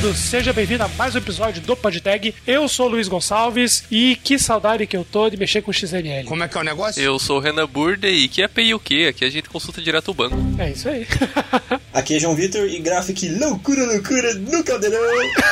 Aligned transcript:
mundo, 0.00 0.14
seja 0.14 0.50
bem-vindo 0.50 0.82
a 0.82 0.88
mais 0.88 1.14
um 1.14 1.18
episódio 1.18 1.60
do 1.60 1.76
PodTag. 1.76 2.34
Eu 2.46 2.66
sou 2.68 2.86
o 2.86 2.88
Luiz 2.88 3.06
Gonçalves 3.06 3.84
e 3.90 4.16
que 4.16 4.38
saudade 4.38 4.86
que 4.86 4.96
eu 4.96 5.04
tô 5.04 5.28
de 5.28 5.36
mexer 5.36 5.60
com 5.60 5.70
XML. 5.70 6.24
Como 6.24 6.42
é 6.42 6.48
que 6.48 6.56
é 6.56 6.60
o 6.60 6.64
negócio? 6.64 7.02
Eu 7.02 7.18
sou 7.18 7.36
o 7.36 7.40
Renan 7.40 7.66
Burde 7.66 8.06
e 8.06 8.26
que 8.26 8.40
é 8.40 8.46
API 8.46 8.72
o 8.72 8.80
quê? 8.80 9.08
Aqui 9.10 9.26
a 9.26 9.30
gente 9.30 9.50
consulta 9.50 9.82
direto 9.82 10.10
o 10.10 10.14
banco. 10.14 10.36
É 10.58 10.70
isso 10.70 10.88
aí. 10.88 11.06
Aqui 11.92 12.16
é 12.16 12.18
João 12.18 12.34
Vitor 12.34 12.66
e 12.66 12.78
Graphic 12.78 13.28
loucura, 13.28 13.84
loucura 13.84 14.34
no 14.34 14.64
caldeirão. 14.64 15.00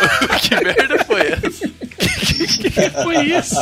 que 0.41 0.55
merda 0.65 1.05
foi 1.05 1.21
essa? 1.27 1.69
que 1.99 3.03
foi 3.03 3.25
isso? 3.27 3.57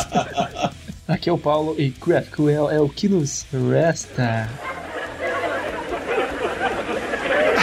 Aqui 1.05 1.29
é 1.29 1.33
o 1.33 1.37
Paulo 1.37 1.75
e 1.77 1.89
GraphQL 1.89 2.69
é 2.71 2.79
o 2.79 2.87
que 2.87 3.09
nos 3.09 3.45
resta. 3.51 4.49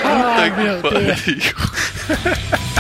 Puta 0.03 0.51
meu 0.57 0.83
que 0.83 1.35
Deus. 1.35 2.65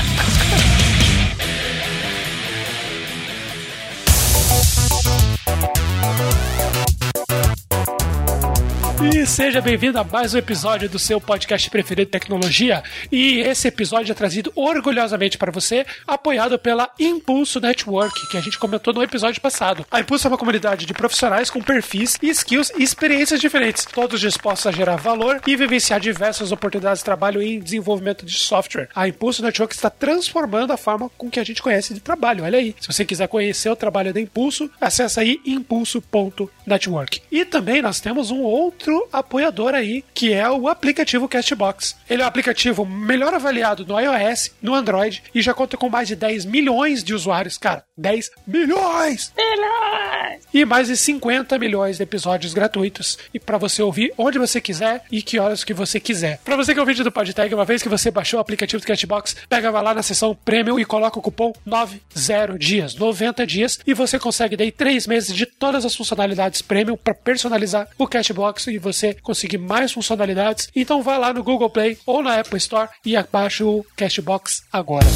E 9.12 9.26
seja 9.26 9.60
bem-vindo 9.60 9.98
a 9.98 10.04
mais 10.04 10.32
um 10.32 10.38
episódio 10.38 10.88
do 10.88 10.98
seu 10.98 11.20
podcast 11.20 11.68
preferido 11.68 12.10
tecnologia. 12.10 12.82
E 13.12 13.40
esse 13.40 13.68
episódio 13.68 14.12
é 14.12 14.14
trazido 14.14 14.50
orgulhosamente 14.54 15.36
para 15.36 15.52
você, 15.52 15.84
apoiado 16.06 16.58
pela 16.58 16.90
Impulso 16.98 17.60
Network, 17.60 18.28
que 18.30 18.38
a 18.38 18.40
gente 18.40 18.58
comentou 18.58 18.94
no 18.94 19.02
episódio 19.02 19.42
passado. 19.42 19.84
A 19.90 20.00
Impulso 20.00 20.26
é 20.26 20.30
uma 20.30 20.38
comunidade 20.38 20.86
de 20.86 20.94
profissionais 20.94 21.50
com 21.50 21.60
perfis, 21.60 22.18
skills 22.22 22.72
e 22.78 22.82
experiências 22.82 23.40
diferentes, 23.40 23.84
todos 23.84 24.20
dispostos 24.20 24.68
a 24.68 24.72
gerar 24.72 24.96
valor 24.96 25.40
e 25.46 25.54
vivenciar 25.54 26.00
diversas 26.00 26.50
oportunidades 26.50 27.00
de 27.00 27.04
trabalho 27.04 27.42
em 27.42 27.60
desenvolvimento 27.60 28.24
de 28.24 28.38
software. 28.38 28.88
A 28.94 29.06
Impulso 29.06 29.42
Network 29.42 29.74
está 29.74 29.90
transformando 29.90 30.72
a 30.72 30.76
forma 30.78 31.10
com 31.18 31.30
que 31.30 31.38
a 31.38 31.44
gente 31.44 31.62
conhece 31.62 31.92
de 31.92 32.00
trabalho. 32.00 32.44
Olha 32.44 32.58
aí. 32.58 32.74
Se 32.80 32.86
você 32.86 33.04
quiser 33.04 33.28
conhecer 33.28 33.68
o 33.68 33.76
trabalho 33.76 34.14
da 34.14 34.20
Impulso, 34.20 34.70
acessa 34.80 35.20
aí 35.20 35.40
impulso.network. 35.44 37.20
E 37.30 37.44
também 37.44 37.82
nós 37.82 38.00
temos 38.00 38.30
um 38.30 38.40
outro 38.40 38.93
apoiador 39.12 39.74
aí, 39.74 40.04
que 40.14 40.32
é 40.32 40.48
o 40.50 40.68
aplicativo 40.68 41.28
Castbox. 41.28 41.96
Ele 42.08 42.22
é 42.22 42.24
o 42.24 42.28
aplicativo 42.28 42.84
melhor 42.84 43.34
avaliado 43.34 43.86
no 43.86 43.98
iOS, 43.98 44.52
no 44.60 44.74
Android 44.74 45.22
e 45.34 45.42
já 45.42 45.54
conta 45.54 45.76
com 45.76 45.88
mais 45.88 46.08
de 46.08 46.16
10 46.16 46.44
milhões 46.44 47.02
de 47.02 47.14
usuários. 47.14 47.58
Cara, 47.58 47.84
10 47.96 48.30
milhões! 48.46 49.32
Milhões! 49.36 50.44
E 50.52 50.64
mais 50.64 50.88
de 50.88 50.96
50 50.96 51.58
milhões 51.58 51.96
de 51.96 52.02
episódios 52.02 52.54
gratuitos. 52.54 53.18
E 53.32 53.40
para 53.40 53.58
você 53.58 53.82
ouvir 53.82 54.12
onde 54.16 54.38
você 54.38 54.60
quiser 54.60 55.02
e 55.10 55.22
que 55.22 55.38
horas 55.38 55.64
que 55.64 55.74
você 55.74 55.98
quiser. 55.98 56.38
Para 56.44 56.56
você 56.56 56.72
que 56.72 56.80
é 56.80 56.82
o 56.82 56.86
vídeo 56.86 57.04
do 57.04 57.12
PodTag, 57.12 57.54
uma 57.54 57.64
vez 57.64 57.82
que 57.82 57.88
você 57.88 58.10
baixou 58.10 58.38
o 58.38 58.40
aplicativo 58.40 58.80
do 58.80 58.86
Castbox, 58.86 59.36
pega 59.48 59.70
vai 59.70 59.82
lá 59.82 59.94
na 59.94 60.02
seção 60.02 60.36
Premium 60.44 60.78
e 60.78 60.84
coloca 60.84 61.18
o 61.18 61.22
cupom 61.22 61.52
90 61.64 62.58
dias, 62.58 62.94
90 62.94 63.46
dias, 63.46 63.78
e 63.86 63.94
você 63.94 64.18
consegue 64.18 64.56
daí 64.56 64.70
3 64.70 65.06
meses 65.06 65.34
de 65.34 65.46
todas 65.46 65.84
as 65.84 65.94
funcionalidades 65.94 66.62
Premium 66.62 66.96
para 66.96 67.14
personalizar 67.14 67.88
o 67.98 68.06
Cashbox 68.06 68.66
e 68.68 68.78
você 68.84 69.14
conseguir 69.14 69.58
mais 69.58 69.92
funcionalidades. 69.92 70.68
Então 70.76 71.02
vai 71.02 71.18
lá 71.18 71.32
no 71.32 71.42
Google 71.42 71.70
Play 71.70 71.98
ou 72.06 72.22
na 72.22 72.38
Apple 72.38 72.58
Store 72.58 72.88
e 73.04 73.16
abaixa 73.16 73.64
o 73.64 73.84
Cashbox 73.96 74.62
agora. 74.72 75.06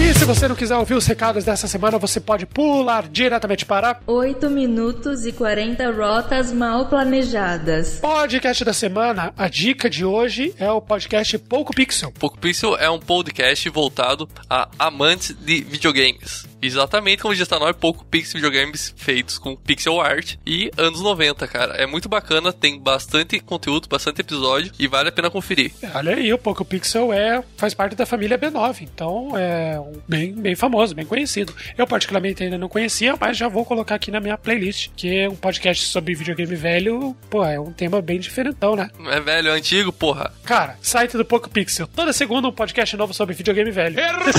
E 0.00 0.12
se 0.18 0.24
você 0.26 0.46
não 0.46 0.54
quiser 0.54 0.76
ouvir 0.76 0.94
os 0.94 1.06
recados 1.06 1.44
dessa 1.44 1.66
semana, 1.66 1.98
você 1.98 2.20
pode 2.20 2.44
pular 2.44 3.08
diretamente 3.08 3.64
para 3.64 4.00
8 4.06 4.50
minutos 4.50 5.24
e 5.24 5.32
40 5.32 5.90
rotas 5.92 6.52
mal 6.52 6.86
planejadas. 6.90 8.00
podcast 8.00 8.64
da 8.64 8.74
semana. 8.74 9.32
A 9.34 9.48
dica 9.48 9.88
de 9.88 10.04
hoje 10.04 10.54
é 10.58 10.70
o 10.70 10.80
podcast 10.80 11.38
Pouco 11.38 11.74
Pixel. 11.74 12.12
Poco 12.12 12.36
Pixel 12.38 12.76
é 12.76 12.90
um 12.90 12.98
podcast 12.98 13.66
voltado 13.70 14.28
a 14.50 14.68
amantes 14.78 15.34
de 15.38 15.62
videogames. 15.62 16.53
Exatamente 16.64 17.20
como 17.20 17.34
está 17.34 17.56
no 17.56 17.66
nome, 17.66 17.74
Poco 17.74 18.06
Pixel 18.06 18.40
videogames 18.40 18.94
feitos 18.96 19.36
com 19.36 19.54
pixel 19.54 20.00
art 20.00 20.36
e 20.46 20.70
anos 20.78 21.02
90, 21.02 21.46
cara. 21.46 21.74
É 21.74 21.86
muito 21.86 22.08
bacana, 22.08 22.54
tem 22.54 22.78
bastante 22.78 23.38
conteúdo, 23.38 23.86
bastante 23.86 24.22
episódio 24.22 24.72
e 24.78 24.86
vale 24.86 25.10
a 25.10 25.12
pena 25.12 25.28
conferir. 25.28 25.72
Olha 25.94 26.16
aí, 26.16 26.32
o 26.32 26.38
Poco 26.38 26.64
Pixel 26.64 27.12
é, 27.12 27.44
faz 27.58 27.74
parte 27.74 27.94
da 27.94 28.06
família 28.06 28.38
B9, 28.38 28.80
então 28.80 29.36
é 29.36 29.78
um 29.78 30.00
bem, 30.08 30.32
bem 30.32 30.54
famoso, 30.54 30.94
bem 30.94 31.04
conhecido. 31.04 31.54
Eu 31.76 31.86
particularmente 31.86 32.42
ainda 32.42 32.56
não 32.56 32.68
conhecia, 32.68 33.14
mas 33.20 33.36
já 33.36 33.46
vou 33.46 33.66
colocar 33.66 33.96
aqui 33.96 34.10
na 34.10 34.20
minha 34.20 34.38
playlist, 34.38 34.88
que 34.96 35.18
é 35.18 35.28
um 35.28 35.36
podcast 35.36 35.84
sobre 35.84 36.14
videogame 36.14 36.56
velho, 36.56 37.14
pô, 37.28 37.44
é 37.44 37.60
um 37.60 37.72
tema 37.72 38.00
bem 38.00 38.18
diferentão, 38.18 38.74
né? 38.74 38.90
É 39.10 39.20
velho, 39.20 39.48
é 39.48 39.52
antigo, 39.52 39.92
porra. 39.92 40.32
Cara, 40.44 40.78
site 40.80 41.16
do 41.18 41.26
Poco 41.26 41.50
Pixel, 41.50 41.86
toda 41.86 42.10
segunda 42.12 42.48
um 42.48 42.52
podcast 42.52 42.96
novo 42.96 43.12
sobre 43.12 43.34
videogame 43.34 43.70
velho. 43.70 43.96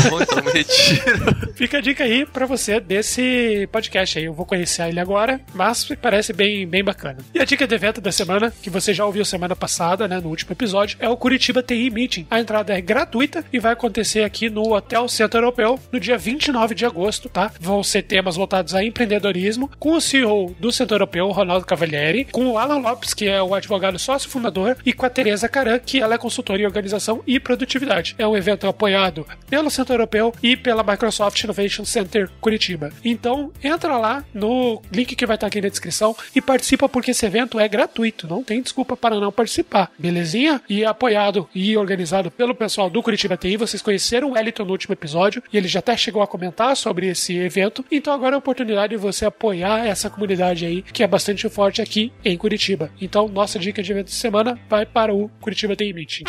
Bom, 0.10 0.22
então. 0.22 0.44
Fica 1.56 1.78
a 1.78 1.82
dica 1.82 2.04
aí 2.04 2.15
pra 2.24 2.46
você 2.46 2.80
desse 2.80 3.68
podcast 3.72 4.20
aí. 4.20 4.26
Eu 4.26 4.34
vou 4.34 4.46
conhecer 4.46 4.88
ele 4.88 5.00
agora, 5.00 5.42
mas 5.54 5.90
parece 6.00 6.32
bem, 6.32 6.68
bem 6.68 6.84
bacana. 6.84 7.18
E 7.34 7.40
a 7.40 7.46
dica 7.46 7.66
de 7.66 7.74
evento 7.74 8.00
da 8.00 8.12
semana, 8.12 8.54
que 8.62 8.70
você 8.70 8.94
já 8.94 9.06
ouviu 9.06 9.26
semana 9.26 9.56
passada, 9.56 10.08
né, 10.08 10.20
no 10.20 10.30
último 10.30 10.52
episódio, 10.52 10.98
é 11.00 11.10
o 11.10 11.18
Curitiba 11.18 11.64
TI 11.64 11.90
Meeting. 11.90 12.28
A 12.30 12.40
entrada 12.40 12.78
é 12.78 12.82
gratuita 12.82 13.44
e 13.52 13.60
vai 13.60 13.74
acontecer 13.74 14.24
aqui 14.24 14.50
no 14.50 14.74
Hotel 14.74 15.08
Centro 15.08 15.40
Europeu 15.40 15.80
no 15.92 16.00
dia 16.00 16.18
29 16.18 16.76
de 16.76 16.86
agosto, 16.86 17.28
tá? 17.28 17.52
Vão 17.60 17.84
ser 17.84 18.04
temas 18.04 18.36
voltados 18.36 18.76
a 18.76 18.84
empreendedorismo, 18.84 19.70
com 19.80 19.94
o 19.94 20.02
CEO 20.02 20.56
do 20.60 20.72
Centro 20.72 20.96
Europeu, 20.96 21.30
Ronaldo 21.32 21.66
Cavalieri, 21.66 22.26
com 22.26 22.48
o 22.48 22.58
Alan 22.58 22.78
Lopes, 22.78 23.14
que 23.14 23.28
é 23.28 23.42
o 23.42 23.56
advogado 23.56 23.98
sócio 23.98 24.30
fundador, 24.30 24.78
e 24.86 24.94
com 24.94 25.06
a 25.06 25.10
Teresa 25.10 25.50
Caran, 25.50 25.80
que 25.80 26.00
ela 26.00 26.16
é 26.16 26.18
consultora 26.18 26.62
em 26.62 26.66
organização 26.66 27.24
e 27.26 27.40
produtividade. 27.40 28.16
É 28.18 28.28
um 28.28 28.38
evento 28.38 28.68
apoiado 28.68 29.26
pelo 29.50 29.70
Centro 29.70 29.96
Europeu 29.96 30.34
e 30.44 30.56
pela 30.56 30.84
Microsoft 30.84 31.44
Innovation 31.44 31.86
Center 31.86 32.05
Curitiba. 32.42 32.92
Então, 33.04 33.52
entra 33.64 33.98
lá 33.98 34.24
no 34.34 34.82
link 34.92 35.16
que 35.16 35.26
vai 35.26 35.36
estar 35.36 35.48
aqui 35.48 35.62
na 35.62 35.70
descrição 35.70 36.16
e 36.36 36.42
participa 36.42 36.88
porque 36.88 37.12
esse 37.12 37.26
evento 37.26 37.60
é 37.60 37.68
gratuito, 37.68 38.28
não 38.28 38.44
tem 38.44 38.62
desculpa 38.62 38.96
para 38.96 39.20
não 39.20 39.32
participar, 39.32 39.92
belezinha? 39.98 40.62
E 40.70 40.84
é 40.84 40.88
apoiado 40.88 41.48
e 41.54 41.76
organizado 41.78 42.32
pelo 42.32 42.56
pessoal 42.56 42.90
do 42.90 43.02
Curitiba 43.04 43.38
TI, 43.38 43.58
vocês 43.58 43.82
conheceram 43.82 44.30
o 44.30 44.32
Wellington 44.34 44.66
no 44.66 44.72
último 44.72 44.94
episódio 44.94 45.44
e 45.52 45.58
ele 45.58 45.68
já 45.68 45.80
até 45.80 45.96
chegou 45.96 46.22
a 46.22 46.28
comentar 46.28 46.76
sobre 46.76 47.08
esse 47.08 47.36
evento, 47.38 47.86
então 47.92 48.14
agora 48.14 48.34
é 48.34 48.38
a 48.38 48.40
oportunidade 48.40 48.92
de 48.92 48.98
você 48.98 49.26
apoiar 49.26 49.86
essa 49.86 50.10
comunidade 50.10 50.66
aí 50.66 50.82
que 50.82 51.04
é 51.04 51.08
bastante 51.08 51.48
forte 51.50 51.82
aqui 51.82 52.12
em 52.24 52.38
Curitiba. 52.38 52.90
Então, 53.02 53.28
nossa 53.28 53.60
dica 53.60 53.82
de 53.82 53.92
evento 53.92 54.08
de 54.08 54.14
semana 54.14 54.60
vai 54.70 54.86
para 54.86 55.14
o 55.14 55.30
Curitiba 55.42 55.76
TI 55.76 55.94
Meeting. 55.94 56.24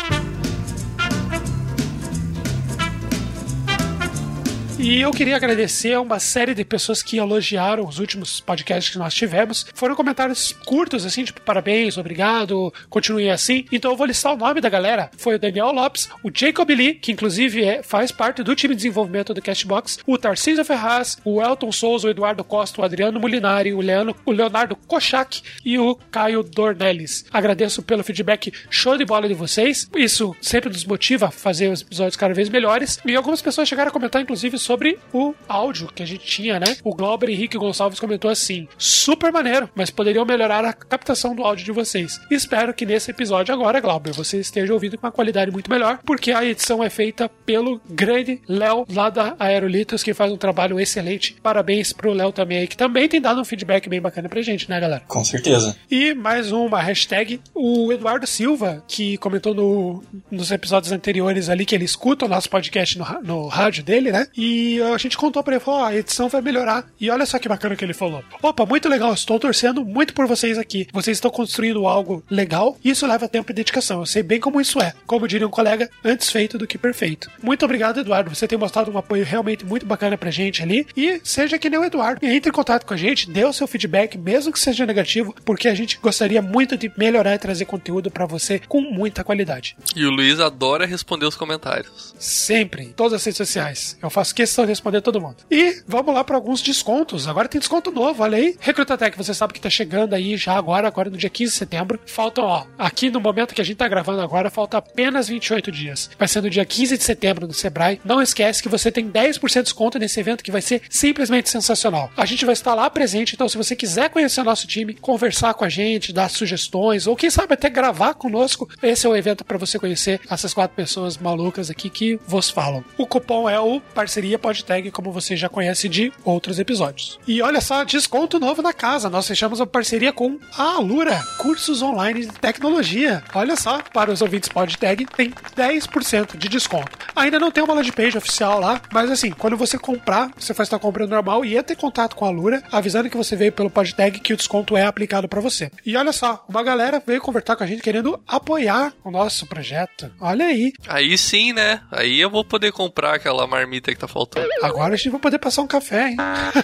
E 4.79 5.01
eu 5.01 5.09
queria 5.09 5.35
agradecer 5.35 5.93
a 5.93 6.01
uma 6.01 6.19
série 6.19 6.53
de 6.53 6.63
pessoas 6.63 7.01
que 7.01 7.17
elogiaram 7.17 7.83
os 7.87 7.97
últimos 7.97 8.39
podcasts 8.39 8.93
que 8.93 8.99
nós 8.99 9.11
tivemos. 9.11 9.65
Foram 9.73 9.95
comentários 9.95 10.51
curtos, 10.51 11.03
assim, 11.03 11.23
tipo, 11.23 11.41
parabéns, 11.41 11.97
obrigado, 11.97 12.71
continue 12.87 13.27
assim. 13.27 13.65
Então 13.71 13.89
eu 13.89 13.97
vou 13.97 14.05
listar 14.05 14.35
o 14.35 14.37
nome 14.37 14.61
da 14.61 14.69
galera. 14.69 15.09
Foi 15.17 15.35
o 15.35 15.39
Daniel 15.39 15.71
Lopes, 15.71 16.07
o 16.23 16.29
Jacob 16.31 16.69
Lee, 16.69 16.93
que 16.93 17.11
inclusive 17.11 17.63
é, 17.63 17.81
faz 17.81 18.11
parte 18.11 18.43
do 18.43 18.55
time 18.55 18.75
de 18.75 18.83
desenvolvimento 18.83 19.33
do 19.33 19.41
Castbox, 19.41 19.97
o 20.05 20.15
Tarcísio 20.15 20.63
Ferraz, 20.63 21.17
o 21.25 21.41
Elton 21.41 21.71
Souza, 21.71 22.07
o 22.07 22.11
Eduardo 22.11 22.43
Costa, 22.43 22.79
o 22.79 22.85
Adriano 22.85 23.19
Molinari, 23.19 23.73
o, 23.73 23.81
Leano, 23.81 24.15
o 24.27 24.31
Leonardo 24.31 24.75
Kochak 24.75 25.41
e 25.65 25.79
o 25.79 25.95
Caio 26.11 26.43
Dornelles. 26.43 27.25
Agradeço 27.33 27.81
pelo 27.81 28.03
feedback 28.03 28.53
show 28.69 28.95
de 28.95 29.05
bola 29.05 29.27
de 29.27 29.33
vocês. 29.33 29.89
Isso 29.95 30.35
sempre 30.39 30.69
nos 30.69 30.85
motiva 30.85 31.29
a 31.29 31.31
fazer 31.31 31.71
os 31.71 31.81
episódios 31.81 32.15
cada 32.15 32.35
vez 32.35 32.47
melhores. 32.47 32.99
E 33.03 33.15
algumas 33.15 33.41
pessoas 33.41 33.67
chegaram 33.67 33.89
a 33.89 33.91
comentar, 33.93 34.21
inclusive, 34.21 34.66
sobre 34.67 34.99
o 35.13 35.33
áudio 35.47 35.87
que 35.95 36.03
a 36.03 36.05
gente 36.05 36.25
tinha, 36.25 36.59
né? 36.59 36.75
O 36.83 36.93
Glauber 36.93 37.29
Henrique 37.29 37.57
Gonçalves 37.57 37.99
comentou 37.99 38.29
assim: 38.29 38.67
super 38.77 39.31
maneiro, 39.31 39.69
mas 39.73 39.89
poderiam 39.89 40.25
melhorar 40.25 40.65
a 40.65 40.73
captação 40.73 41.33
do 41.33 41.43
áudio 41.43 41.63
de 41.65 41.71
vocês. 41.71 42.19
Espero 42.29 42.73
que 42.73 42.85
nesse 42.85 43.11
episódio 43.11 43.53
agora, 43.53 43.79
Glauber, 43.79 44.11
você 44.11 44.39
esteja 44.39 44.73
ouvindo 44.73 44.97
com 44.97 45.05
uma 45.07 45.11
qualidade 45.11 45.49
muito 45.51 45.71
melhor, 45.71 45.99
porque 46.05 46.31
a 46.31 46.43
edição 46.43 46.83
é 46.83 46.89
feita 46.89 47.29
pelo 47.45 47.79
grande 47.89 48.41
Léo 48.47 48.85
lá 48.93 49.09
da 49.09 49.35
Aerolitos, 49.39 50.03
que 50.03 50.13
faz 50.13 50.31
um 50.31 50.37
trabalho 50.37 50.79
excelente. 50.79 51.35
Parabéns 51.41 51.93
pro 51.93 52.11
Léo 52.13 52.31
também 52.31 52.59
aí, 52.59 52.67
que 52.67 52.75
também 52.77 53.07
tem 53.07 53.21
dado 53.21 53.39
um 53.39 53.45
feedback 53.45 53.87
bem 53.87 54.01
bacana 54.01 54.27
pra 54.27 54.41
gente, 54.41 54.69
né, 54.69 54.79
galera? 54.79 55.03
Com 55.07 55.23
certeza. 55.23 55.77
E 55.89 56.13
mais 56.13 56.51
uma 56.51 56.81
hashtag, 56.81 57.39
o 57.55 57.91
Eduardo 57.93 58.27
Silva, 58.27 58.83
que 58.87 59.17
comentou 59.17 59.53
no- 59.53 60.03
nos 60.29 60.51
episódios 60.51 60.91
anteriores 60.91 61.47
ali 61.49 61.65
que 61.65 61.73
ele 61.75 61.85
escuta 61.85 62.25
o 62.25 62.27
nosso 62.27 62.49
podcast 62.49 62.97
no, 62.97 63.05
no 63.23 63.47
rádio 63.47 63.83
dele, 63.83 64.11
né? 64.11 64.27
E 64.35 64.56
E 64.57 64.81
a 64.81 64.97
gente 64.97 65.15
contou 65.15 65.43
pra 65.43 65.53
ele, 65.53 65.63
falou, 65.63 65.81
ó, 65.81 65.85
a 65.85 65.95
edição 65.95 66.29
vai 66.29 66.41
melhorar. 66.41 66.83
E 66.99 67.11
olha 67.11 67.27
só 67.27 67.37
que 67.37 67.47
bacana 67.47 67.75
que 67.75 67.85
ele 67.85 67.93
falou. 67.93 68.23
Opa, 68.41 68.65
muito 68.65 68.89
legal, 68.89 69.13
estou 69.13 69.39
torcendo 69.39 69.85
muito 69.85 70.15
por 70.15 70.25
vocês 70.25 70.57
aqui. 70.57 70.87
Vocês 70.91 71.17
estão 71.17 71.29
construindo 71.29 71.85
algo 71.85 72.23
legal 72.27 72.75
e 72.83 72.89
isso 72.89 73.05
leva 73.05 73.27
tempo 73.27 73.51
e 73.51 73.53
dedicação. 73.53 73.99
Eu 73.99 74.07
sei 74.07 74.23
bem 74.23 74.39
como 74.39 74.59
isso 74.59 74.81
é. 74.81 74.93
Como 75.05 75.27
diria 75.27 75.45
um 75.45 75.51
colega, 75.51 75.87
antes 76.03 76.31
feito 76.31 76.57
do 76.57 76.65
que 76.65 76.75
perfeito. 76.75 77.29
Muito 77.39 77.63
obrigado, 77.65 77.99
Eduardo. 77.99 78.33
Você 78.33 78.47
tem 78.47 78.57
mostrado 78.57 78.89
um 78.91 78.97
apoio 78.97 79.23
realmente 79.23 79.63
muito 79.63 79.85
bacana 79.85 80.17
pra 80.17 80.31
gente 80.31 80.63
ali. 80.63 80.87
E 80.97 81.21
seja 81.23 81.59
que 81.59 81.69
nem 81.69 81.79
o 81.79 81.85
Eduardo. 81.85 82.25
Entre 82.25 82.49
em 82.49 82.53
contato 82.53 82.83
com 82.83 82.95
a 82.95 82.97
gente, 82.97 83.29
dê 83.29 83.45
o 83.45 83.53
seu 83.53 83.67
feedback, 83.67 84.17
mesmo 84.17 84.51
que 84.51 84.59
seja 84.59 84.87
negativo, 84.87 85.35
porque 85.45 85.67
a 85.67 85.75
gente 85.75 85.99
gostaria 86.01 86.41
muito 86.41 86.75
de 86.75 86.91
melhorar 86.97 87.35
e 87.35 87.39
trazer 87.39 87.65
conteúdo 87.65 88.09
pra 88.09 88.25
você 88.25 88.59
com 88.67 88.81
muita 88.81 89.23
qualidade. 89.23 89.77
E 89.95 90.03
o 90.03 90.09
Luiz 90.09 90.39
adora 90.39 90.87
responder 90.87 91.27
os 91.27 91.35
comentários. 91.35 92.15
Sempre, 92.17 92.85
em 92.85 92.91
todas 92.91 93.13
as 93.13 93.23
redes 93.23 93.37
sociais. 93.37 93.97
Eu 94.01 94.09
faço 94.09 94.33
questão 94.33 94.46
de 94.55 94.69
responder 94.69 95.01
todo 95.01 95.21
mundo. 95.21 95.37
E 95.49 95.81
vamos 95.87 96.13
lá 96.13 96.23
para 96.23 96.35
alguns 96.35 96.61
descontos. 96.61 97.27
Agora 97.27 97.47
tem 97.47 97.59
desconto 97.59 97.91
novo, 97.91 98.23
olha 98.23 98.37
aí. 98.37 98.55
Recrutatec, 98.59 99.17
você 99.17 99.33
sabe 99.33 99.53
que 99.53 99.61
tá 99.61 99.69
chegando 99.69 100.13
aí 100.13 100.37
já 100.37 100.57
agora, 100.57 100.87
agora 100.87 101.09
no 101.09 101.17
dia 101.17 101.29
15 101.29 101.51
de 101.51 101.57
setembro. 101.57 101.99
Faltam, 102.05 102.45
ó, 102.45 102.65
aqui 102.77 103.09
no 103.09 103.19
momento 103.19 103.53
que 103.53 103.61
a 103.61 103.63
gente 103.63 103.77
tá 103.77 103.87
gravando 103.87 104.21
agora, 104.21 104.49
falta 104.49 104.77
apenas 104.77 105.27
28 105.27 105.71
dias. 105.71 106.09
Vai 106.17 106.27
ser 106.27 106.41
no 106.41 106.49
dia 106.49 106.65
15 106.65 106.97
de 106.97 107.03
setembro 107.03 107.47
no 107.47 107.53
Sebrae. 107.53 107.99
Não 108.03 108.21
esquece 108.21 108.61
que 108.61 108.69
você 108.69 108.91
tem 108.91 109.09
10% 109.09 109.53
de 109.53 109.63
desconto 109.63 109.99
nesse 109.99 110.19
evento 110.19 110.43
que 110.43 110.51
vai 110.51 110.61
ser 110.61 110.81
simplesmente 110.89 111.49
sensacional. 111.49 112.09
A 112.15 112.25
gente 112.25 112.45
vai 112.45 112.53
estar 112.53 112.73
lá 112.73 112.89
presente, 112.89 113.35
então 113.35 113.47
se 113.49 113.57
você 113.57 113.75
quiser 113.75 114.09
conhecer 114.09 114.41
o 114.41 114.43
nosso 114.43 114.67
time, 114.67 114.93
conversar 114.93 115.53
com 115.53 115.65
a 115.65 115.69
gente, 115.69 116.13
dar 116.13 116.29
sugestões, 116.29 117.07
ou 117.07 117.15
quem 117.15 117.29
sabe 117.29 117.53
até 117.53 117.69
gravar 117.69 118.13
conosco, 118.13 118.69
esse 118.81 119.05
é 119.05 119.09
o 119.09 119.15
evento 119.15 119.43
para 119.43 119.57
você 119.57 119.77
conhecer 119.77 120.19
essas 120.29 120.53
quatro 120.53 120.75
pessoas 120.75 121.17
malucas 121.17 121.69
aqui 121.69 121.89
que 121.89 122.19
vos 122.27 122.49
falam. 122.49 122.83
O 122.97 123.05
cupom 123.05 123.49
é 123.49 123.59
o 123.59 123.79
Parceria 123.79 124.36
Podtag, 124.39 124.91
como 124.91 125.11
você 125.11 125.35
já 125.35 125.49
conhece 125.49 125.89
de 125.89 126.11
outros 126.23 126.59
episódios. 126.59 127.19
E 127.27 127.41
olha 127.41 127.61
só, 127.61 127.83
desconto 127.83 128.39
novo 128.39 128.61
na 128.61 128.73
casa. 128.73 129.09
Nós 129.09 129.27
fechamos 129.27 129.61
a 129.61 129.65
parceria 129.65 130.13
com 130.13 130.39
a 130.57 130.75
Alura, 130.75 131.19
cursos 131.37 131.81
online 131.81 132.25
de 132.25 132.33
tecnologia. 132.33 133.23
Olha 133.33 133.55
só, 133.55 133.81
para 133.81 134.11
os 134.11 134.21
ouvintes 134.21 134.49
Podtag 134.49 135.05
tem 135.05 135.31
10% 135.55 136.37
de 136.37 136.49
desconto. 136.49 136.97
Ainda 137.15 137.39
não 137.39 137.51
tem 137.51 137.63
uma 137.63 137.73
landing 137.73 137.91
page 137.91 138.17
oficial 138.17 138.59
lá, 138.59 138.81
mas 138.91 139.09
assim, 139.09 139.31
quando 139.31 139.57
você 139.57 139.77
comprar, 139.77 140.31
você 140.37 140.53
faz 140.53 140.69
sua 140.69 140.79
compra 140.79 141.07
normal 141.07 141.43
e 141.43 141.57
entra 141.57 141.73
em 141.73 141.79
contato 141.79 142.15
com 142.15 142.25
a 142.25 142.27
Alura, 142.27 142.63
avisando 142.71 143.09
que 143.09 143.17
você 143.17 143.35
veio 143.35 143.51
pelo 143.51 143.69
Podtag 143.69 144.19
que 144.19 144.33
o 144.33 144.37
desconto 144.37 144.77
é 144.77 144.85
aplicado 144.85 145.27
para 145.27 145.41
você. 145.41 145.71
E 145.85 145.95
olha 145.97 146.11
só, 146.11 146.45
uma 146.47 146.63
galera 146.63 147.01
veio 147.05 147.21
conversar 147.21 147.55
com 147.55 147.63
a 147.63 147.67
gente 147.67 147.81
querendo 147.81 148.21
apoiar 148.27 148.93
o 149.03 149.09
nosso 149.09 149.45
projeto. 149.47 150.11
Olha 150.19 150.45
aí. 150.45 150.73
Aí 150.87 151.17
sim, 151.17 151.53
né? 151.53 151.81
Aí 151.91 152.19
eu 152.19 152.29
vou 152.29 152.43
poder 152.45 152.71
comprar 152.71 153.15
aquela 153.15 153.47
marmita 153.47 153.91
que 153.91 153.99
tá 153.99 154.07
faltando. 154.07 154.26
Agora 154.61 154.93
a 154.93 154.97
gente 154.97 155.09
vai 155.09 155.19
poder 155.19 155.39
passar 155.39 155.61
um 155.61 155.67
café, 155.67 156.09
hein? 156.09 156.17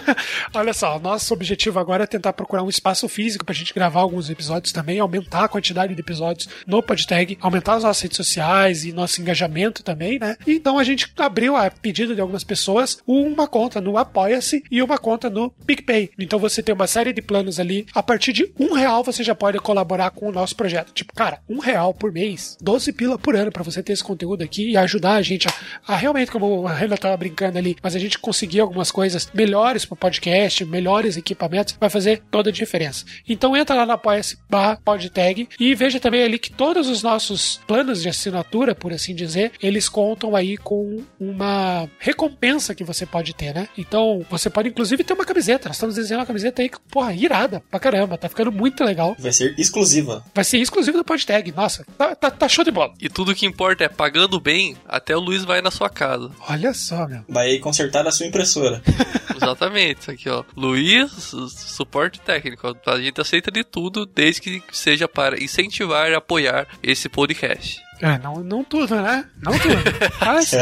Olha 0.54 0.72
só, 0.72 0.98
nosso 0.98 1.32
objetivo 1.32 1.78
agora 1.78 2.04
é 2.04 2.06
tentar 2.06 2.32
procurar 2.32 2.62
um 2.62 2.68
espaço 2.68 3.08
físico 3.08 3.44
pra 3.44 3.54
gente 3.54 3.72
gravar 3.74 4.00
alguns 4.00 4.30
episódios 4.30 4.72
também, 4.72 4.98
aumentar 4.98 5.44
a 5.44 5.48
quantidade 5.48 5.94
de 5.94 6.00
episódios 6.00 6.48
no 6.66 6.82
PodTag, 6.82 7.38
aumentar 7.40 7.74
as 7.74 7.84
nossas 7.84 8.02
redes 8.02 8.16
sociais 8.16 8.84
e 8.84 8.92
nosso 8.92 9.20
engajamento 9.20 9.82
também, 9.82 10.18
né? 10.18 10.36
Então 10.46 10.78
a 10.78 10.84
gente 10.84 11.12
abriu 11.18 11.56
a 11.56 11.70
pedido 11.70 12.14
de 12.14 12.20
algumas 12.20 12.44
pessoas 12.44 12.98
uma 13.06 13.46
conta 13.46 13.80
no 13.80 13.96
Apoia-se 13.96 14.64
e 14.70 14.82
uma 14.82 14.98
conta 14.98 15.30
no 15.30 15.50
PicPay. 15.50 16.10
Então 16.18 16.38
você 16.38 16.62
tem 16.62 16.74
uma 16.74 16.86
série 16.86 17.12
de 17.12 17.22
planos 17.22 17.60
ali. 17.60 17.86
A 17.94 18.02
partir 18.02 18.32
de 18.32 18.52
um 18.58 18.74
real 18.74 19.04
você 19.04 19.22
já 19.22 19.34
pode 19.34 19.58
colaborar 19.58 20.10
com 20.10 20.28
o 20.28 20.32
nosso 20.32 20.56
projeto. 20.56 20.92
Tipo, 20.92 21.14
cara, 21.14 21.40
um 21.48 21.58
real 21.58 21.94
por 21.94 22.12
mês, 22.12 22.56
12 22.60 22.92
pila 22.92 23.18
por 23.18 23.36
ano 23.36 23.52
para 23.52 23.62
você 23.62 23.82
ter 23.82 23.92
esse 23.92 24.04
conteúdo 24.04 24.42
aqui 24.42 24.70
e 24.70 24.76
ajudar 24.76 25.14
a 25.14 25.22
gente 25.22 25.46
a, 25.48 25.94
a 25.94 25.96
realmente, 25.96 26.30
como 26.30 26.66
a 26.66 26.72
Renan 26.72 26.96
tava 26.96 27.16
brincando 27.16 27.43
ali, 27.46 27.76
mas 27.82 27.94
a 27.94 27.98
gente 27.98 28.18
conseguir 28.18 28.60
algumas 28.60 28.90
coisas 28.90 29.28
melhores 29.32 29.84
pro 29.84 29.96
podcast, 29.96 30.64
melhores 30.64 31.16
equipamentos, 31.16 31.76
vai 31.78 31.90
fazer 31.90 32.22
toda 32.30 32.50
a 32.50 32.52
diferença. 32.52 33.04
Então 33.28 33.56
entra 33.56 33.74
lá 33.74 33.86
no 33.86 33.92
apoia-se 33.92 34.38
barra 34.48 34.78
podtag 34.84 35.48
e 35.58 35.74
veja 35.74 36.00
também 36.00 36.22
ali 36.22 36.38
que 36.38 36.50
todos 36.50 36.88
os 36.88 37.02
nossos 37.02 37.60
planos 37.66 38.02
de 38.02 38.08
assinatura, 38.08 38.74
por 38.74 38.92
assim 38.92 39.14
dizer, 39.14 39.52
eles 39.62 39.88
contam 39.88 40.36
aí 40.36 40.56
com 40.56 41.02
uma 41.18 41.88
recompensa 41.98 42.74
que 42.74 42.84
você 42.84 43.06
pode 43.06 43.34
ter, 43.34 43.54
né? 43.54 43.68
Então 43.76 44.24
você 44.30 44.50
pode 44.50 44.68
inclusive 44.68 45.04
ter 45.04 45.14
uma 45.14 45.24
camiseta. 45.24 45.68
Nós 45.68 45.76
estamos 45.76 45.94
desenhando 45.94 46.20
uma 46.20 46.26
camiseta 46.26 46.62
aí, 46.62 46.70
porra, 46.90 47.14
irada 47.14 47.62
pra 47.70 47.80
caramba, 47.80 48.18
tá 48.18 48.28
ficando 48.28 48.52
muito 48.52 48.84
legal. 48.84 49.16
Vai 49.18 49.32
ser 49.32 49.54
exclusiva. 49.58 50.24
Vai 50.34 50.44
ser 50.44 50.58
exclusivo 50.58 50.96
do 50.96 51.04
podtag. 51.04 51.52
Nossa, 51.52 51.84
tá, 51.96 52.14
tá, 52.14 52.30
tá 52.30 52.48
show 52.48 52.64
de 52.64 52.70
bola. 52.70 52.92
E 53.00 53.08
tudo 53.08 53.34
que 53.34 53.46
importa 53.46 53.84
é 53.84 53.88
pagando 53.88 54.40
bem, 54.40 54.76
até 54.86 55.16
o 55.16 55.20
Luiz 55.20 55.44
vai 55.44 55.60
na 55.60 55.70
sua 55.70 55.88
casa. 55.88 56.30
Olha 56.48 56.72
só, 56.74 57.06
meu. 57.06 57.24
Vai 57.34 57.58
consertar 57.58 58.06
a 58.06 58.10
sua 58.12 58.26
impressora. 58.26 58.80
Exatamente, 59.36 60.00
isso 60.02 60.10
aqui 60.12 60.28
ó. 60.30 60.44
Luiz, 60.56 61.10
su- 61.10 61.48
suporte 61.48 62.20
técnico. 62.20 62.74
A 62.86 63.00
gente 63.00 63.20
aceita 63.20 63.50
de 63.50 63.64
tudo, 63.64 64.06
desde 64.06 64.40
que 64.40 64.62
seja 64.72 65.08
para 65.08 65.42
incentivar 65.42 66.08
e 66.10 66.14
apoiar 66.14 66.66
esse 66.82 67.08
podcast. 67.08 67.82
É, 68.00 68.16
não, 68.18 68.36
não 68.36 68.62
tudo, 68.64 68.94
né? 68.94 69.24
Não 69.42 69.52
tudo. 69.58 69.74
Mas, 70.24 70.52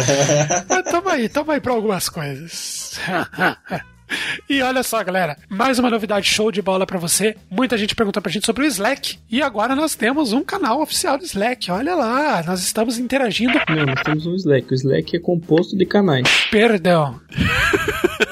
mas 0.69 0.85
tamo 0.91 1.09
aí, 1.09 1.29
tamo 1.29 1.51
aí 1.51 1.61
pra 1.61 1.73
algumas 1.73 2.09
coisas. 2.09 2.99
E 4.49 4.61
olha 4.63 4.83
só, 4.83 5.03
galera, 5.03 5.37
mais 5.49 5.79
uma 5.79 5.91
novidade 5.91 6.29
show 6.29 6.51
de 6.51 6.63
bola 6.63 6.87
pra 6.87 6.99
você. 6.99 7.37
Muita 7.51 7.77
gente 7.77 7.95
perguntou 7.95 8.23
pra 8.23 8.31
gente 8.33 8.47
sobre 8.47 8.65
o 8.65 8.67
Slack. 8.67 9.19
E 9.31 9.43
agora 9.43 9.75
nós 9.75 9.95
temos 9.95 10.33
um 10.33 10.43
canal 10.43 10.81
oficial 10.81 11.19
do 11.19 11.25
Slack. 11.25 11.71
Olha 11.71 11.95
lá, 11.95 12.43
nós 12.45 12.63
estamos 12.63 12.99
interagindo. 12.99 13.53
Não, 13.69 13.87
nós 13.87 14.03
temos 14.03 14.27
um 14.27 14.35
Slack. 14.35 14.71
O 14.71 14.75
Slack 14.75 15.17
é 15.17 15.21
composto 15.21 15.77
de 15.77 15.87
canais. 15.87 16.29
Perdão. 16.51 17.21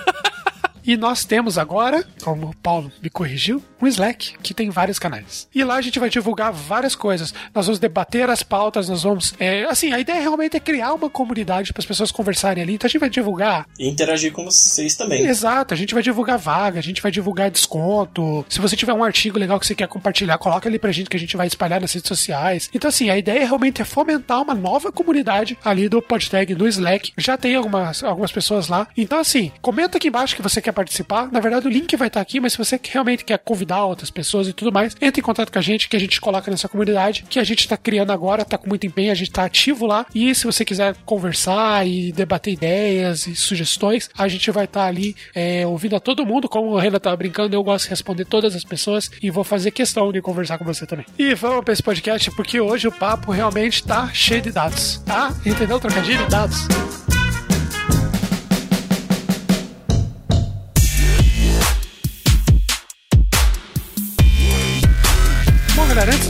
E 0.91 0.97
nós 0.97 1.25
temos 1.25 1.57
agora, 1.57 2.05
como 2.21 2.49
o 2.49 2.57
Paulo 2.57 2.91
me 3.01 3.09
corrigiu, 3.09 3.63
um 3.81 3.87
Slack 3.87 4.37
que 4.43 4.53
tem 4.53 4.71
vários 4.71 4.99
canais. 4.99 5.47
E 5.55 5.63
lá 5.63 5.77
a 5.77 5.81
gente 5.81 6.01
vai 6.01 6.11
divulgar 6.11 6.53
várias 6.53 6.97
coisas. 6.97 7.33
Nós 7.55 7.67
vamos 7.67 7.79
debater 7.79 8.29
as 8.29 8.43
pautas, 8.43 8.89
nós 8.89 9.05
vamos. 9.05 9.33
é, 9.39 9.63
assim, 9.67 9.93
a 9.93 10.01
ideia 10.01 10.21
realmente 10.21 10.57
é 10.57 10.61
criar 10.61 10.93
uma 10.93 11.09
comunidade 11.09 11.73
para 11.73 11.81
as 11.81 11.87
pessoas 11.87 12.11
conversarem 12.11 12.61
ali. 12.61 12.75
Então 12.75 12.89
a 12.89 12.91
gente 12.91 12.99
vai 12.99 13.09
divulgar. 13.09 13.69
E 13.79 13.89
interagir 13.89 14.33
com 14.33 14.45
vocês 14.45 14.97
também. 14.97 15.25
Exato, 15.25 15.73
a 15.73 15.77
gente 15.77 15.95
vai 15.95 16.03
divulgar 16.03 16.37
vaga, 16.37 16.81
a 16.81 16.83
gente 16.83 17.01
vai 17.01 17.13
divulgar 17.13 17.53
desconto. 17.53 18.45
Se 18.49 18.59
você 18.59 18.75
tiver 18.75 18.93
um 18.93 19.05
artigo 19.05 19.39
legal 19.39 19.61
que 19.61 19.69
você 19.69 19.77
quer 19.77 19.87
compartilhar, 19.87 20.39
coloca 20.39 20.69
ali 20.69 20.77
pra 20.81 20.91
gente 20.91 21.09
que 21.09 21.17
a 21.17 21.21
gente 21.21 21.37
vai 21.37 21.47
espalhar 21.47 21.81
nas 21.81 21.93
redes 21.93 22.09
sociais. 22.09 22.69
Então, 22.75 22.89
assim, 22.89 23.11
a 23.11 23.17
ideia 23.17 23.47
realmente 23.47 23.81
é 23.81 23.85
fomentar 23.85 24.43
uma 24.43 24.57
nova 24.57 24.91
comunidade 24.91 25.57
ali 25.65 25.89
do 25.89 26.03
Podtag 26.03 26.53
no 26.57 26.67
Slack. 26.67 27.13
Já 27.17 27.37
tem 27.37 27.55
algumas, 27.55 28.03
algumas 28.03 28.33
pessoas 28.33 28.67
lá. 28.67 28.89
Então, 28.97 29.21
assim, 29.21 29.53
comenta 29.63 29.97
aqui 29.97 30.09
embaixo 30.09 30.35
que 30.35 30.43
você 30.43 30.61
quer 30.61 30.80
participar. 30.81 31.31
Na 31.31 31.41
verdade, 31.41 31.67
o 31.67 31.71
link 31.71 31.95
vai 31.95 32.09
estar 32.09 32.23
aqui, 32.23 32.41
mas 32.41 32.53
se 32.53 32.59
você 32.59 32.81
realmente 32.91 33.23
quer 33.23 33.39
convidar 33.39 33.85
outras 33.85 34.11
pessoas 34.11 34.49
e 34.49 34.53
tudo 34.53 34.73
mais, 34.73 34.97
entre 35.01 35.21
em 35.21 35.25
contato 35.25 35.53
com 35.53 35.59
a 35.59 35.63
gente, 35.63 35.89
que 35.89 35.97
a 35.97 36.01
gente 36.01 36.19
coloca 36.21 36.51
nessa 36.51 36.69
comunidade, 36.69 37.25
que 37.29 37.39
a 37.39 37.45
gente 37.45 37.69
tá 37.69 37.77
criando 37.77 38.13
agora, 38.13 38.45
tá 38.45 38.57
com 38.57 38.69
muito 38.69 38.87
empenho, 38.87 39.13
a 39.13 39.15
gente 39.15 39.31
tá 39.31 39.45
ativo 39.45 39.87
lá. 39.87 40.07
E 40.15 40.35
se 40.35 40.47
você 40.47 40.65
quiser 40.65 40.97
conversar 41.05 41.87
e 41.87 42.13
debater 42.13 42.55
ideias 42.55 43.27
e 43.27 43.37
sugestões, 43.37 44.09
a 44.17 44.27
gente 44.27 44.51
vai 44.51 44.65
estar 44.65 44.87
ali 44.87 45.15
é, 45.35 45.67
ouvindo 45.67 45.97
a 45.97 46.01
todo 46.01 46.25
mundo. 46.25 46.49
Como 46.49 46.71
o 46.71 46.79
Renan 46.79 46.99
tava 46.99 47.17
brincando, 47.17 47.55
eu 47.55 47.63
gosto 47.63 47.85
de 47.85 47.91
responder 47.91 48.25
todas 48.25 48.57
as 48.57 48.65
pessoas 48.65 49.11
e 49.23 49.31
vou 49.31 49.45
fazer 49.45 49.71
questão 49.71 50.11
de 50.11 50.23
conversar 50.23 50.57
com 50.57 50.65
você 50.65 50.87
também. 50.87 51.05
E 51.19 51.35
vamos 51.35 51.63
pra 51.63 51.75
esse 51.75 51.83
podcast, 51.83 52.31
porque 52.31 52.59
hoje 52.59 52.89
o 52.89 52.93
papo 52.93 53.31
realmente 53.31 53.85
tá 53.85 54.09
cheio 54.15 54.41
de 54.41 54.51
dados, 54.51 55.03
tá? 55.05 55.31
Entendeu? 55.45 55.79
Trocadilho? 55.79 56.27
Dados. 56.29 57.10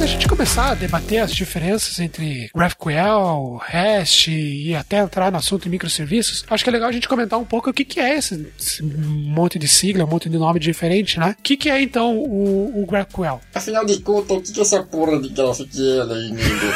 Da 0.01 0.07
gente 0.07 0.27
começar 0.27 0.71
a 0.71 0.75
debater 0.75 1.19
as 1.19 1.31
diferenças 1.31 2.01
entre 2.01 2.51
GraphQL, 2.55 3.61
REST 3.63 4.29
e 4.29 4.75
até 4.75 4.99
entrar 4.99 5.31
no 5.31 5.37
assunto 5.37 5.65
de 5.65 5.69
microserviços, 5.69 6.43
acho 6.49 6.65
que 6.65 6.71
é 6.71 6.73
legal 6.73 6.89
a 6.89 6.93
gente 6.93 7.07
comentar 7.07 7.39
um 7.39 7.45
pouco 7.45 7.69
o 7.69 7.73
que, 7.73 7.85
que 7.85 8.01
é 8.01 8.17
esse, 8.17 8.51
esse 8.59 8.83
monte 8.83 9.59
de 9.59 9.69
sigla, 9.69 10.05
um 10.05 10.09
monte 10.09 10.31
de 10.31 10.39
nome 10.39 10.59
diferente, 10.59 11.19
né? 11.19 11.37
O 11.39 11.43
que, 11.43 11.55
que 11.55 11.69
é 11.69 11.83
então 11.83 12.17
o, 12.17 12.83
o 12.83 12.87
GraphQL? 12.87 13.43
Afinal 13.55 13.85
de 13.85 13.99
contas, 14.01 14.39
o 14.39 14.41
que 14.41 14.53
que 14.53 14.61
é 14.61 14.63
essa 14.63 14.83
porra 14.83 15.21
de 15.21 15.29
GraphQL 15.29 16.13
aí, 16.15 16.31
nego? 16.31 16.67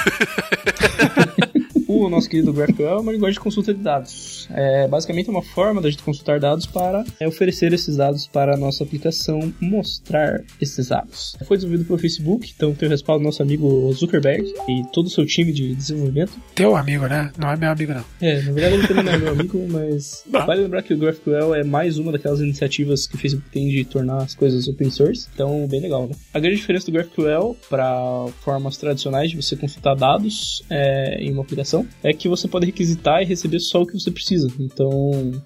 Nosso 2.15 2.31
querido 2.31 2.53
GraphQL 2.53 2.87
é 2.87 3.01
uma 3.01 3.11
linguagem 3.11 3.35
de 3.35 3.41
consulta 3.41 3.75
de 3.75 3.81
dados. 3.81 4.47
É 4.53 4.87
basicamente 4.87 5.29
uma 5.29 5.43
forma 5.43 5.81
da 5.81 5.91
gente 5.91 6.05
consultar 6.05 6.39
dados 6.39 6.65
para 6.65 7.05
é, 7.19 7.27
oferecer 7.27 7.73
esses 7.73 7.97
dados 7.97 8.29
para 8.29 8.55
a 8.55 8.57
nossa 8.57 8.85
aplicação 8.85 9.53
mostrar 9.61 10.41
esses 10.61 10.91
dados. 10.91 11.37
Foi 11.45 11.57
desenvolvido 11.57 11.89
pelo 11.89 11.99
Facebook, 11.99 12.53
então 12.55 12.73
tem 12.73 12.87
o 12.87 12.91
respaldo 12.91 13.21
do 13.21 13.27
nosso 13.27 13.43
amigo 13.43 13.93
Zuckerberg 13.95 14.55
e 14.69 14.85
todo 14.93 15.07
o 15.07 15.11
seu 15.11 15.27
time 15.27 15.53
de 15.53 15.75
desenvolvimento. 15.75 16.35
Teu 16.55 16.77
amigo, 16.77 17.05
né? 17.09 17.33
Não 17.37 17.51
é 17.51 17.57
meu 17.57 17.71
amigo, 17.71 17.93
não. 17.93 18.05
É, 18.21 18.43
na 18.43 18.53
verdade 18.53 18.75
ele 18.77 18.87
também 18.87 19.05
não 19.05 19.13
é 19.13 19.19
meu 19.19 19.33
amigo, 19.33 19.67
mas 19.69 20.23
Não. 20.31 20.47
vale 20.47 20.63
lembrar 20.63 20.83
que 20.83 20.95
o 20.95 20.99
GraphQL 20.99 21.53
é 21.53 21.65
mais 21.65 21.99
uma 21.99 22.13
daquelas 22.13 22.39
iniciativas 22.39 23.09
que 23.09 23.17
o 23.17 23.19
Facebook 23.19 23.51
tem 23.51 23.69
de 23.69 23.85
tornar 23.85 24.19
as 24.19 24.37
coisas 24.37 24.69
open 24.69 24.89
source, 24.89 25.27
então 25.35 25.67
bem 25.67 25.81
legal, 25.81 26.07
né? 26.07 26.15
A 26.33 26.39
grande 26.39 26.59
diferença 26.59 26.87
do 26.87 26.93
GraphQL 26.93 27.57
para 27.69 28.29
formas 28.45 28.77
tradicionais 28.77 29.33
de 29.33 29.37
você 29.37 29.57
consultar 29.57 29.97
dados 29.97 30.63
é, 30.71 31.17
em 31.21 31.33
uma 31.33 31.43
aplicação 31.43 31.85
é 32.05 32.13
que 32.13 32.29
você 32.29 32.47
pode 32.47 32.67
requisitar 32.67 33.23
e 33.23 33.25
receber 33.25 33.59
só 33.59 33.83
o 33.83 33.87
que 33.87 33.99
você 33.99 34.11
precisa. 34.11 34.47
Então, 34.61 34.93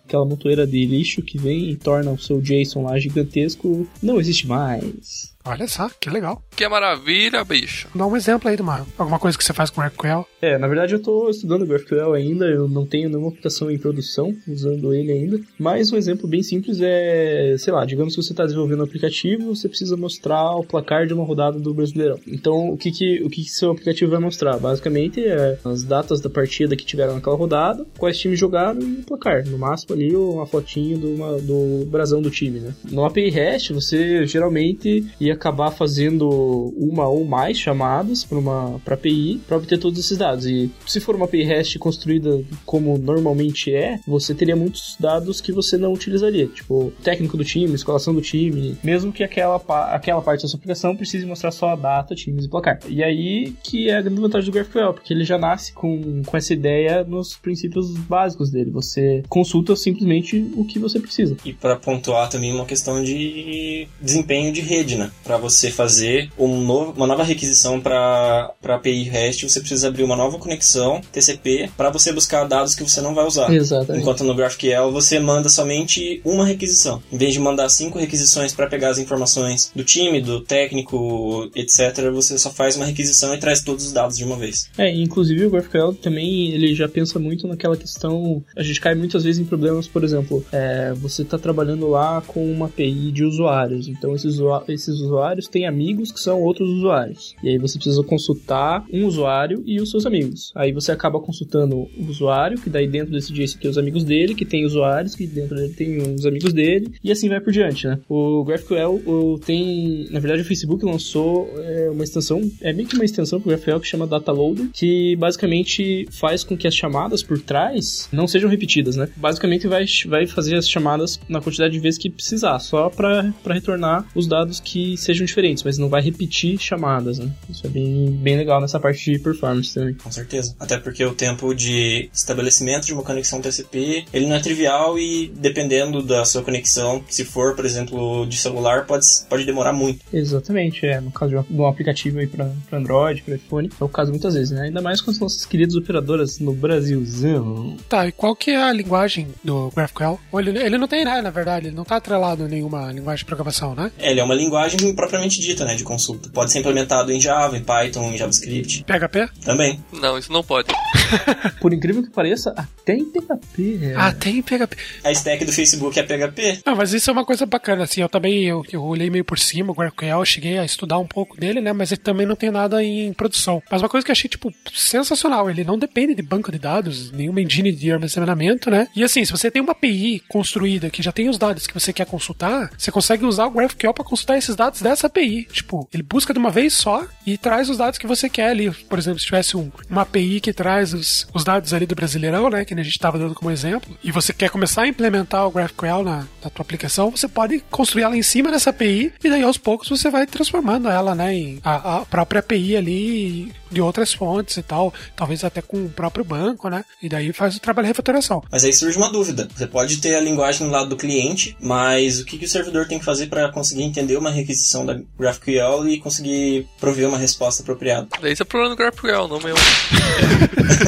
aquela 0.04 0.26
montoeira 0.26 0.66
de 0.66 0.84
lixo 0.84 1.22
que 1.22 1.38
vem 1.38 1.70
e 1.70 1.76
torna 1.76 2.10
o 2.10 2.18
seu 2.18 2.40
JSON 2.40 2.82
lá 2.82 2.98
gigantesco 2.98 3.86
não 4.02 4.18
existe 4.18 4.46
mais. 4.46 5.32
Olha 5.48 5.66
só, 5.66 5.90
que 5.98 6.10
legal. 6.10 6.42
Que 6.54 6.68
maravilha, 6.68 7.42
bicho. 7.42 7.88
Dá 7.94 8.06
um 8.06 8.14
exemplo 8.14 8.50
aí 8.50 8.56
de 8.56 8.60
uma, 8.60 8.86
alguma 8.98 9.18
coisa 9.18 9.38
que 9.38 9.42
você 9.42 9.54
faz 9.54 9.70
com 9.70 9.80
o 9.80 9.84
GraphQL. 9.84 10.26
É, 10.42 10.58
na 10.58 10.68
verdade 10.68 10.92
eu 10.92 11.02
tô 11.02 11.30
estudando 11.30 11.66
GraphQL 11.66 12.12
ainda, 12.12 12.44
eu 12.44 12.68
não 12.68 12.84
tenho 12.84 13.08
nenhuma 13.08 13.28
aplicação 13.28 13.70
em 13.70 13.78
produção 13.78 14.34
usando 14.46 14.92
ele 14.92 15.10
ainda, 15.10 15.40
mas 15.58 15.90
um 15.90 15.96
exemplo 15.96 16.28
bem 16.28 16.42
simples 16.42 16.80
é, 16.82 17.56
sei 17.58 17.72
lá, 17.72 17.86
digamos 17.86 18.14
que 18.14 18.22
você 18.22 18.32
está 18.32 18.44
desenvolvendo 18.44 18.80
um 18.80 18.84
aplicativo, 18.84 19.54
você 19.54 19.68
precisa 19.68 19.96
mostrar 19.96 20.56
o 20.56 20.64
placar 20.64 21.06
de 21.06 21.14
uma 21.14 21.24
rodada 21.24 21.58
do 21.58 21.72
Brasileirão. 21.72 22.20
Então, 22.26 22.70
o 22.70 22.76
que 22.76 22.90
que, 22.90 23.22
o 23.22 23.30
que, 23.30 23.42
que 23.42 23.50
seu 23.50 23.70
aplicativo 23.70 24.10
vai 24.10 24.20
mostrar? 24.20 24.58
Basicamente 24.58 25.24
é 25.24 25.58
as 25.64 25.82
datas 25.82 26.20
da 26.20 26.28
partida 26.28 26.76
que 26.76 26.84
tiveram 26.84 27.14
naquela 27.14 27.36
rodada, 27.36 27.86
quais 27.96 28.18
times 28.18 28.38
jogaram 28.38 28.80
e 28.82 29.00
o 29.00 29.04
placar. 29.04 29.46
No 29.46 29.56
máximo 29.56 29.94
ali 29.94 30.14
uma 30.14 30.46
fotinho 30.46 30.98
do, 30.98 31.14
uma, 31.14 31.38
do 31.38 31.86
brasão 31.86 32.20
do 32.20 32.30
time, 32.30 32.60
né? 32.60 32.74
No 32.90 33.04
API 33.04 33.30
REST, 33.30 33.72
você 33.72 34.26
geralmente 34.26 35.06
ia 35.20 35.36
acabar 35.38 35.70
fazendo 35.70 36.28
uma 36.76 37.08
ou 37.08 37.24
mais 37.24 37.58
chamadas 37.58 38.24
para 38.24 38.38
uma 38.38 38.80
pra 38.84 38.94
API 38.94 39.40
para 39.46 39.56
obter 39.56 39.78
todos 39.78 39.98
esses 39.98 40.18
dados. 40.18 40.46
E 40.46 40.70
se 40.86 41.00
for 41.00 41.14
uma 41.14 41.24
API 41.24 41.44
REST 41.44 41.78
construída 41.78 42.42
como 42.66 42.98
normalmente 42.98 43.72
é, 43.74 43.98
você 44.06 44.34
teria 44.34 44.56
muitos 44.56 44.96
dados 44.98 45.40
que 45.40 45.52
você 45.52 45.76
não 45.76 45.92
utilizaria, 45.92 46.46
tipo 46.46 46.92
técnico 47.02 47.36
do 47.36 47.44
time, 47.44 47.74
escalação 47.74 48.14
do 48.14 48.20
time, 48.20 48.76
mesmo 48.82 49.12
que 49.12 49.22
aquela, 49.22 49.56
aquela 49.90 50.20
parte 50.20 50.42
da 50.42 50.48
sua 50.48 50.58
aplicação 50.58 50.96
precise 50.96 51.24
mostrar 51.24 51.50
só 51.50 51.70
a 51.70 51.76
data, 51.76 52.14
times 52.14 52.44
e 52.44 52.48
placar. 52.48 52.80
E 52.88 53.02
aí 53.02 53.54
que 53.62 53.88
é 53.88 53.96
a 53.96 54.02
grande 54.02 54.20
vantagem 54.20 54.50
do 54.50 54.52
GraphQL, 54.52 54.92
porque 54.94 55.12
ele 55.12 55.24
já 55.24 55.38
nasce 55.38 55.72
com, 55.72 56.22
com 56.24 56.36
essa 56.36 56.52
ideia 56.52 57.04
nos 57.04 57.36
princípios 57.36 57.96
básicos 57.96 58.50
dele. 58.50 58.70
Você 58.70 59.22
consulta 59.28 59.76
simplesmente 59.76 60.50
o 60.54 60.64
que 60.64 60.78
você 60.78 60.98
precisa. 60.98 61.36
E 61.44 61.52
para 61.52 61.76
pontuar 61.76 62.28
também 62.28 62.52
uma 62.52 62.64
questão 62.64 63.02
de 63.02 63.88
desempenho 64.00 64.52
de 64.52 64.60
rede, 64.60 64.96
né? 64.96 65.10
Para 65.28 65.36
você 65.36 65.70
fazer 65.70 66.30
um 66.38 66.62
novo, 66.62 66.94
uma 66.96 67.06
nova 67.06 67.22
requisição 67.22 67.78
para 67.78 68.50
API 68.62 69.02
REST, 69.02 69.42
você 69.42 69.60
precisa 69.60 69.88
abrir 69.88 70.02
uma 70.02 70.16
nova 70.16 70.38
conexão 70.38 71.02
TCP 71.12 71.68
para 71.76 71.90
você 71.90 72.14
buscar 72.14 72.44
dados 72.44 72.74
que 72.74 72.82
você 72.82 73.02
não 73.02 73.14
vai 73.14 73.26
usar. 73.26 73.52
Exatamente. 73.52 74.00
Enquanto 74.00 74.24
no 74.24 74.34
GraphQL 74.34 74.90
você 74.90 75.20
manda 75.20 75.50
somente 75.50 76.22
uma 76.24 76.46
requisição. 76.46 77.02
Em 77.12 77.18
vez 77.18 77.34
de 77.34 77.40
mandar 77.40 77.68
cinco 77.68 77.98
requisições 77.98 78.54
para 78.54 78.68
pegar 78.68 78.88
as 78.88 78.96
informações 78.96 79.70
do 79.76 79.84
time, 79.84 80.18
do 80.22 80.40
técnico, 80.40 81.50
etc., 81.54 82.10
você 82.10 82.38
só 82.38 82.48
faz 82.50 82.76
uma 82.76 82.86
requisição 82.86 83.34
e 83.34 83.38
traz 83.38 83.60
todos 83.60 83.84
os 83.84 83.92
dados 83.92 84.16
de 84.16 84.24
uma 84.24 84.36
vez. 84.36 84.70
É, 84.78 84.90
inclusive 84.90 85.44
o 85.44 85.50
GraphQL 85.50 85.92
também 85.92 86.52
ele 86.52 86.74
já 86.74 86.88
pensa 86.88 87.18
muito 87.18 87.46
naquela 87.46 87.76
questão. 87.76 88.42
A 88.56 88.62
gente 88.62 88.80
cai 88.80 88.94
muitas 88.94 89.24
vezes 89.24 89.38
em 89.38 89.44
problemas, 89.44 89.86
por 89.86 90.02
exemplo, 90.02 90.42
é, 90.50 90.94
você 90.94 91.20
está 91.20 91.36
trabalhando 91.36 91.86
lá 91.86 92.22
com 92.26 92.50
uma 92.50 92.64
API 92.64 93.12
de 93.12 93.24
usuários, 93.24 93.88
então 93.88 94.14
esses, 94.14 94.38
esses 94.68 94.94
usuários 94.94 95.17
têm 95.48 95.66
amigos 95.66 96.12
que 96.12 96.20
são 96.20 96.42
outros 96.42 96.68
usuários. 96.68 97.34
E 97.42 97.48
aí 97.48 97.58
você 97.58 97.78
precisa 97.78 98.02
consultar 98.02 98.84
um 98.92 99.06
usuário 99.06 99.62
e 99.66 99.80
os 99.80 99.90
seus 99.90 100.06
amigos. 100.06 100.52
Aí 100.54 100.72
você 100.72 100.92
acaba 100.92 101.20
consultando 101.20 101.76
o 101.76 102.06
usuário, 102.08 102.60
que 102.60 102.70
daí 102.70 102.86
dentro 102.86 103.12
desse 103.12 103.32
JSON 103.32 103.58
tem 103.58 103.70
os 103.70 103.78
amigos 103.78 104.04
dele, 104.04 104.34
que 104.34 104.44
tem 104.44 104.64
usuários, 104.64 105.14
que 105.14 105.26
dentro 105.26 105.56
dele 105.56 105.72
tem 105.74 105.98
os 105.98 106.26
amigos 106.26 106.52
dele, 106.52 106.92
e 107.02 107.10
assim 107.10 107.28
vai 107.28 107.40
por 107.40 107.52
diante, 107.52 107.86
né? 107.86 107.98
O 108.08 108.44
GraphQL 108.44 109.02
o, 109.06 109.38
tem, 109.38 110.06
na 110.10 110.20
verdade, 110.20 110.42
o 110.42 110.44
Facebook 110.44 110.84
lançou 110.84 111.50
é, 111.58 111.90
uma 111.90 112.04
extensão, 112.04 112.40
é 112.60 112.72
meio 112.72 112.88
que 112.88 112.94
uma 112.94 113.04
extensão 113.04 113.40
pro 113.40 113.50
GraphQL 113.50 113.80
que 113.80 113.86
chama 113.86 114.06
Data 114.06 114.32
Loader, 114.32 114.68
que 114.72 115.16
basicamente 115.16 116.06
faz 116.10 116.44
com 116.44 116.56
que 116.56 116.66
as 116.66 116.74
chamadas 116.74 117.22
por 117.22 117.40
trás 117.40 118.08
não 118.12 118.26
sejam 118.26 118.48
repetidas, 118.48 118.96
né? 118.96 119.08
Basicamente 119.16 119.66
vai, 119.66 119.84
vai 120.06 120.26
fazer 120.26 120.56
as 120.56 120.68
chamadas 120.68 121.20
na 121.28 121.40
quantidade 121.40 121.72
de 121.72 121.80
vezes 121.80 121.98
que 121.98 122.10
precisar, 122.10 122.58
só 122.58 122.88
para 122.88 123.32
retornar 123.46 124.06
os 124.14 124.26
dados 124.26 124.60
que 124.60 124.96
sejam 125.00 125.26
diferentes, 125.26 125.62
mas 125.62 125.78
não 125.78 125.88
vai 125.88 126.02
repetir 126.02 126.58
chamadas, 126.58 127.18
né? 127.18 127.30
Isso 127.48 127.66
é 127.66 127.70
bem, 127.70 128.10
bem 128.10 128.36
legal 128.36 128.60
nessa 128.60 128.78
parte 128.78 129.12
de 129.12 129.18
performance 129.18 129.74
também. 129.74 129.94
Com 129.94 130.10
certeza. 130.10 130.54
Até 130.58 130.78
porque 130.78 131.04
o 131.04 131.14
tempo 131.14 131.54
de 131.54 132.08
estabelecimento 132.12 132.86
de 132.86 132.92
uma 132.92 133.02
conexão 133.02 133.40
TCP, 133.40 134.04
ele 134.12 134.26
não 134.26 134.36
é 134.36 134.40
trivial 134.40 134.98
e 134.98 135.32
dependendo 135.36 136.02
da 136.02 136.24
sua 136.24 136.42
conexão, 136.42 137.02
se 137.08 137.24
for, 137.24 137.54
por 137.54 137.64
exemplo, 137.64 138.26
de 138.26 138.36
celular, 138.36 138.86
pode, 138.86 139.06
pode 139.28 139.44
demorar 139.44 139.72
muito. 139.72 140.04
Exatamente, 140.12 140.86
é. 140.86 141.00
No 141.00 141.10
caso 141.10 141.44
de 141.48 141.60
um 141.60 141.66
aplicativo 141.66 142.18
aí 142.18 142.26
para 142.26 142.50
Android, 142.72 143.22
para 143.22 143.34
iPhone, 143.34 143.70
é 143.80 143.84
o 143.84 143.88
caso 143.88 144.10
muitas 144.10 144.34
vezes, 144.34 144.50
né? 144.50 144.62
Ainda 144.62 144.80
mais 144.80 145.00
com 145.00 145.10
as 145.10 145.18
nossas 145.18 145.44
queridas 145.44 145.74
operadoras 145.74 146.38
no 146.38 146.52
Brasilzão. 146.52 147.76
Tá, 147.88 148.06
e 148.06 148.12
qual 148.12 148.34
que 148.34 148.50
é 148.50 148.62
a 148.62 148.72
linguagem 148.72 149.28
do 149.42 149.70
GraphQL? 149.74 150.18
Ele, 150.34 150.58
ele 150.58 150.78
não 150.78 150.88
tem, 150.88 151.04
né, 151.04 151.20
na 151.20 151.30
verdade, 151.30 151.68
ele 151.68 151.76
não 151.76 151.84
tá 151.84 151.96
atrelado 151.96 152.44
a 152.44 152.48
nenhuma 152.48 152.92
linguagem 152.92 153.18
de 153.18 153.24
programação, 153.24 153.74
né? 153.74 153.90
É, 153.98 154.10
ele 154.10 154.20
é 154.20 154.24
uma 154.24 154.34
linguagem 154.34 154.87
propriamente 154.94 155.40
dita, 155.40 155.64
né, 155.64 155.74
de 155.74 155.84
consulta. 155.84 156.28
Pode 156.30 156.52
ser 156.52 156.60
implementado 156.60 157.12
em 157.12 157.20
Java, 157.20 157.56
em 157.56 157.62
Python, 157.62 158.12
em 158.12 158.18
JavaScript. 158.18 158.84
PHP? 158.84 159.28
Também. 159.44 159.82
Não, 159.92 160.18
isso 160.18 160.32
não 160.32 160.42
pode. 160.42 160.68
Por 161.60 161.72
incrível 161.72 162.02
que 162.02 162.10
pareça, 162.10 162.50
até 162.56 162.94
em 162.94 163.04
PHP. 163.04 163.78
É. 163.82 163.94
Ah, 163.96 164.12
tem 164.12 164.42
PHP. 164.42 164.76
A 165.04 165.12
stack 165.12 165.44
do 165.44 165.52
Facebook 165.52 165.98
é 165.98 166.02
PHP. 166.02 166.62
Não, 166.64 166.76
mas 166.76 166.92
isso 166.92 167.10
é 167.10 167.12
uma 167.12 167.24
coisa 167.24 167.46
bacana, 167.46 167.84
assim, 167.84 168.00
eu 168.00 168.08
também, 168.08 168.44
eu, 168.44 168.64
eu 168.72 168.82
olhei 168.82 169.10
meio 169.10 169.24
por 169.24 169.38
cima, 169.38 169.72
o 169.72 169.74
GraphQL, 169.74 170.24
cheguei 170.24 170.58
a 170.58 170.64
estudar 170.64 170.98
um 170.98 171.06
pouco 171.06 171.38
dele, 171.38 171.60
né, 171.60 171.72
mas 171.72 171.92
ele 171.92 172.00
também 172.00 172.26
não 172.26 172.36
tem 172.36 172.50
nada 172.50 172.82
em 172.82 173.12
produção. 173.12 173.62
Mas 173.70 173.82
uma 173.82 173.88
coisa 173.88 174.04
que 174.04 174.10
eu 174.10 174.14
achei, 174.14 174.28
tipo, 174.28 174.52
sensacional, 174.72 175.50
ele 175.50 175.64
não 175.64 175.78
depende 175.78 176.14
de 176.14 176.22
banco 176.22 176.52
de 176.52 176.58
dados, 176.58 177.10
nenhuma 177.12 177.40
engine 177.40 177.72
de 177.72 177.92
armazenamento, 177.92 178.70
né, 178.70 178.88
e 178.94 179.02
assim, 179.02 179.24
se 179.24 179.32
você 179.32 179.50
tem 179.50 179.62
uma 179.62 179.72
API 179.72 180.22
construída 180.28 180.90
que 180.90 181.02
já 181.02 181.12
tem 181.12 181.28
os 181.28 181.38
dados 181.38 181.66
que 181.66 181.74
você 181.74 181.92
quer 181.92 182.06
consultar, 182.06 182.70
você 182.76 182.90
consegue 182.90 183.24
usar 183.24 183.46
o 183.46 183.50
GraphQL 183.50 183.94
para 183.94 184.04
consultar 184.04 184.38
esses 184.38 184.56
dados 184.56 184.82
dessa 184.82 185.06
API. 185.06 185.44
Tipo, 185.44 185.88
ele 185.92 186.02
busca 186.02 186.32
de 186.32 186.38
uma 186.38 186.50
vez 186.50 186.74
só 186.74 187.06
e 187.26 187.36
traz 187.36 187.68
os 187.68 187.78
dados 187.78 187.98
que 187.98 188.06
você 188.06 188.28
quer 188.28 188.50
ali. 188.50 188.70
Por 188.70 188.98
exemplo, 188.98 189.18
se 189.18 189.26
tivesse 189.26 189.56
um, 189.56 189.70
uma 189.88 190.02
API 190.02 190.40
que 190.40 190.52
traz 190.52 190.92
os, 190.98 191.26
os 191.32 191.44
dados 191.44 191.72
ali 191.72 191.86
do 191.86 191.94
Brasileirão, 191.94 192.50
né, 192.50 192.64
que 192.64 192.74
a 192.74 192.76
gente 192.76 192.88
estava 192.88 193.18
dando 193.18 193.34
como 193.34 193.50
exemplo, 193.50 193.96
e 194.02 194.12
você 194.12 194.32
quer 194.32 194.50
começar 194.50 194.82
a 194.82 194.88
implementar 194.88 195.46
o 195.46 195.50
GraphQL 195.50 196.02
na, 196.04 196.26
na 196.42 196.50
tua 196.50 196.62
aplicação, 196.62 197.10
você 197.10 197.28
pode 197.28 197.60
construir 197.70 198.02
ela 198.02 198.16
em 198.16 198.22
cima 198.22 198.50
dessa 198.50 198.70
API 198.70 199.12
e 199.22 199.30
daí 199.30 199.42
aos 199.42 199.56
poucos 199.56 199.88
você 199.88 200.10
vai 200.10 200.26
transformando 200.26 200.88
ela, 200.88 201.14
né, 201.14 201.34
em 201.34 201.60
a, 201.64 201.98
a 201.98 202.06
própria 202.06 202.40
API 202.40 202.76
ali 202.76 203.52
de 203.70 203.80
outras 203.80 204.12
fontes 204.12 204.56
e 204.56 204.62
tal, 204.62 204.92
talvez 205.14 205.44
até 205.44 205.60
com 205.60 205.84
o 205.84 205.90
próprio 205.90 206.24
banco, 206.24 206.68
né? 206.68 206.84
E 207.02 207.08
daí 207.08 207.32
faz 207.32 207.56
o 207.56 207.60
trabalho 207.60 207.86
de 207.86 207.90
refatoração. 207.90 208.42
Mas 208.50 208.64
aí 208.64 208.72
surge 208.72 208.96
uma 208.96 209.10
dúvida. 209.10 209.48
Você 209.54 209.66
pode 209.66 209.98
ter 209.98 210.14
a 210.14 210.20
linguagem 210.20 210.66
do 210.66 210.72
lado 210.72 210.88
do 210.88 210.96
cliente, 210.96 211.56
mas 211.60 212.20
o 212.20 212.24
que, 212.24 212.38
que 212.38 212.44
o 212.44 212.48
servidor 212.48 212.86
tem 212.86 212.98
que 212.98 213.04
fazer 213.04 213.26
para 213.26 213.50
conseguir 213.52 213.82
entender 213.82 214.16
uma 214.16 214.30
requisição 214.30 214.84
da 214.84 214.98
GraphQL 215.18 215.88
e 215.88 215.98
conseguir 215.98 216.66
prover 216.80 217.08
uma 217.08 217.18
resposta 217.18 217.62
apropriada? 217.62 218.08
Daí 218.20 218.34
você 218.34 218.42
é 218.42 218.46
problema 218.46 218.74
do 218.74 218.78
GraphQL, 218.78 219.28
não 219.28 219.38
meu. 219.40 219.56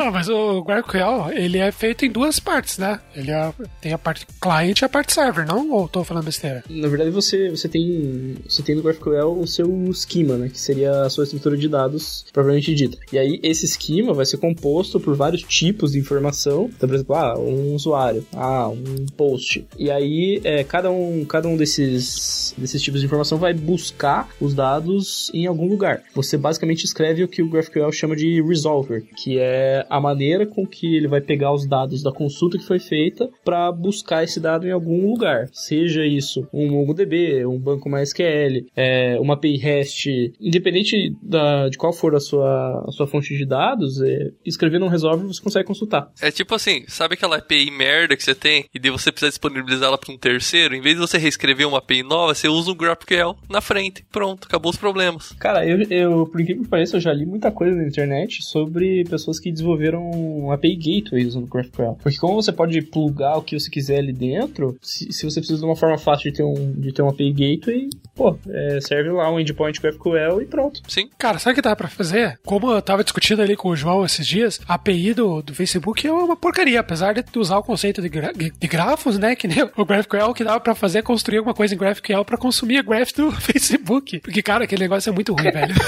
Não, 0.00 0.10
mas 0.10 0.30
o 0.30 0.62
GraphQL, 0.62 1.30
ele 1.34 1.58
é 1.58 1.70
feito 1.70 2.06
em 2.06 2.10
duas 2.10 2.40
partes, 2.40 2.78
né? 2.78 2.98
Ele 3.14 3.30
é, 3.30 3.52
tem 3.82 3.92
a 3.92 3.98
parte 3.98 4.26
client 4.40 4.80
e 4.80 4.84
a 4.86 4.88
parte 4.88 5.12
server, 5.12 5.46
não? 5.46 5.70
Ou 5.72 5.86
tô 5.86 6.02
falando 6.02 6.24
besteira? 6.24 6.64
Na 6.70 6.88
verdade, 6.88 7.10
você, 7.10 7.50
você 7.50 7.68
tem 7.68 8.36
você 8.48 8.62
tem 8.62 8.74
no 8.74 8.82
GraphQL 8.82 9.38
o 9.38 9.46
seu 9.46 9.68
esquema, 9.90 10.38
né? 10.38 10.48
Que 10.48 10.58
seria 10.58 11.02
a 11.02 11.10
sua 11.10 11.24
estrutura 11.24 11.54
de 11.54 11.68
dados 11.68 12.24
propriamente 12.32 12.74
dita. 12.74 12.96
E 13.12 13.18
aí, 13.18 13.38
esse 13.42 13.66
esquema 13.66 14.14
vai 14.14 14.24
ser 14.24 14.38
composto 14.38 14.98
por 14.98 15.14
vários 15.14 15.42
tipos 15.42 15.92
de 15.92 15.98
informação. 15.98 16.70
Então, 16.74 16.88
por 16.88 16.94
exemplo, 16.94 17.14
ah, 17.16 17.38
um 17.38 17.74
usuário, 17.74 18.26
ah, 18.32 18.70
um 18.70 19.04
post. 19.18 19.66
E 19.78 19.90
aí, 19.90 20.40
é, 20.44 20.64
cada 20.64 20.90
um, 20.90 21.26
cada 21.26 21.46
um 21.46 21.58
desses, 21.58 22.54
desses 22.56 22.80
tipos 22.80 23.00
de 23.00 23.06
informação 23.06 23.36
vai 23.36 23.52
buscar 23.52 24.30
os 24.40 24.54
dados 24.54 25.30
em 25.34 25.46
algum 25.46 25.68
lugar. 25.68 26.04
Você 26.14 26.38
basicamente 26.38 26.84
escreve 26.84 27.22
o 27.22 27.28
que 27.28 27.42
o 27.42 27.50
GraphQL 27.50 27.92
chama 27.92 28.16
de 28.16 28.40
resolver, 28.40 29.04
que 29.14 29.38
é 29.38 29.89
a 29.90 30.00
maneira 30.00 30.46
com 30.46 30.64
que 30.64 30.96
ele 30.96 31.08
vai 31.08 31.20
pegar 31.20 31.52
os 31.52 31.66
dados 31.66 32.00
da 32.02 32.12
consulta 32.12 32.56
que 32.56 32.64
foi 32.64 32.78
feita 32.78 33.28
para 33.44 33.72
buscar 33.72 34.22
esse 34.22 34.38
dado 34.38 34.66
em 34.66 34.70
algum 34.70 35.10
lugar. 35.10 35.48
Seja 35.52 36.06
isso 36.06 36.46
um 36.52 36.70
MongoDB, 36.70 37.44
um 37.44 37.58
banco 37.58 37.90
MySQL, 37.90 38.66
é, 38.76 39.18
uma 39.18 39.34
API 39.34 39.56
REST, 39.56 40.32
independente 40.40 41.16
da, 41.20 41.68
de 41.68 41.76
qual 41.76 41.92
for 41.92 42.14
a 42.14 42.20
sua, 42.20 42.84
a 42.86 42.92
sua 42.92 43.06
fonte 43.06 43.36
de 43.36 43.44
dados, 43.44 44.00
é, 44.00 44.30
escrevendo 44.46 44.86
um 44.86 44.88
resolve 44.88 45.26
você 45.26 45.42
consegue 45.42 45.66
consultar. 45.66 46.08
É 46.22 46.30
tipo 46.30 46.54
assim, 46.54 46.84
sabe 46.86 47.14
aquela 47.14 47.38
API 47.38 47.70
merda 47.70 48.16
que 48.16 48.22
você 48.22 48.34
tem 48.34 48.66
e 48.72 48.78
daí 48.78 48.90
você 48.92 49.10
precisa 49.10 49.30
disponibilizá-la 49.30 49.98
para 49.98 50.14
um 50.14 50.18
terceiro? 50.18 50.74
Em 50.74 50.80
vez 50.80 50.94
de 50.94 51.00
você 51.00 51.18
reescrever 51.18 51.66
uma 51.66 51.78
API 51.78 52.04
nova, 52.04 52.32
você 52.32 52.46
usa 52.46 52.70
o 52.70 52.74
GraphQL 52.76 53.36
na 53.48 53.60
frente. 53.60 54.04
Pronto, 54.12 54.46
acabou 54.46 54.70
os 54.70 54.76
problemas. 54.76 55.32
Cara, 55.32 55.66
eu, 55.66 55.82
eu 55.90 56.26
por 56.26 56.40
incrível 56.40 56.62
que 56.62 56.68
pareça, 56.68 56.96
eu 56.96 57.00
já 57.00 57.12
li 57.12 57.26
muita 57.26 57.50
coisa 57.50 57.74
na 57.74 57.86
internet 57.86 58.44
sobre 58.44 59.04
pessoas 59.04 59.40
que 59.40 59.50
desenvolveram 59.50 59.69
um 59.98 60.50
API 60.52 60.76
Gateway 60.76 61.24
usando 61.26 61.46
GraphQL. 61.46 61.96
Porque 62.02 62.18
como 62.18 62.40
você 62.42 62.52
pode 62.52 62.80
plugar 62.82 63.36
o 63.38 63.42
que 63.42 63.58
você 63.58 63.70
quiser 63.70 63.98
ali 63.98 64.12
dentro, 64.12 64.76
se, 64.82 65.10
se 65.12 65.24
você 65.24 65.40
precisa 65.40 65.58
de 65.60 65.64
uma 65.66 65.76
forma 65.76 65.96
fácil 65.98 66.30
de 66.30 66.36
ter 66.36 66.42
um, 66.44 66.72
de 66.72 66.92
ter 66.92 67.02
um 67.02 67.08
API 67.08 67.32
Gateway, 67.32 67.88
Pô, 68.14 68.36
é, 68.50 68.78
serve 68.82 69.08
lá 69.10 69.32
um 69.32 69.40
endpoint 69.40 69.80
GraphQL 69.80 70.42
e 70.42 70.44
pronto. 70.44 70.82
Sim. 70.88 71.08
Cara, 71.16 71.38
sabe 71.38 71.52
o 71.52 71.54
que 71.56 71.62
dá 71.62 71.74
pra 71.74 71.88
fazer? 71.88 72.38
Como 72.44 72.70
eu 72.70 72.82
tava 72.82 73.02
discutindo 73.02 73.40
ali 73.40 73.56
com 73.56 73.70
o 73.70 73.76
João 73.76 74.04
esses 74.04 74.26
dias, 74.26 74.60
a 74.68 74.74
API 74.74 75.14
do, 75.14 75.40
do 75.40 75.54
Facebook 75.54 76.06
é 76.06 76.12
uma 76.12 76.36
porcaria, 76.36 76.80
apesar 76.80 77.14
de 77.14 77.24
usar 77.38 77.56
o 77.58 77.62
conceito 77.62 78.02
de, 78.02 78.08
gra- 78.10 78.32
de 78.34 78.50
grafos, 78.68 79.18
né? 79.18 79.34
Que 79.34 79.48
nem 79.48 79.62
o 79.76 79.84
GraphQL, 79.86 80.24
o 80.30 80.34
que 80.34 80.44
dava 80.44 80.60
pra 80.60 80.74
fazer 80.74 80.98
é 80.98 81.02
construir 81.02 81.38
alguma 81.38 81.54
coisa 81.54 81.74
em 81.74 81.78
GraphQL 81.78 82.22
pra 82.24 82.36
consumir 82.36 82.76
a 82.78 82.82
graph 82.82 83.12
do 83.12 83.32
Facebook. 83.40 84.18
Porque, 84.20 84.42
cara, 84.42 84.64
aquele 84.64 84.82
negócio 84.82 85.08
é 85.08 85.12
muito 85.14 85.32
ruim, 85.32 85.50
velho. 85.50 85.74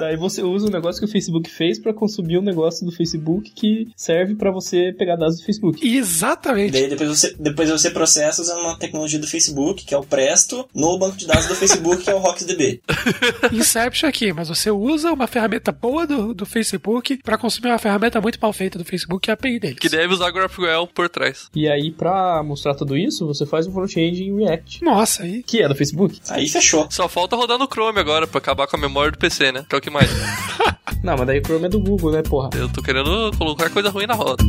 Daí 0.00 0.16
você 0.16 0.42
usa 0.42 0.66
o 0.66 0.70
negócio 0.70 0.91
que 0.98 1.04
o 1.04 1.08
Facebook 1.08 1.50
fez 1.50 1.78
pra 1.78 1.92
consumir 1.92 2.38
um 2.38 2.42
negócio 2.42 2.84
do 2.84 2.92
Facebook 2.92 3.50
que 3.50 3.88
serve 3.96 4.34
pra 4.34 4.50
você 4.50 4.92
pegar 4.96 5.16
dados 5.16 5.38
do 5.38 5.44
Facebook. 5.44 5.86
E 5.86 5.96
Exatamente. 5.96 6.72
daí 6.72 6.88
depois 6.88 7.08
você, 7.08 7.34
depois 7.38 7.70
você 7.70 7.90
processa 7.90 8.42
usando 8.42 8.60
uma 8.60 8.78
tecnologia 8.78 9.18
do 9.18 9.26
Facebook, 9.26 9.84
que 9.84 9.94
é 9.94 9.98
o 9.98 10.04
Presto, 10.04 10.68
no 10.74 10.98
banco 10.98 11.16
de 11.16 11.26
dados 11.26 11.46
do 11.46 11.54
Facebook, 11.54 12.02
que 12.02 12.10
é 12.10 12.14
o 12.14 12.18
RocksDB. 12.18 12.80
Inception 13.52 14.08
aqui, 14.08 14.32
mas 14.32 14.48
você 14.48 14.70
usa 14.70 15.12
uma 15.12 15.26
ferramenta 15.26 15.72
boa 15.72 16.06
do, 16.06 16.34
do 16.34 16.46
Facebook 16.46 17.18
pra 17.22 17.38
consumir 17.38 17.68
uma 17.68 17.78
ferramenta 17.78 18.20
muito 18.20 18.38
mal 18.40 18.52
feita 18.52 18.78
do 18.78 18.84
Facebook, 18.84 19.22
que 19.22 19.30
é 19.30 19.32
a 19.32 19.34
API 19.34 19.58
deles. 19.58 19.78
Que 19.78 19.88
deve 19.88 20.14
usar 20.14 20.30
GraphQL 20.30 20.86
por 20.94 21.08
trás. 21.08 21.48
E 21.54 21.68
aí, 21.68 21.90
pra 21.90 22.42
mostrar 22.42 22.74
tudo 22.74 22.96
isso, 22.96 23.26
você 23.26 23.46
faz 23.46 23.66
um 23.66 23.72
front-end 23.72 24.22
em 24.22 24.36
React. 24.36 24.84
Nossa, 24.84 25.22
aí. 25.22 25.42
Que 25.42 25.62
é 25.62 25.68
do 25.68 25.74
Facebook. 25.74 26.20
Aí 26.28 26.48
fechou. 26.48 26.86
Só 26.90 27.08
falta 27.08 27.36
rodar 27.36 27.58
no 27.58 27.66
Chrome 27.66 27.98
agora 27.98 28.26
pra 28.26 28.38
acabar 28.38 28.66
com 28.66 28.76
a 28.76 28.80
memória 28.80 29.12
do 29.12 29.18
PC, 29.18 29.52
né? 29.52 29.64
Que 29.68 29.74
é 29.74 29.78
o 29.78 29.80
que 29.80 29.90
mais. 29.90 30.10
Não, 31.02 31.16
mas 31.16 31.26
daí 31.26 31.38
o 31.38 31.42
Chrome 31.44 31.66
é 31.66 31.68
do 31.68 31.80
Google, 31.80 32.12
né, 32.12 32.22
porra? 32.22 32.50
Eu 32.54 32.68
tô 32.68 32.82
querendo 32.82 33.30
colocar 33.36 33.70
coisa 33.70 33.90
ruim 33.90 34.06
na 34.06 34.14
roda. 34.14 34.42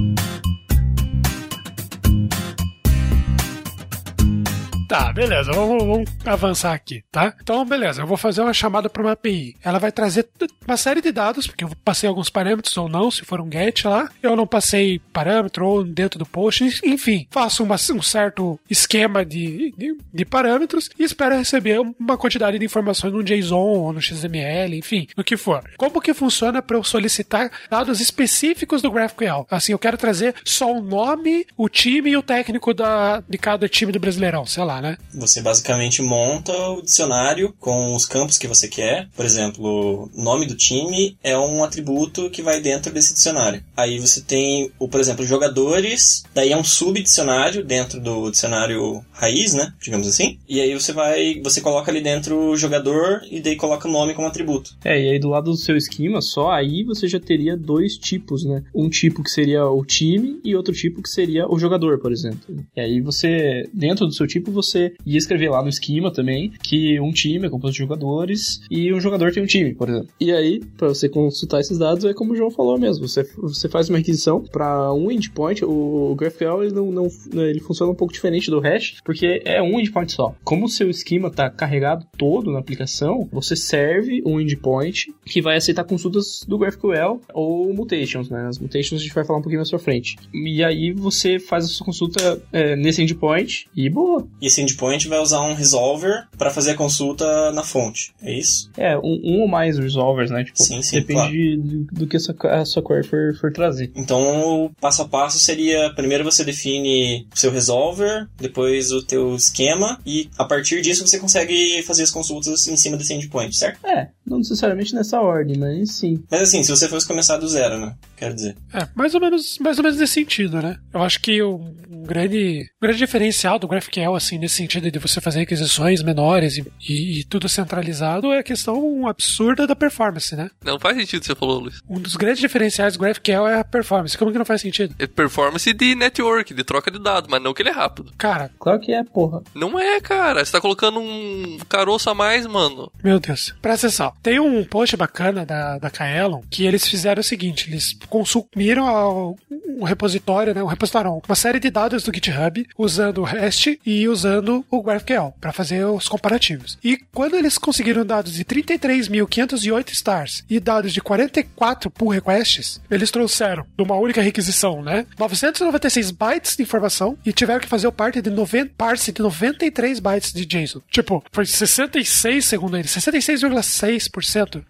Tá, 4.93 5.11
beleza, 5.11 5.51
vamos, 5.51 5.83
vamos 5.83 6.09
avançar 6.23 6.71
aqui, 6.71 7.03
tá? 7.11 7.33
Então, 7.41 7.65
beleza, 7.65 8.03
eu 8.03 8.05
vou 8.05 8.15
fazer 8.15 8.41
uma 8.41 8.53
chamada 8.53 8.87
para 8.87 9.01
uma 9.01 9.13
API. 9.13 9.55
Ela 9.63 9.79
vai 9.79 9.91
trazer 9.91 10.29
uma 10.67 10.77
série 10.77 11.01
de 11.01 11.11
dados, 11.11 11.47
porque 11.47 11.63
eu 11.63 11.71
passei 11.83 12.07
alguns 12.07 12.29
parâmetros 12.29 12.77
ou 12.77 12.87
não, 12.87 13.09
se 13.09 13.25
for 13.25 13.41
um 13.41 13.51
get 13.51 13.85
lá. 13.85 14.07
Eu 14.21 14.35
não 14.35 14.45
passei 14.45 14.99
parâmetro 15.11 15.65
ou 15.65 15.83
dentro 15.83 16.19
do 16.19 16.27
post, 16.27 16.79
enfim, 16.85 17.25
faço 17.31 17.63
uma- 17.63 17.73
um 17.73 18.01
certo 18.03 18.59
esquema 18.69 19.25
de, 19.25 19.73
de, 19.75 19.97
de 20.13 20.25
parâmetros 20.25 20.91
e 20.99 21.03
espero 21.03 21.35
receber 21.39 21.79
uma 21.79 22.15
quantidade 22.15 22.59
de 22.59 22.65
informações 22.65 23.11
no 23.13 23.23
JSON 23.23 23.55
ou 23.57 23.93
no 23.93 23.99
XML, 23.99 24.77
enfim, 24.77 25.07
no 25.17 25.23
que 25.23 25.35
for. 25.35 25.63
Como 25.75 25.99
que 26.01 26.13
funciona 26.13 26.61
para 26.61 26.77
eu 26.77 26.83
solicitar 26.83 27.49
dados 27.67 27.99
específicos 27.99 28.83
do 28.83 28.91
GraphQL? 28.91 29.47
Assim, 29.49 29.71
eu 29.71 29.79
quero 29.79 29.97
trazer 29.97 30.35
só 30.45 30.71
o 30.71 30.83
nome, 30.83 31.47
o 31.57 31.67
time 31.67 32.11
e 32.11 32.17
o 32.17 32.21
técnico 32.21 32.75
da, 32.75 33.23
de 33.27 33.39
cada 33.39 33.67
time 33.67 33.91
do 33.91 33.99
Brasileirão, 33.99 34.45
sei 34.45 34.63
lá, 34.63 34.82
né? 34.83 34.97
Você 35.15 35.41
basicamente 35.41 36.01
monta 36.01 36.51
o 36.69 36.81
dicionário 36.81 37.55
com 37.59 37.95
os 37.95 38.05
campos 38.05 38.37
que 38.37 38.47
você 38.47 38.67
quer. 38.67 39.07
Por 39.15 39.25
exemplo, 39.25 40.09
o 40.13 40.21
nome 40.21 40.45
do 40.45 40.55
time 40.55 41.17
é 41.23 41.37
um 41.37 41.63
atributo 41.63 42.29
que 42.29 42.41
vai 42.41 42.59
dentro 42.59 42.91
desse 42.93 43.13
dicionário. 43.13 43.63
Aí 43.75 43.97
você 43.97 44.21
tem, 44.21 44.69
o, 44.77 44.87
por 44.89 44.99
exemplo, 44.99 45.25
jogadores, 45.25 46.23
daí 46.35 46.51
é 46.51 46.57
um 46.57 46.63
subdicionário 46.63 47.63
dentro 47.63 47.99
do 47.99 48.29
dicionário 48.29 49.03
raiz, 49.13 49.53
né? 49.53 49.73
Digamos 49.81 50.05
assim. 50.05 50.37
E 50.47 50.59
aí 50.59 50.73
você 50.73 50.91
vai, 50.91 51.39
você 51.41 51.61
coloca 51.61 51.89
ali 51.89 52.01
dentro 52.01 52.51
o 52.51 52.57
jogador 52.57 53.21
e 53.31 53.39
daí 53.39 53.55
coloca 53.55 53.87
o 53.87 53.91
nome 53.91 54.13
como 54.13 54.27
atributo. 54.27 54.75
É, 54.83 55.01
e 55.01 55.09
aí 55.11 55.19
do 55.19 55.29
lado 55.29 55.51
do 55.51 55.57
seu 55.57 55.77
esquema, 55.77 56.21
só 56.21 56.51
aí 56.51 56.83
você 56.83 57.07
já 57.07 57.19
teria 57.19 57.55
dois 57.55 57.97
tipos, 57.97 58.43
né? 58.43 58.63
Um 58.75 58.89
tipo 58.89 59.23
que 59.23 59.29
seria 59.29 59.65
o 59.65 59.85
time 59.85 60.41
e 60.43 60.55
outro 60.55 60.73
tipo 60.73 61.01
que 61.01 61.09
seria 61.09 61.47
o 61.47 61.57
jogador, 61.57 61.99
por 61.99 62.11
exemplo. 62.11 62.65
E 62.75 62.81
aí 62.81 62.99
você, 62.99 63.69
dentro 63.73 64.05
do 64.05 64.13
seu 64.13 64.27
tipo, 64.27 64.51
você 64.51 64.62
ia 65.05 65.17
escrever 65.17 65.49
lá 65.49 65.61
no 65.61 65.69
esquema 65.69 66.11
também 66.11 66.51
que 66.61 66.99
um 66.99 67.11
time 67.11 67.47
é 67.47 67.49
composto 67.49 67.73
de 67.73 67.79
jogadores 67.79 68.61
e 68.69 68.93
um 68.93 68.99
jogador 68.99 69.31
tem 69.31 69.43
um 69.43 69.47
time, 69.47 69.73
por 69.73 69.89
exemplo. 69.89 70.09
E 70.19 70.31
aí, 70.31 70.61
para 70.77 70.89
você 70.89 71.09
consultar 71.09 71.59
esses 71.59 71.77
dados, 71.77 72.05
é 72.05 72.13
como 72.13 72.33
o 72.33 72.35
João 72.35 72.51
falou 72.51 72.77
mesmo. 72.77 73.07
Você, 73.07 73.23
você 73.37 73.67
faz 73.67 73.89
uma 73.89 73.97
requisição 73.97 74.41
para 74.41 74.93
um 74.93 75.11
endpoint. 75.11 75.63
O, 75.65 76.15
GraphQL 76.15 76.63
ele 76.63 76.73
não, 76.73 76.91
não, 76.91 77.07
ele 77.33 77.59
funciona 77.59 77.91
um 77.91 77.95
pouco 77.95 78.13
diferente 78.13 78.49
do 78.49 78.59
Hash, 78.59 78.95
porque 79.03 79.41
é 79.45 79.61
um 79.61 79.79
endpoint 79.79 80.11
só. 80.11 80.35
Como 80.43 80.65
o 80.65 80.69
seu 80.69 80.89
esquema 80.89 81.27
está 81.27 81.49
carregado 81.49 82.05
todo 82.17 82.51
na 82.51 82.59
aplicação, 82.59 83.27
você 83.31 83.55
serve 83.55 84.21
um 84.25 84.39
endpoint 84.39 85.13
que 85.25 85.41
vai 85.41 85.57
aceitar 85.57 85.83
consultas 85.83 86.45
do 86.47 86.57
GraphQL 86.57 87.21
ou 87.33 87.73
mutations, 87.73 88.29
né? 88.29 88.47
As 88.47 88.59
mutations 88.59 89.01
a 89.01 89.03
gente 89.03 89.13
vai 89.13 89.25
falar 89.25 89.39
um 89.39 89.41
pouquinho 89.41 89.59
mais 89.59 89.69
pra 89.69 89.79
frente. 89.79 90.15
E 90.33 90.63
aí 90.63 90.91
você 90.91 91.39
faz 91.39 91.65
a 91.65 91.67
sua 91.67 91.85
consulta 91.85 92.41
é, 92.51 92.75
nesse 92.75 93.01
endpoint 93.01 93.67
e 93.75 93.89
boa. 93.89 94.27
E 94.41 94.49
esse 94.53 94.61
endpoint 94.61 95.07
vai 95.07 95.19
usar 95.19 95.41
um 95.41 95.53
resolver 95.53 96.27
para 96.37 96.51
fazer 96.51 96.71
a 96.71 96.75
consulta 96.75 97.51
na 97.51 97.63
fonte. 97.63 98.13
É 98.21 98.37
isso? 98.37 98.69
É, 98.77 98.97
um, 98.97 99.19
um 99.23 99.41
ou 99.41 99.47
mais 99.47 99.77
resolvers, 99.77 100.29
né? 100.29 100.43
Tipo, 100.43 100.61
Sim, 100.61 100.81
sim, 100.81 100.97
depende 100.97 101.57
do, 101.57 101.85
do 101.85 102.07
que 102.07 102.17
a 102.17 102.19
sua, 102.19 102.35
a 102.43 102.65
sua 102.65 102.83
query 102.83 103.05
for, 103.05 103.35
for 103.39 103.51
trazer. 103.51 103.91
Então, 103.95 104.65
o 104.65 104.69
passo 104.79 105.01
a 105.01 105.07
passo 105.07 105.39
seria: 105.39 105.91
primeiro 105.95 106.23
você 106.23 106.43
define 106.43 107.27
o 107.33 107.37
seu 107.37 107.51
resolver, 107.51 108.27
depois 108.37 108.91
o 108.91 109.01
teu 109.01 109.35
esquema, 109.35 109.99
e 110.05 110.29
a 110.37 110.45
partir 110.45 110.81
disso 110.81 111.05
você 111.05 111.19
consegue 111.19 111.81
fazer 111.83 112.03
as 112.03 112.11
consultas 112.11 112.67
em 112.67 112.77
cima 112.77 112.97
desse 112.97 113.13
endpoint, 113.13 113.55
certo? 113.55 113.85
É, 113.85 114.09
não 114.25 114.37
necessariamente 114.37 114.95
nessa 114.95 115.19
ordem, 115.19 115.57
mas 115.57 115.91
sim. 115.91 116.23
Mas 116.29 116.41
assim, 116.41 116.63
se 116.63 116.71
você 116.71 116.87
fosse 116.87 117.07
começar 117.07 117.37
do 117.37 117.47
zero, 117.47 117.77
né? 117.77 117.95
Quero 118.15 118.35
dizer. 118.35 118.55
É, 118.73 118.87
mais 118.95 119.13
ou 119.13 119.21
menos, 119.21 119.57
mais 119.59 119.77
ou 119.77 119.83
menos 119.83 119.99
nesse 119.99 120.13
sentido, 120.13 120.61
né? 120.61 120.77
Eu 120.93 121.01
acho 121.01 121.19
que 121.19 121.41
o 121.41 121.55
um 121.89 122.03
grande, 122.03 122.69
um 122.77 122.85
grande 122.85 122.97
diferencial 122.97 123.59
do 123.59 123.67
GraphQL, 123.67 124.15
assim, 124.15 124.37
nesse 124.37 124.55
sentido 124.55 124.89
de 124.89 124.99
você 124.99 125.21
fazer 125.21 125.39
requisições 125.39 126.01
menores 126.01 126.57
e, 126.57 126.65
e, 126.87 127.19
e 127.19 127.23
tudo 127.23 127.47
centralizado, 127.47 128.31
é 128.31 128.39
a 128.39 128.43
questão 128.43 129.07
absurda 129.07 129.67
da 129.67 129.75
performance, 129.75 130.35
né? 130.35 130.49
Não 130.63 130.79
faz 130.79 130.97
sentido 130.97 131.17
o 131.17 131.21
que 131.21 131.27
você 131.27 131.35
falou, 131.35 131.59
Luiz. 131.59 131.81
Um 131.89 131.99
dos 131.99 132.15
grandes 132.15 132.39
diferenciais 132.39 132.93
do 132.93 132.99
GraphQL 132.99 133.47
é 133.47 133.59
a 133.59 133.63
performance. 133.63 134.17
Como 134.17 134.31
que 134.31 134.37
não 134.37 134.45
faz 134.45 134.61
sentido? 134.61 134.95
É 134.99 135.07
performance 135.07 135.71
de 135.71 135.95
network, 135.95 136.53
de 136.53 136.63
troca 136.63 136.89
de 136.89 137.01
dados, 137.01 137.29
mas 137.29 137.41
não 137.41 137.53
que 137.53 137.61
ele 137.61 137.69
é 137.69 137.73
rápido. 137.73 138.11
Cara, 138.17 138.49
Claro 138.59 138.79
que 138.79 138.93
é, 138.93 139.03
porra. 139.03 139.41
Não 139.53 139.77
é, 139.77 139.99
cara. 139.99 140.43
Você 140.43 140.51
tá 140.51 140.61
colocando 140.61 140.99
um 140.99 141.57
caroço 141.67 142.09
a 142.09 142.15
mais, 142.15 142.45
mano. 142.47 142.91
Meu 143.03 143.19
Deus. 143.19 143.53
Presta 143.61 143.87
atenção. 143.87 144.12
Tem 144.21 144.39
um 144.39 144.63
post 144.63 144.95
bacana 144.95 145.45
da, 145.45 145.77
da 145.77 145.89
Kaelon 145.89 146.41
que 146.49 146.65
eles 146.65 146.87
fizeram 146.87 147.21
o 147.21 147.23
seguinte: 147.23 147.69
eles 147.69 147.97
consumiram 148.09 149.35
um 149.49 149.83
repositório, 149.83 150.53
né? 150.53 150.63
Um 150.63 150.67
repositório, 150.67 151.21
uma 151.27 151.35
série 151.35 151.59
de 151.59 151.69
dados 151.69 152.03
do 152.03 152.13
GitHub 152.13 152.67
usando 152.77 153.19
o 153.19 153.23
REST 153.23 153.79
e 153.85 154.07
usando 154.07 154.65
o 154.69 154.81
GraphQL 154.81 155.33
para 155.39 155.51
fazer 155.51 155.85
os 155.85 156.07
comparativos. 156.07 156.77
E 156.83 156.97
quando 157.13 157.35
eles 157.35 157.57
conseguiram 157.57 158.05
dados 158.05 158.33
de 158.33 158.45
33.508 158.45 159.91
stars 159.91 160.45
e 160.49 160.59
dados 160.59 160.93
de 160.93 161.01
44 161.01 161.89
pull 161.89 162.09
requests, 162.09 162.81
eles 162.89 163.11
trouxeram 163.11 163.65
de 163.75 163.83
uma 163.83 163.95
única 163.95 164.21
requisição, 164.21 164.81
né? 164.81 165.05
996 165.17 166.11
bytes 166.11 166.55
de 166.55 166.63
informação 166.63 167.17
e 167.25 167.33
tiveram 167.33 167.59
que 167.59 167.67
fazer 167.67 167.87
o 167.87 167.91
parte 167.91 168.21
de 168.21 168.29
90, 168.29 168.71
parse 168.77 169.11
de 169.11 169.21
93 169.21 169.99
bytes 169.99 170.33
de 170.33 170.45
JSON. 170.45 170.81
Tipo, 170.89 171.23
foi 171.31 171.45
66, 171.45 172.45
segundo 172.45 172.77
eles, 172.77 172.91
66,6% 172.91 174.02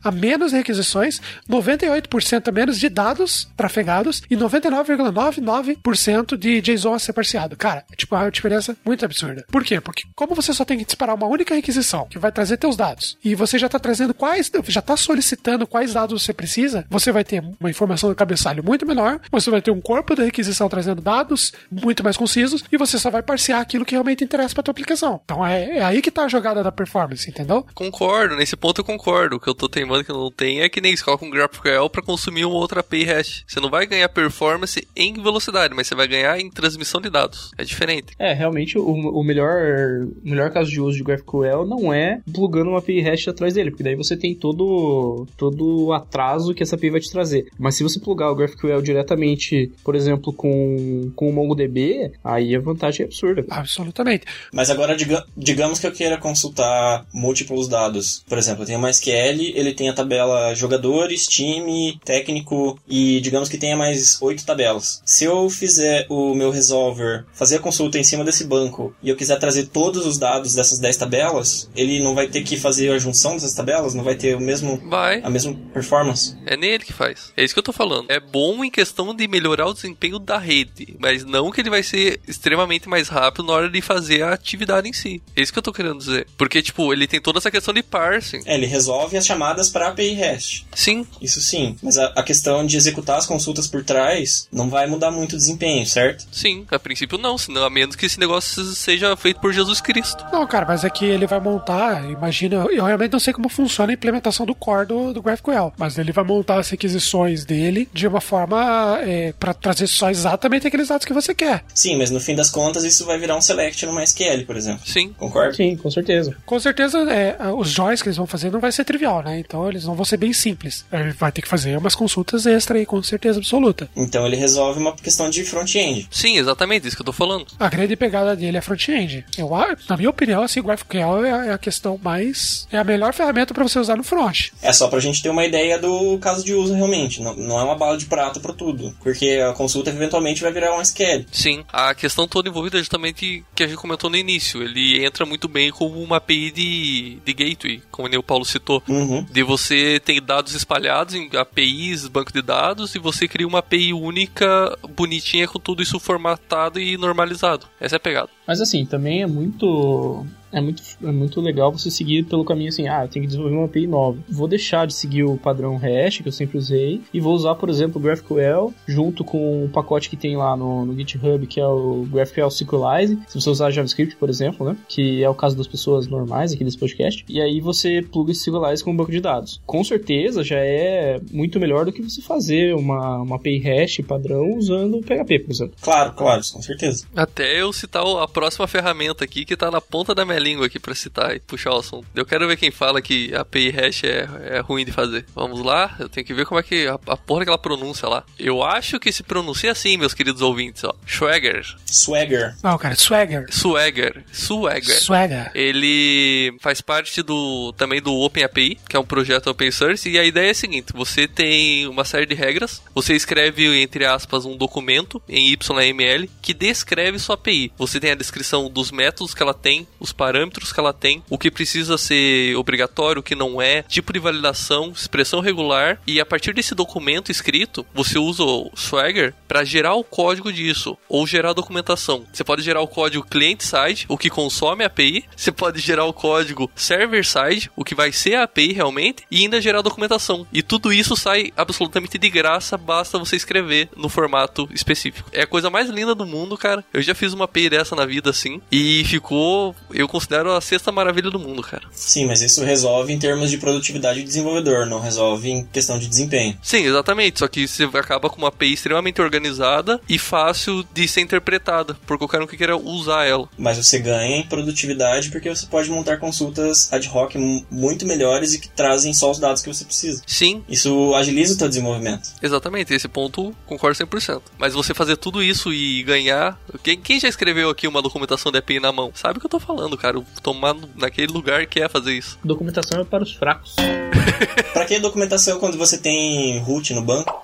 a 0.04 0.12
menos 0.12 0.52
requisições, 0.52 1.22
98% 1.50 2.48
a 2.48 2.52
menos 2.52 2.80
de 2.80 2.90
dados 2.90 3.48
trafegados 3.56 4.22
e 4.30 4.36
99,99% 4.36 6.38
de 6.38 6.62
JSON 6.62 6.94
a 6.94 7.00
ser 7.00 7.14
parseado. 7.14 7.56
Cara, 7.56 7.86
é 7.92 7.96
tipo 7.96 8.16
uma 8.16 8.30
diferença 8.30 8.76
muito 8.86 9.06
absurda. 9.06 9.46
Por 9.52 9.64
quê? 9.64 9.80
Porque 9.80 10.04
como 10.16 10.36
você 10.36 10.54
só 10.54 10.66
tem 10.66 10.78
que 10.78 10.86
disparar 10.86 11.16
uma 11.16 11.28
única 11.28 11.56
requisição 11.56 12.08
que 12.10 12.20
vai 12.20 12.32
trazer 12.32 12.58
teus 12.58 12.76
dados 12.76 13.18
e 13.24 13.36
você 13.36 13.58
já 13.58 13.68
está 13.68 13.80
trazendo 13.80 14.14
quais, 14.14 14.52
já 14.68 14.80
está 14.80 14.98
solicitando 14.98 15.68
quais 15.68 15.94
dados 15.94 16.22
você 16.22 16.34
precisa, 16.34 16.86
você 16.90 17.12
vai 17.12 17.24
ter 17.24 17.44
uma 17.60 17.70
informação 17.70 18.10
do 18.10 18.16
cabeçalho 18.16 18.64
muito 18.64 18.86
menor, 18.86 19.20
você 19.32 19.50
vai 19.50 19.62
ter 19.62 19.72
um 19.72 19.82
corpo 19.82 20.16
da 20.16 20.24
requisição 20.24 20.70
trazendo 20.70 21.02
dados 21.02 21.54
muito 21.72 22.04
mais 22.04 22.18
concisos 22.18 22.64
e 22.72 22.78
você 22.78 22.98
só 22.98 23.10
vai 23.10 23.22
parsear 23.22 23.62
aquilo 23.62 23.86
que 23.86 23.94
realmente 23.94 24.24
interessa 24.24 24.54
para 24.54 24.64
tua 24.64 24.72
aplicação. 24.72 25.22
Então 25.24 25.46
é, 25.46 25.78
é 25.78 25.84
aí 25.84 26.02
que 26.02 26.12
tá 26.12 26.26
a 26.26 26.28
jogada 26.28 26.64
da 26.64 26.72
performance, 26.72 27.30
entendeu? 27.30 27.66
Concordo, 27.74 28.36
nesse 28.36 28.56
ponto 28.56 28.82
eu 28.82 28.86
concordo. 28.86 29.23
O 29.32 29.40
que 29.40 29.48
eu 29.48 29.54
tô 29.56 29.70
teimando 29.70 30.04
que 30.04 30.12
não 30.12 30.32
tem 30.32 30.62
é 30.62 30.70
que 30.70 30.82
nem 30.82 30.96
você 30.96 31.04
coloca 31.04 31.24
um 31.26 31.30
GraphQL 31.30 31.90
pra 31.90 32.02
consumir 32.02 32.46
uma 32.46 32.56
outra 32.56 32.80
API 32.80 33.04
REST. 33.04 33.44
Você 33.48 33.60
não 33.60 33.70
vai 33.70 33.86
ganhar 33.86 34.10
performance 34.10 34.86
em 34.96 35.14
velocidade, 35.14 35.74
mas 35.76 35.88
você 35.88 35.96
vai 35.96 36.08
ganhar 36.08 36.40
em 36.40 36.50
transmissão 36.50 37.00
de 37.00 37.10
dados. 37.10 37.52
É 37.58 37.64
diferente. 37.64 38.14
É, 38.20 38.34
realmente 38.34 38.78
o, 38.78 38.84
o 38.86 39.24
melhor, 39.24 40.08
o 40.24 40.30
melhor 40.30 40.50
caso 40.52 40.70
de 40.70 40.82
uso 40.82 40.98
de 40.98 41.04
GraphQL 41.04 41.66
não 41.66 41.94
é 41.94 42.20
plugando 42.34 42.70
uma 42.72 42.80
API 42.80 43.02
REST 43.02 43.28
atrás 43.30 43.54
dele, 43.54 43.70
porque 43.72 43.84
daí 43.84 43.96
você 43.96 44.18
tem 44.18 44.34
todo, 44.36 45.28
todo 45.38 45.86
o 45.86 45.94
atraso 45.94 46.54
que 46.54 46.64
essa 46.64 46.76
API 46.76 46.90
vai 46.90 47.00
te 47.00 47.12
trazer. 47.12 47.48
Mas 47.60 47.76
se 47.76 47.84
você 47.84 48.00
plugar 48.00 48.32
o 48.32 48.36
GraphQL 48.36 48.82
diretamente, 48.82 49.72
por 49.84 49.96
exemplo, 49.96 50.34
com, 50.34 51.12
com 51.16 51.30
o 51.30 51.34
MongoDB, 51.34 52.12
aí 52.24 52.56
a 52.56 52.60
vantagem 52.60 53.04
é 53.04 53.06
absurda. 53.06 53.46
Absolutamente. 53.50 54.26
Mas 54.52 54.70
agora, 54.70 54.96
diga- 54.96 55.26
digamos 55.36 55.80
que 55.80 55.88
eu 55.88 55.92
queira 55.92 56.18
consultar 56.18 57.06
múltiplos 57.14 57.68
dados. 57.68 58.24
Por 58.28 58.38
exemplo, 58.38 58.64
eu 58.64 58.68
tenho 58.68 58.80
uma 58.80 58.90
SQL 58.90 59.13
Ele 59.14 59.74
tem 59.74 59.90
a 59.90 59.94
tabela 59.94 60.54
jogadores, 60.56 61.28
time, 61.28 62.00
técnico 62.04 62.80
e 62.88 63.20
digamos 63.22 63.50
que 63.50 63.58
tenha 63.58 63.76
mais 63.76 64.22
oito 64.22 64.46
tabelas. 64.46 65.02
Se 65.06 65.24
eu 65.26 65.50
fizer 65.50 66.06
o 66.10 66.34
meu 66.34 66.52
resolver 66.52 67.26
fazer 67.34 67.58
a 67.58 67.60
consulta 67.60 67.98
em 67.98 68.04
cima 68.04 68.24
desse 68.24 68.46
banco 68.46 68.96
e 69.02 69.10
eu 69.10 69.16
quiser 69.16 69.40
trazer 69.40 69.68
todos 69.68 70.06
os 70.06 70.18
dados 70.18 70.54
dessas 70.54 70.80
10 70.80 70.98
tabelas, 70.98 71.70
ele 71.76 72.00
não 72.02 72.16
vai 72.16 72.28
ter 72.28 72.44
que 72.44 72.58
fazer 72.58 72.92
a 72.92 73.00
junção 73.00 73.34
dessas 73.34 73.54
tabelas, 73.54 73.94
não 73.94 74.04
vai 74.04 74.16
ter 74.16 74.36
o 74.36 74.40
mesmo 74.40 74.78
Vai. 74.90 75.22
a 75.24 75.30
mesma 75.30 75.54
performance. 75.74 76.36
É 76.46 76.56
nem 76.56 76.72
ele 76.72 76.86
que 76.86 76.94
faz. 76.94 77.32
É 77.36 77.44
isso 77.44 77.54
que 77.54 77.60
eu 77.60 77.64
tô 77.64 77.74
falando. 77.74 78.10
É 78.10 78.20
bom 78.20 78.64
em 78.64 78.72
questão 78.72 79.14
de 79.14 79.28
melhorar 79.28 79.68
o 79.68 79.74
desempenho 79.74 80.20
da 80.20 80.38
rede, 80.38 80.96
mas 81.00 81.24
não 81.24 81.52
que 81.52 81.62
ele 81.62 81.70
vai 81.70 81.84
ser 81.84 82.20
extremamente 82.28 82.88
mais 82.88 83.08
rápido 83.08 83.46
na 83.46 83.54
hora 83.54 83.70
de 83.70 83.82
fazer 83.82 84.24
a 84.24 84.34
atividade 84.34 84.88
em 84.88 84.94
si. 84.94 85.22
É 85.36 85.42
isso 85.42 85.52
que 85.52 85.60
eu 85.60 85.64
tô 85.64 85.74
querendo 85.74 85.98
dizer. 85.98 86.28
Porque, 86.38 86.62
tipo, 86.62 86.92
ele 86.94 87.08
tem 87.08 87.22
toda 87.22 87.40
essa 87.40 87.52
questão 87.52 87.74
de 87.74 87.84
parsing. 87.84 88.42
É, 88.46 88.56
ele 88.56 88.66
resolve 88.66 89.03
as 89.18 89.26
chamadas 89.26 89.70
para 89.70 89.90
API 89.90 90.14
REST. 90.14 90.66
Sim, 90.74 91.06
Isso 91.22 91.42
sim, 91.42 91.76
mas 91.82 91.98
a, 91.98 92.08
a 92.16 92.24
questão 92.24 92.66
de 92.66 92.78
executar 92.78 93.18
as 93.18 93.26
consultas 93.26 93.68
por 93.68 93.84
trás 93.84 94.48
não 94.52 94.70
vai 94.70 94.88
mudar 94.88 95.12
muito 95.12 95.34
o 95.34 95.38
desempenho, 95.38 95.86
certo? 95.86 96.26
sim. 96.32 96.66
A 96.72 96.80
princípio 96.80 97.18
não, 97.18 97.38
senão 97.38 97.64
a 97.64 97.70
menos 97.70 97.96
que 97.96 98.06
esse 98.06 98.20
negócio 98.20 98.64
seja 98.64 99.16
feito 99.16 99.40
por 99.40 99.54
Jesus 99.54 99.80
Cristo. 99.80 100.26
Não, 100.32 100.46
cara, 100.48 100.66
mas 100.68 100.84
é 100.84 100.90
que 100.90 101.06
ele 101.06 101.28
vai 101.28 101.40
montar, 101.40 102.04
imagina, 102.10 102.66
eu 102.72 102.84
realmente 102.84 103.12
não 103.12 103.20
sei 103.20 103.34
como 103.34 103.48
funciona 103.50 103.92
a 103.92 103.96
implementação 103.96 104.46
do 104.46 104.56
core 104.56 104.88
do, 104.88 105.14
do 105.14 105.22
GraphQL, 105.22 105.74
mas 105.78 105.98
ele 105.98 106.12
vai 106.12 106.24
montar 106.24 106.60
as 106.60 106.70
requisições 106.70 107.46
dele 107.46 107.88
de 107.94 108.08
uma 108.08 108.22
forma 108.22 109.00
é, 109.02 109.34
para 109.34 109.54
trazer 109.54 109.88
só 109.88 110.10
exatamente 110.10 110.68
aqueles 110.68 110.88
dados 110.88 111.06
que 111.06 111.14
você 111.14 111.34
quer. 111.34 111.64
Sim, 111.74 111.98
mas 111.98 112.10
no 112.10 112.20
fim 112.20 112.36
das 112.36 112.50
contas 112.50 112.84
isso 112.84 113.06
vai 113.06 113.18
virar 113.18 113.36
um 113.38 113.42
select 113.42 113.86
no 113.86 113.94
MySQL, 113.94 114.46
por 114.46 114.56
exemplo. 114.56 114.82
Sim. 114.86 115.14
Concorda? 115.18 115.54
Sim, 115.54 115.76
com 115.76 115.90
certeza. 115.92 116.36
Com 116.46 116.60
certeza, 116.60 117.00
é, 117.12 117.38
os 117.56 117.70
joins 117.70 118.02
que 118.02 118.08
eles 118.10 118.18
vão 118.18 118.28
fazer 118.28 118.52
não 118.52 118.60
vai 118.60 118.72
ser 118.72 118.84
trivial, 118.94 119.24
né? 119.24 119.40
Então 119.40 119.68
eles 119.70 119.86
não 119.86 119.96
vão 119.96 120.06
ser 120.06 120.18
bem 120.18 120.32
simples. 120.32 120.86
Ele 120.92 121.12
vai 121.12 121.32
ter 121.32 121.42
que 121.42 121.48
fazer 121.48 121.78
umas 121.78 121.96
consultas 121.96 122.46
extra 122.46 122.78
aí, 122.78 122.86
com 122.86 123.02
certeza 123.02 123.40
absoluta. 123.40 123.90
Então 123.96 124.26
ele 124.26 124.36
resolve 124.36 124.80
uma 124.80 124.96
questão 124.96 125.30
de 125.30 125.44
front-end. 125.44 126.08
Sim, 126.12 126.38
exatamente, 126.38 126.88
isso 126.88 126.96
que 126.96 127.02
eu 127.02 127.06
tô 127.06 127.14
falando. 127.14 127.46
A 127.60 127.70
grande 127.70 127.96
pegada 127.96 128.36
dele 128.36 128.58
é 128.58 128.62
front-end. 128.62 129.26
Eu, 129.38 129.50
na 129.90 129.98
minha 129.98 130.10
opinião, 130.10 130.44
assim, 130.44 130.60
o 130.60 130.64
GraphQL 130.64 131.26
é 131.26 131.32
a, 131.32 131.46
é 131.54 131.58
questão 131.58 132.00
mais. 132.02 132.68
é 132.72 132.78
a 132.78 132.84
melhor 132.84 133.14
ferramenta 133.14 133.54
para 133.54 133.64
você 133.64 133.80
usar 133.80 133.96
no 133.96 134.04
front. 134.04 134.50
É 134.62 134.72
só 134.72 134.88
pra 134.88 135.00
gente 135.00 135.22
ter 135.22 135.30
uma 135.30 135.46
ideia 135.46 135.80
do 135.80 136.18
caso 136.20 136.44
de 136.44 136.54
uso 136.54 136.74
realmente. 136.74 137.22
Não, 137.22 137.36
não 137.36 137.60
é 137.60 137.64
uma 137.64 137.76
bala 137.76 137.98
de 137.98 138.06
prata 138.06 138.40
pra 138.40 138.54
tudo. 138.54 138.96
Porque 139.02 139.42
a 139.50 139.54
consulta 139.54 139.90
eventualmente 139.90 140.42
vai 140.42 140.52
virar 140.52 140.78
um 140.78 140.82
SQL. 140.82 141.26
Sim, 141.32 141.64
a 141.72 141.96
questão 141.96 142.28
toda 142.28 142.50
envolvida 142.50 142.78
é 142.78 142.80
justamente 142.80 143.44
que 143.56 143.64
a 143.64 143.68
gente 143.68 143.78
comentou 143.78 144.10
no 144.10 144.18
início. 144.18 144.62
Ele 144.62 145.04
entra 145.04 145.26
muito 145.26 145.48
bem 145.48 145.72
como 145.72 146.02
uma 146.02 146.18
API 146.18 146.52
de, 146.52 147.18
de 147.26 147.34
gateway, 147.34 147.82
como 147.90 148.08
o 148.18 148.24
Paulo 148.24 148.46
citou. 148.46 148.83
Uhum. 148.88 149.26
De 149.30 149.44
você 149.44 150.00
ter 150.04 150.20
dados 150.20 150.54
espalhados 150.54 151.16
em 151.16 151.30
APIs, 151.36 152.08
banco 152.08 152.34
de 152.34 152.42
dados, 152.42 152.96
e 152.96 153.00
você 153.00 153.28
cria 153.28 153.48
uma 153.48 153.60
API 153.60 153.94
única, 153.94 154.78
bonitinha, 154.96 155.48
com 155.48 155.60
tudo 155.60 155.82
isso 155.82 156.00
formatado 156.00 156.80
e 156.80 156.98
normalizado. 156.98 157.68
Essa 157.80 157.96
é 157.96 157.98
a 157.98 158.00
pegada. 158.00 158.30
Mas 158.48 158.62
assim, 158.62 158.86
também 158.86 159.22
é 159.22 159.28
muito. 159.28 160.26
É 160.54 160.62
muito, 160.62 160.84
é 161.04 161.12
muito 161.12 161.42
legal 161.42 161.72
você 161.72 161.90
seguir 161.90 162.24
pelo 162.24 162.46
caminho 162.46 162.70
assim, 162.70 162.88
ah, 162.88 163.04
eu 163.04 163.10
tenho 163.10 163.24
que 163.24 163.28
desenvolver 163.28 163.56
uma 163.56 163.66
API 163.66 163.88
nova. 163.88 164.18
Vou 164.30 164.48
deixar 164.48 164.86
de 164.86 164.94
seguir 164.94 165.24
o 165.24 165.36
padrão 165.36 165.78
REST, 165.78 166.22
que 166.22 166.30
eu 166.30 166.32
sempre 166.32 166.58
usei, 166.58 167.02
e 167.14 167.20
vou 167.20 167.34
usar, 167.34 167.56
por 167.56 167.70
exemplo, 167.70 168.00
o 168.00 168.04
GraphQL, 168.04 168.74
junto 168.88 169.24
com 169.24 169.66
o 169.66 169.70
pacote 169.70 170.10
que 170.10 170.16
tem 170.16 170.38
lá 170.38 170.56
no, 170.56 170.86
no 170.86 170.96
GitHub, 170.96 171.46
que 171.48 171.60
é 171.60 171.66
o 171.66 172.08
GraphQL 172.12 172.52
Sequelize, 172.52 173.20
se 173.28 173.42
você 173.42 173.50
usar 173.50 173.72
JavaScript, 173.72 174.16
por 174.16 174.30
exemplo, 174.30 174.68
né, 174.68 174.78
que 174.88 175.24
é 175.24 175.30
o 175.30 175.34
caso 175.34 175.58
das 175.58 175.68
pessoas 175.68 176.08
normais 176.08 176.54
aqui 176.54 176.64
desse 176.64 176.78
podcast, 176.78 177.26
e 177.28 177.42
aí 177.42 177.60
você 177.60 178.02
pluga 178.02 178.32
esse 178.32 178.42
Sequelize 178.42 178.84
com 178.84 178.92
um 178.92 178.96
banco 178.96 179.12
de 179.12 179.20
dados. 179.20 179.60
Com 179.66 179.84
certeza 179.84 180.44
já 180.44 180.60
é 180.60 181.20
muito 181.32 181.60
melhor 181.60 181.86
do 181.86 181.92
que 181.92 182.02
você 182.02 182.22
fazer 182.22 182.76
uma, 182.76 183.18
uma 183.22 183.38
API 183.38 183.58
REST 183.58 184.04
padrão 184.04 184.56
usando 184.56 184.98
o 184.98 185.02
PHP, 185.02 185.40
por 185.40 185.52
exemplo. 185.52 185.76
Claro, 185.82 186.14
claro, 186.14 186.42
com 186.52 186.62
certeza. 186.62 187.06
Até 187.16 187.62
eu 187.62 187.74
citar 187.74 188.04
a 188.06 188.28
próxima 188.28 188.68
ferramenta 188.68 189.24
aqui 189.24 189.46
que 189.46 189.58
tá 189.58 189.72
na 189.72 189.82
ponta 189.82 190.14
da 190.14 190.26
minha 190.26 190.43
língua 190.44 190.66
aqui 190.66 190.80
pra 190.80 190.94
citar 190.94 191.36
e 191.36 191.40
puxar 191.40 191.72
o 191.72 191.78
assunto. 191.78 192.08
Eu 192.14 192.26
quero 192.26 192.48
ver 192.48 192.58
quem 192.58 192.72
fala 192.72 193.02
que 193.02 193.34
a 193.34 193.42
API 193.42 193.70
hash 193.70 194.04
é, 194.04 194.28
é 194.58 194.60
ruim 194.60 194.86
de 194.86 194.92
fazer. 194.92 195.26
Vamos 195.34 195.64
lá, 195.64 195.96
eu 196.00 196.10
tenho 196.10 196.26
que 196.26 196.34
ver 196.34 196.46
como 196.46 196.60
é 196.60 196.64
que 196.64 196.88
a, 196.88 197.00
a 197.08 197.18
porra 197.18 197.40
daquela 197.40 197.58
pronúncia 197.58 198.08
lá. 198.08 198.24
Eu 198.38 198.64
acho 198.64 199.00
que 199.00 199.12
se 199.12 199.24
pronuncia 199.24 199.72
assim, 199.72 199.98
meus 199.98 200.14
queridos 200.14 200.42
ouvintes, 200.42 200.84
ó. 200.84 200.94
Swagger. 201.08 201.66
Swagger. 201.86 202.56
Não, 202.62 202.78
cara, 202.78 202.96
Swagger. 202.96 203.46
Swagger. 203.50 204.24
Swagger. 204.32 205.02
Swagger. 205.02 205.52
Ele 205.56 206.56
faz 206.60 206.82
parte 206.82 207.22
do 207.22 207.74
também 207.74 208.02
do 208.02 208.14
OpenAPI, 208.14 208.80
que 208.88 208.96
é 208.96 209.00
um 209.00 209.06
projeto 209.06 209.50
open 209.50 209.72
source, 209.72 210.10
e 210.10 210.20
a 210.20 210.24
ideia 210.24 210.48
é 210.48 210.52
a 210.52 210.56
seguinte: 210.56 210.94
você 210.94 211.28
tem 211.28 211.88
uma 211.88 212.04
série 212.04 212.26
de 212.26 212.36
regras, 212.36 212.82
você 212.94 213.14
escreve 213.14 213.82
entre 213.82 214.06
aspas 214.06 214.46
um 214.46 214.58
documento 214.58 215.22
em 215.28 215.54
YML 215.54 216.30
que 216.42 216.54
descreve 216.54 217.20
sua 217.20 217.36
API. 217.36 217.72
Você 217.78 218.00
tem 218.00 218.12
a 218.12 218.16
descrição 218.16 218.70
dos 218.70 218.92
métodos 218.92 219.34
que 219.34 219.42
ela 219.42 219.54
tem, 219.54 219.88
os 220.00 220.12
parâmetros 220.12 220.33
que 220.74 220.80
ela 220.80 220.94
tem, 220.94 221.24
o 221.30 221.38
que 221.38 221.52
precisa 221.52 221.98
ser 221.98 222.56
obrigatório, 222.56 223.20
o 223.20 223.24
que 223.24 223.36
não 223.36 223.62
é, 223.62 223.84
tipo 223.84 224.14
de 224.14 224.20
validação, 224.20 224.92
expressão 224.92 225.40
regular, 225.40 226.00
e 226.06 226.20
a 226.20 226.26
partir 226.26 226.54
desse 226.54 226.76
documento 226.76 227.32
escrito, 227.32 227.86
você 227.94 228.18
usa 228.18 228.44
o 228.44 228.72
Swagger 228.76 229.34
para 229.48 229.64
gerar 229.64 229.96
o 229.96 230.04
código 230.04 230.52
disso 230.52 230.98
ou 231.08 231.28
gerar 231.28 231.52
a 231.52 231.54
documentação. 231.54 232.26
Você 232.32 232.44
pode 232.44 232.62
gerar 232.62 232.82
o 232.82 232.88
código 232.88 233.26
client-side, 233.26 234.06
o 234.08 234.18
que 234.18 234.30
consome 234.30 234.84
a 234.84 234.88
API, 234.88 235.26
você 235.36 235.52
pode 235.52 235.80
gerar 235.80 236.06
o 236.06 236.14
código 236.14 236.70
server-side, 236.76 237.70
o 237.76 237.84
que 237.84 237.96
vai 237.96 238.12
ser 238.12 238.36
a 238.36 238.44
API 238.44 238.74
realmente, 238.74 239.24
e 239.30 239.42
ainda 239.42 239.62
gerar 239.62 239.80
a 239.80 239.84
documentação. 239.84 240.48
E 240.52 240.62
tudo 240.62 240.92
isso 240.92 241.16
sai 241.16 241.52
absolutamente 241.56 242.18
de 242.18 242.30
graça, 242.30 242.78
basta 242.78 243.20
você 243.20 243.36
escrever 243.36 243.90
no 243.96 244.10
formato 244.10 244.68
específico. 244.74 245.30
É 245.32 245.44
a 245.44 245.48
coisa 245.48 245.70
mais 245.70 245.90
linda 245.90 246.16
do 246.16 246.26
mundo, 246.26 246.58
cara. 246.58 246.84
Eu 246.94 247.02
já 247.02 247.14
fiz 247.14 247.34
uma 247.34 247.46
API 247.46 247.70
dessa 247.70 247.96
na 247.96 248.06
vida 248.06 248.30
assim, 248.30 248.62
e 248.72 249.04
ficou, 249.06 249.76
eu 249.92 250.08
considero 250.24 250.52
a 250.56 250.62
sexta 250.62 250.92
maravilha 250.92 251.30
do 251.30 251.38
mundo, 251.40 251.62
cara. 251.62 251.84
Sim, 251.92 252.26
mas 252.26 252.42
isso 252.42 252.64
resolve 252.64 253.12
em 253.14 253.20
termos 253.20 253.50
de 253.52 253.58
produtividade 253.58 254.22
do 254.22 254.26
desenvolvedor, 254.26 254.86
não 254.86 255.00
resolve 255.00 255.50
em 255.50 255.66
questão 255.66 256.00
de 256.00 256.08
desempenho. 256.08 256.58
Sim, 256.62 256.84
exatamente. 256.86 257.40
Só 257.40 257.48
que 257.48 257.68
você 257.68 257.84
acaba 257.94 258.30
com 258.30 258.38
uma 258.38 258.48
API 258.48 258.74
extremamente 258.74 259.22
organizada 259.22 260.00
e 260.08 260.18
fácil 260.18 260.84
de 260.94 261.08
ser 261.08 261.22
interpretada 261.22 261.96
por 262.08 262.18
qualquer 262.18 262.42
um 262.42 262.48
que 262.48 262.56
queira 262.58 262.78
usar 262.78 263.26
ela. 263.26 263.48
Mas 263.58 263.78
você 263.78 264.00
ganha 264.00 264.38
em 264.38 264.44
produtividade 264.44 265.30
porque 265.30 265.50
você 265.50 265.66
pode 265.66 265.90
montar 265.90 266.18
consultas 266.18 266.92
ad 266.92 267.08
hoc 267.10 267.36
mu- 267.36 267.66
muito 267.70 268.06
melhores 268.06 268.54
e 268.54 268.60
que 268.60 268.70
trazem 268.70 269.14
só 269.14 269.30
os 269.32 269.40
dados 269.40 269.62
que 269.62 269.68
você 269.74 269.84
precisa. 269.86 270.22
Sim, 270.26 270.64
Isso 270.70 271.14
agiliza 271.16 271.54
o 271.54 271.58
teu 271.58 271.68
desenvolvimento. 271.68 272.30
exatamente. 272.42 272.94
Esse 272.94 273.08
ponto 273.08 273.54
concordo 273.66 273.98
100%. 273.98 274.42
Mas 274.58 274.74
você 274.74 274.94
fazer 274.94 275.18
tudo 275.18 275.44
isso 275.44 275.74
e 275.74 276.04
ganhar. 276.04 276.58
Quem, 276.82 277.00
quem 277.00 277.20
já 277.20 277.28
escreveu 277.28 277.70
aqui 277.70 277.88
uma 277.88 278.02
documentação 278.02 278.52
de 278.52 278.58
API 278.60 278.80
na 278.80 278.92
mão? 278.92 279.12
Sabe 279.16 279.38
o 279.38 279.40
que 279.40 279.46
eu 279.46 279.50
tô 279.50 279.60
falando, 279.60 279.98
cara. 279.98 280.13
Tomar 280.42 280.76
naquele 280.96 281.32
lugar 281.32 281.66
que 281.66 281.82
é 281.82 281.90
fazer 281.90 282.14
isso. 282.14 282.38
Documentação 282.44 283.02
é 283.02 283.04
para 283.04 283.24
os 283.24 283.34
fracos. 283.34 283.76
Pra 284.74 284.86
que 284.86 285.00
documentação 285.00 285.60
quando 285.60 285.78
você 285.78 285.98
tem 285.98 286.60
root 286.60 286.94
no 286.94 287.02
banco? 287.02 287.44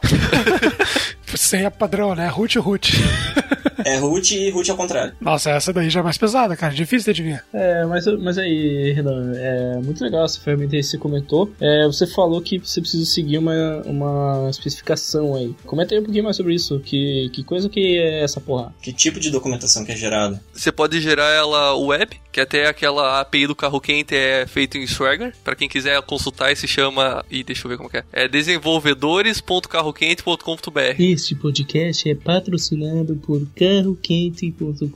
Senha 1.35 1.69
padrão, 1.69 2.15
né? 2.15 2.27
Root 2.27 2.57
root. 2.59 2.93
É 3.85 3.97
root 3.97 4.35
e 4.35 4.49
root 4.49 4.69
ao 4.69 4.77
contrário. 4.77 5.13
Nossa, 5.21 5.51
essa 5.51 5.71
daí 5.71 5.89
já 5.89 6.01
é 6.01 6.03
mais 6.03 6.17
pesada, 6.17 6.55
cara. 6.55 6.73
Difícil 6.73 7.05
de 7.05 7.09
adivinhar. 7.11 7.45
É, 7.53 7.85
mas, 7.85 8.05
mas 8.21 8.37
aí, 8.37 8.91
Renan, 8.91 9.31
é 9.35 9.79
muito 9.81 10.03
legal 10.03 10.25
essa 10.25 10.39
ferramenta 10.39 10.75
aí 10.75 10.81
que 10.81 10.87
você 10.87 10.97
comentou. 10.97 11.49
É, 11.59 11.85
você 11.87 12.05
falou 12.05 12.41
que 12.41 12.59
você 12.59 12.81
precisa 12.81 13.05
seguir 13.05 13.37
uma, 13.37 13.81
uma 13.85 14.49
especificação 14.49 15.35
aí. 15.35 15.55
Comenta 15.65 15.93
aí 15.93 15.99
um 16.01 16.03
pouquinho 16.03 16.25
mais 16.25 16.35
sobre 16.35 16.53
isso. 16.53 16.79
Que, 16.81 17.29
que 17.33 17.43
coisa 17.43 17.69
que 17.69 17.97
é 17.97 18.21
essa 18.21 18.41
porra? 18.41 18.73
Que 18.81 18.91
tipo 18.91 19.19
de 19.19 19.31
documentação 19.31 19.85
que 19.85 19.91
é 19.91 19.95
gerada? 19.95 20.41
Você 20.53 20.71
pode 20.71 20.99
gerar 20.99 21.29
ela 21.29 21.73
web, 21.75 22.19
que 22.31 22.39
até 22.39 22.67
aquela 22.67 23.19
API 23.19 23.47
do 23.47 23.55
carro 23.55 23.81
quente 23.81 24.15
é 24.15 24.45
feito 24.47 24.77
em 24.77 24.87
Swagger. 24.87 25.33
Pra 25.43 25.55
quem 25.55 25.67
quiser 25.67 25.99
consultar, 26.01 26.55
se 26.55 26.67
chama. 26.67 27.25
Ih, 27.29 27.43
deixa 27.43 27.65
eu 27.65 27.69
ver 27.69 27.77
como 27.77 27.89
que 27.89 27.97
é. 27.97 28.03
É 28.11 28.27
desenvolvedores.carroquente.com.br. 28.27 30.99
Este 30.99 31.35
podcast 31.35 32.09
é 32.09 32.15
patrocinado 32.15 33.15
por 33.15 33.41
carroquente.com.br. 33.55 34.89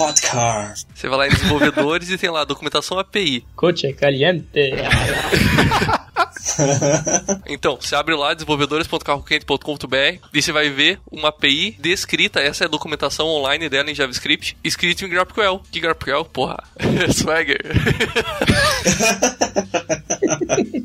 Hot 0.00 0.22
car. 0.22 0.74
Você 0.94 1.08
vai 1.08 1.18
lá 1.18 1.26
em 1.26 1.30
desenvolvedores 1.30 2.08
e 2.10 2.18
tem 2.18 2.30
lá 2.30 2.44
documentação 2.44 2.98
API. 2.98 3.44
Coche 3.54 3.92
caliente. 3.92 4.46
Então, 7.46 7.78
você 7.80 7.94
abre 7.94 8.14
lá 8.14 8.32
desenvolvedores.carroquente.com.br 8.34 10.18
e 10.32 10.42
você 10.42 10.52
vai 10.52 10.70
ver 10.70 11.00
uma 11.10 11.28
API 11.28 11.76
descrita, 11.78 12.40
essa 12.40 12.64
é 12.64 12.66
a 12.66 12.70
documentação 12.70 13.26
online 13.26 13.68
dela 13.68 13.90
em 13.90 13.94
JavaScript, 13.94 14.56
escrito 14.62 15.04
em 15.04 15.08
GraphQL. 15.08 15.60
Que 15.70 15.80
GraphQL? 15.80 16.24
Porra, 16.24 16.62
Swagger. 17.12 17.60